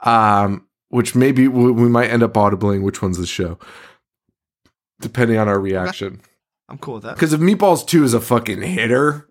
[0.01, 3.57] Um, which maybe we, we might end up audibling which one's the show,
[5.01, 6.21] depending on our reaction.
[6.69, 7.15] I'm cool with that.
[7.15, 9.27] Because if Meatballs 2 is a fucking hitter,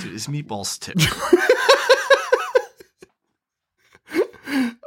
[0.00, 0.94] Dude, it's meatballs too.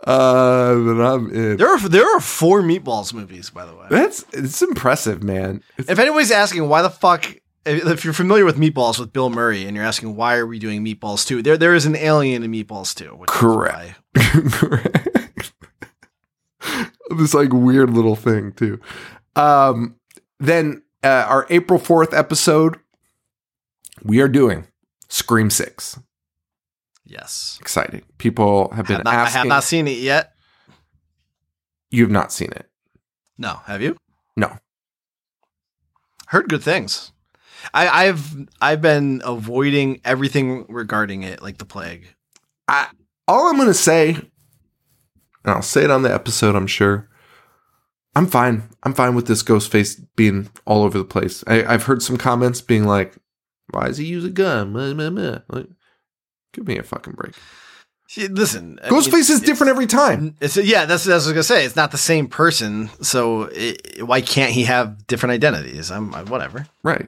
[0.03, 1.57] uh, then I'm in.
[1.57, 3.85] there are there are four meatballs movies, by the way.
[3.89, 5.61] That's it's impressive, man.
[5.77, 7.26] It's, If anybody's asking why the fuck,
[7.65, 10.57] if if you're familiar with Meatballs with Bill Murray, and you're asking why are we
[10.57, 13.26] doing Meatballs 2, there there is an alien in Meatballs 2.
[13.27, 13.95] Correct.
[14.52, 15.53] correct.
[17.18, 18.80] This like weird little thing too.
[19.35, 19.95] Um,
[20.39, 22.77] then uh, our April fourth episode,
[24.03, 24.68] we are doing
[25.10, 25.99] Scream Six.
[27.06, 27.57] Yes.
[27.61, 28.03] Exciting.
[28.18, 30.34] People have been have, not, I have not seen it yet.
[31.89, 32.69] you have not seen it.
[33.38, 33.95] No, have you?
[34.35, 34.57] No.
[36.27, 37.14] Heard good things.
[37.73, 42.07] I, I've I've been avoiding everything regarding it like the plague.
[42.68, 42.88] I,
[43.27, 44.18] all I'm going to say,
[45.48, 47.07] and I'll say it on the episode, I'm sure.
[48.15, 48.64] I'm fine.
[48.84, 51.41] I'm fine with this ghost face being all over the place.
[51.48, 53.15] I, I've heard some comments being like,
[53.69, 54.74] why does he use a gun?
[54.74, 55.40] Meh, meh, meh.
[55.48, 55.68] Like,
[56.52, 57.34] give me a fucking break.
[58.18, 60.36] Listen, I Ghostface mean, is different every time.
[60.41, 61.65] It's yeah, that's, that's what I was gonna say.
[61.65, 65.91] It's not the same person, so it, why can't he have different identities?
[65.91, 66.68] I'm I, whatever.
[66.84, 67.07] Right.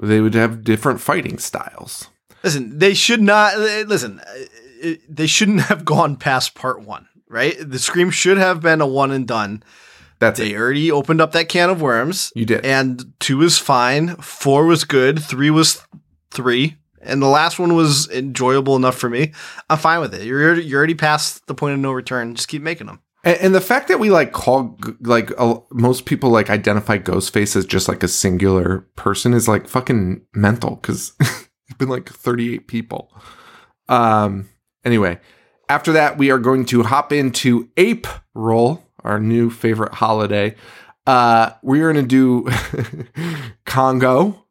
[0.00, 2.08] They would have different fighting styles.
[2.42, 3.58] Listen, they should not.
[3.58, 7.08] Listen, uh, they shouldn't have gone past part one.
[7.32, 9.62] Right, the scream should have been a one and done.
[10.18, 10.56] That's They it.
[10.58, 12.32] already opened up that can of worms.
[12.34, 12.66] You did.
[12.66, 14.16] and two was fine.
[14.16, 15.22] Four was good.
[15.22, 15.80] Three was
[16.32, 19.32] three, and the last one was enjoyable enough for me.
[19.70, 20.24] I'm fine with it.
[20.24, 22.34] You're already, you're already past the point of no return.
[22.34, 23.00] Just keep making them.
[23.22, 27.54] And, and the fact that we like call like uh, most people like identify Ghostface
[27.54, 32.66] as just like a singular person is like fucking mental because it's been like 38
[32.66, 33.10] people.
[33.88, 34.48] Um.
[34.84, 35.20] Anyway,
[35.70, 40.56] after that we are going to hop into Ape Roll, our new favorite holiday.
[41.06, 43.04] Uh, we are going to do
[43.64, 44.44] Congo,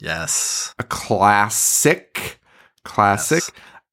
[0.00, 0.74] Yes.
[0.78, 2.38] a classic,
[2.84, 3.42] classic.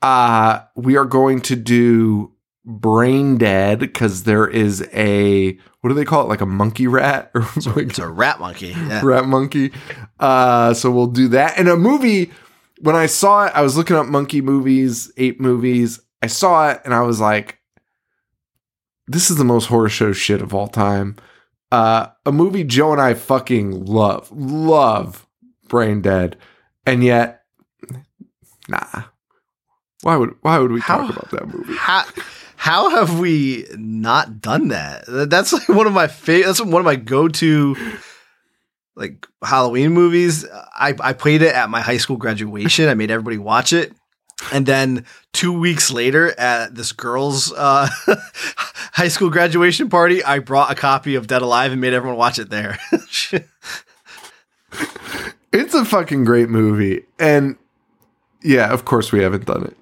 [0.02, 2.34] Uh, we are going to do
[2.66, 6.30] Brain Dead because there is a what do they call it?
[6.30, 7.42] Like a monkey rat or
[7.76, 8.68] like It's a rat monkey.
[8.70, 9.02] Yeah.
[9.04, 9.72] rat monkey.
[10.20, 11.58] Uh, so we'll do that.
[11.58, 12.32] And a movie.
[12.82, 16.00] When I saw it, I was looking up monkey movies, ape movies.
[16.26, 17.60] I saw it and I was like,
[19.08, 21.16] "This is the most horror show shit of all time."
[21.72, 25.28] Uh, a movie Joe and I fucking love, love
[25.68, 26.38] Brain Dead,
[26.86, 27.44] and yet,
[28.68, 29.04] nah.
[30.02, 31.76] Why would why would we How- talk about that movie?
[31.76, 32.04] How
[32.58, 35.04] how have we not done that?
[35.08, 36.48] That's like one of my favorite.
[36.48, 37.76] That's one of my go to
[38.96, 40.46] like Halloween movies.
[40.74, 42.90] I I played it at my high school graduation.
[42.90, 43.94] I made everybody watch it.
[44.52, 47.88] And then two weeks later, at this girl's uh,
[48.94, 52.38] high school graduation party, I brought a copy of Dead Alive and made everyone watch
[52.38, 52.78] it there.
[55.56, 57.06] It's a fucking great movie.
[57.18, 57.56] And
[58.44, 59.78] yeah, of course we haven't done it.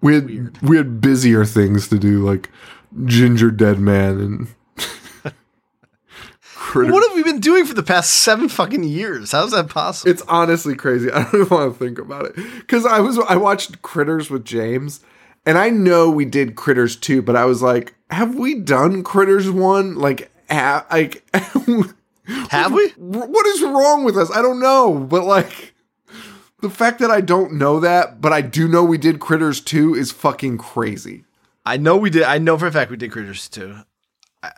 [0.00, 2.50] We had we had busier things to do like
[3.04, 4.48] Ginger Dead Man and
[6.74, 6.92] Critters.
[6.92, 9.30] What have we been doing for the past seven fucking years?
[9.30, 10.10] How's that possible?
[10.10, 11.08] It's honestly crazy.
[11.12, 14.44] I don't even want to think about it because I was I watched Critters with
[14.44, 14.98] James,
[15.46, 19.48] and I know we did Critters too, but I was like, have we done Critters
[19.48, 19.94] one?
[19.94, 21.24] Like, ha- like,
[22.48, 22.88] have we?
[22.96, 24.32] what is wrong with us?
[24.34, 25.74] I don't know, but like.
[26.60, 29.94] The fact that I don't know that, but I do know we did Critters 2
[29.94, 31.24] is fucking crazy.
[31.66, 32.22] I know we did.
[32.22, 33.80] I know for a fact we did Critters 2.
[34.42, 34.50] I,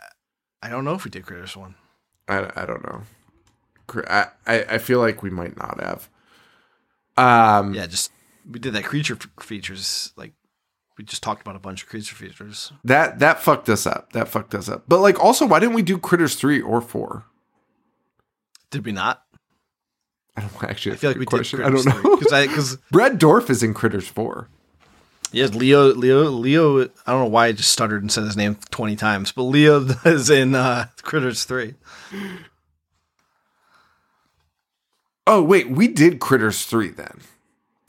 [0.63, 1.75] I don't know if we did Critters one.
[2.27, 3.01] I, I don't know.
[4.09, 6.09] I, I I feel like we might not have.
[7.15, 8.11] Um, Yeah, just
[8.49, 10.11] we did that creature features.
[10.17, 10.33] Like
[10.97, 12.71] we just talked about a bunch of creature features.
[12.83, 14.11] that that fucked us up.
[14.13, 14.83] That fucked us up.
[14.87, 17.25] But like, also, why didn't we do Critters three or four?
[18.71, 19.23] Did we not?
[20.35, 20.93] I don't actually.
[20.93, 21.59] I feel like we question.
[21.59, 21.65] did.
[21.67, 22.17] I don't know.
[22.17, 24.49] because because Brad Dourif is in Critters four.
[25.31, 26.81] Yes, Leo Leo Leo.
[26.81, 29.85] I don't know why I just stuttered and said his name twenty times, but Leo
[30.05, 31.75] is in uh, Critters three.
[35.25, 37.21] Oh wait, we did Critters three then.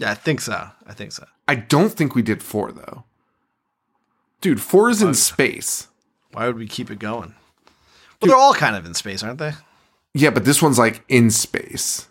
[0.01, 0.71] Yeah, I think so.
[0.87, 1.27] I think so.
[1.47, 3.05] I don't think we did four though.
[4.41, 5.89] Dude, four is in space.
[6.33, 7.35] Why would we keep it going?
[8.21, 9.53] Well, they're all kind of in space, aren't they?
[10.15, 12.09] Yeah, but this one's like in space.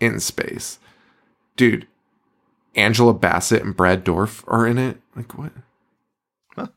[0.00, 0.78] In space.
[1.56, 1.86] Dude,
[2.74, 4.98] Angela Bassett and Brad Dourif are in it.
[5.14, 5.52] Like what?
[6.56, 6.68] Huh.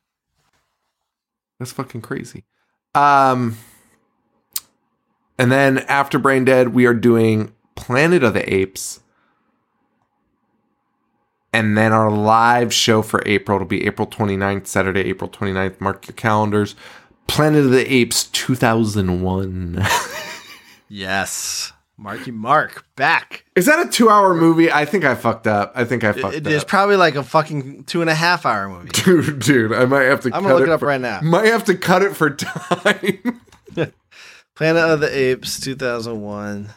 [1.59, 2.43] That's fucking crazy.
[2.93, 3.57] Um
[5.37, 9.01] and then after Brain Dead, we are doing Planet of the Apes.
[11.51, 15.79] And then our live show for April will be April 29th, Saturday, April 29th.
[15.79, 16.75] Mark your calendars.
[17.27, 19.85] Planet of the Apes 2001.
[20.87, 23.45] Yes, Marky Mark back.
[23.55, 24.71] Is that a two hour movie?
[24.71, 25.71] I think I fucked up.
[25.75, 26.51] I think I fucked It up.
[26.51, 28.89] It's probably like a fucking two and a half hour movie.
[29.03, 31.21] Dude, dude, I might have to I'm gonna look it up for- right now.
[31.21, 33.41] Might have to cut it for time.
[34.55, 36.69] Planet of the Apes, 2001.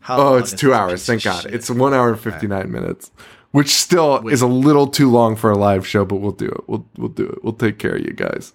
[0.00, 1.04] How oh, it's two hours.
[1.04, 1.42] Thank God.
[1.42, 1.54] shit?
[1.54, 3.10] It's one hour and 59 minutes,
[3.50, 6.68] which still is a little too long for a live show, but we'll do it.
[6.68, 7.44] We'll, we'll do it.
[7.44, 8.54] We'll take care of you guys.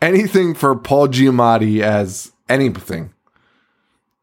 [0.00, 3.13] Anything for Paul Giamatti as anything.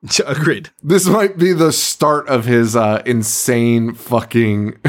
[0.26, 0.70] agreed.
[0.84, 4.80] This might be the start of his uh, insane fucking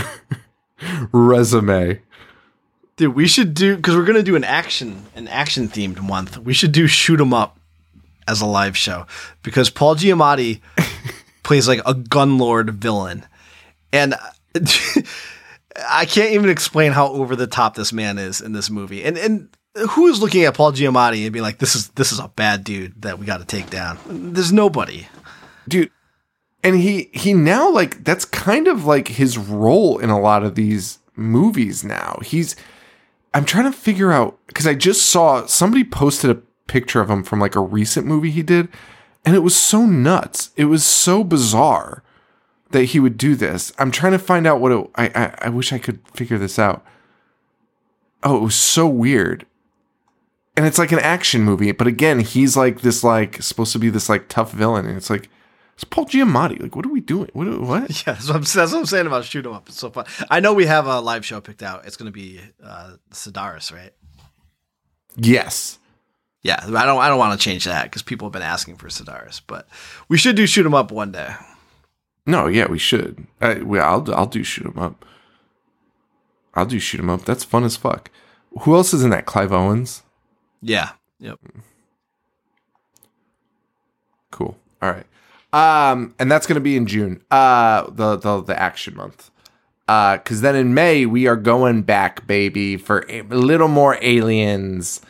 [1.12, 2.00] resume.
[2.96, 6.38] Dude, we should do because we're gonna do an action, an action themed month.
[6.38, 7.58] We should do shoot 'em up
[8.28, 9.06] as a live show
[9.42, 10.60] because Paul Giamatti
[11.42, 13.24] plays like a gun lord villain,
[13.92, 14.14] and
[15.88, 19.02] I can't even explain how over the top this man is in this movie.
[19.04, 19.48] And and
[19.90, 22.64] who is looking at Paul Giamatti and being like, "This is this is a bad
[22.64, 23.98] dude that we got to take down"?
[24.06, 25.06] There's nobody.
[25.68, 25.90] dude
[26.64, 30.54] and he he now like that's kind of like his role in a lot of
[30.54, 32.18] these movies now.
[32.24, 32.54] He's
[33.34, 36.34] i'm trying to figure out because i just saw somebody posted a
[36.66, 38.68] picture of him from like a recent movie he did
[39.24, 40.50] and it was so nuts.
[40.56, 42.02] It was so bizarre
[42.72, 43.72] that he would do this.
[43.78, 46.58] I'm trying to find out what it i i, I wish i could figure this
[46.58, 46.84] out.
[48.22, 49.46] Oh it was so weird
[50.56, 53.90] and it's like an action movie but again he's like this like supposed to be
[53.90, 55.28] this like tough villain and it's like
[55.74, 56.60] it's Paul Giamatti.
[56.60, 57.30] Like, what are we doing?
[57.32, 57.48] What?
[57.60, 57.82] What?
[58.06, 59.68] Yeah, that's what, I'm, that's what I'm saying about shoot 'em up.
[59.70, 60.04] It's so fun.
[60.30, 61.86] I know we have a live show picked out.
[61.86, 63.92] It's going to be uh, Sidaris, right?
[65.16, 65.78] Yes.
[66.42, 67.00] Yeah, I don't.
[67.00, 69.66] I don't want to change that because people have been asking for Sidaris, but
[70.10, 71.34] we should do shoot 'em up one day.
[72.26, 72.48] No.
[72.48, 73.26] Yeah, we should.
[73.40, 74.04] I, we, I'll.
[74.14, 75.06] I'll do shoot 'em up.
[76.54, 77.24] I'll do shoot 'em up.
[77.24, 78.10] That's fun as fuck.
[78.60, 79.24] Who else is in that?
[79.24, 80.02] Clive Owens.
[80.62, 80.90] Yeah.
[81.18, 81.38] Yep.
[84.30, 84.56] Cool.
[84.80, 85.06] All right.
[85.52, 87.22] Um, and that's gonna be in June.
[87.30, 89.30] Uh, the the the action month.
[89.88, 95.02] Uh, cause then in May we are going back, baby, for a little more aliens.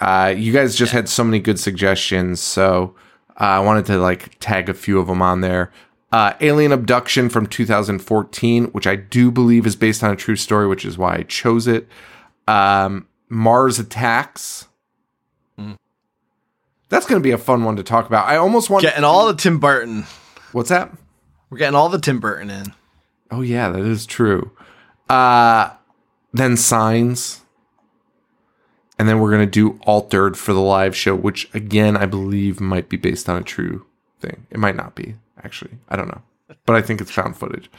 [0.00, 2.94] Uh, you guys just had so many good suggestions, so
[3.40, 5.70] uh, I wanted to like tag a few of them on there.
[6.10, 10.66] Uh, Alien Abduction from 2014, which I do believe is based on a true story,
[10.66, 11.86] which is why I chose it.
[12.46, 14.67] Um, Mars Attacks.
[16.88, 18.26] That's going to be a fun one to talk about.
[18.26, 20.06] I almost want Getting all the Tim Burton.
[20.52, 20.90] What's that?
[21.50, 22.72] We're getting all the Tim Burton in.
[23.30, 24.50] Oh yeah, that is true.
[25.08, 25.70] Uh
[26.32, 27.42] then signs.
[28.98, 32.88] And then we're gonna do altered for the live show, which again I believe might
[32.88, 33.86] be based on a true
[34.20, 34.46] thing.
[34.50, 35.78] It might not be, actually.
[35.88, 36.22] I don't know.
[36.66, 37.70] But I think it's found footage.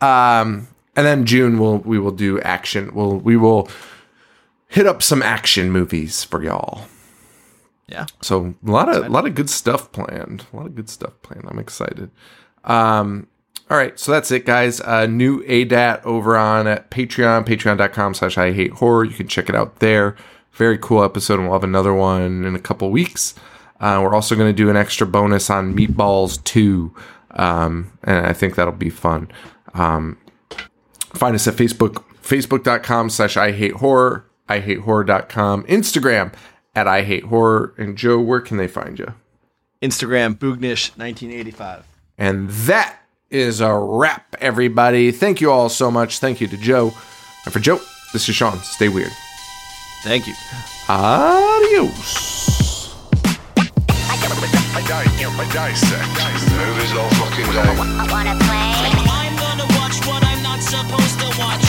[0.00, 2.92] Um and then June we'll we will do action.
[2.94, 3.68] We'll we will
[4.68, 6.86] hit up some action movies for y'all.
[7.88, 8.06] Yeah.
[8.20, 10.44] So a lot of a lot of good stuff planned.
[10.52, 11.46] A lot of good stuff planned.
[11.48, 12.10] I'm excited.
[12.64, 13.28] Um,
[13.70, 14.80] all right, so that's it, guys.
[14.80, 19.04] Uh, new ADAT over on at Patreon, patreon.com slash I hate horror.
[19.04, 20.16] You can check it out there.
[20.52, 23.34] Very cool episode, and we'll have another one in a couple weeks.
[23.78, 26.94] Uh, we're also going to do an extra bonus on Meatballs 2,
[27.32, 29.30] um, and I think that'll be fun.
[29.74, 30.16] Um,
[31.14, 36.32] find us at Facebook, facebook.com slash I hate horror, I hate horror.com, Instagram
[36.78, 37.74] at I hate horror.
[37.76, 39.14] And Joe, where can they find you?
[39.82, 41.82] Instagram, Boognish1985.
[42.16, 42.98] And that
[43.30, 45.12] is a wrap, everybody.
[45.12, 46.18] Thank you all so much.
[46.18, 46.92] Thank you to Joe.
[47.44, 47.80] And for Joe,
[48.12, 48.58] this is Sean.
[48.58, 49.12] Stay weird.
[50.02, 50.34] Thank you.
[50.88, 52.48] Adios.
[55.40, 56.08] I dissect.
[56.50, 57.76] Movies all fucking day.
[58.10, 58.74] Wanna play?
[59.06, 61.62] I'm gonna watch what I'm not supposed to watch.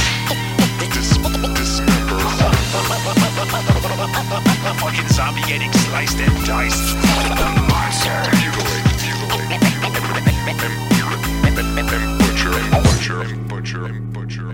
[0.91, 1.17] Dis-
[4.31, 6.95] a fucking zombie getting sliced and diced.
[6.95, 8.29] The monster.
[12.19, 12.51] Butcher,
[12.81, 14.48] butcher, butcher, butcher.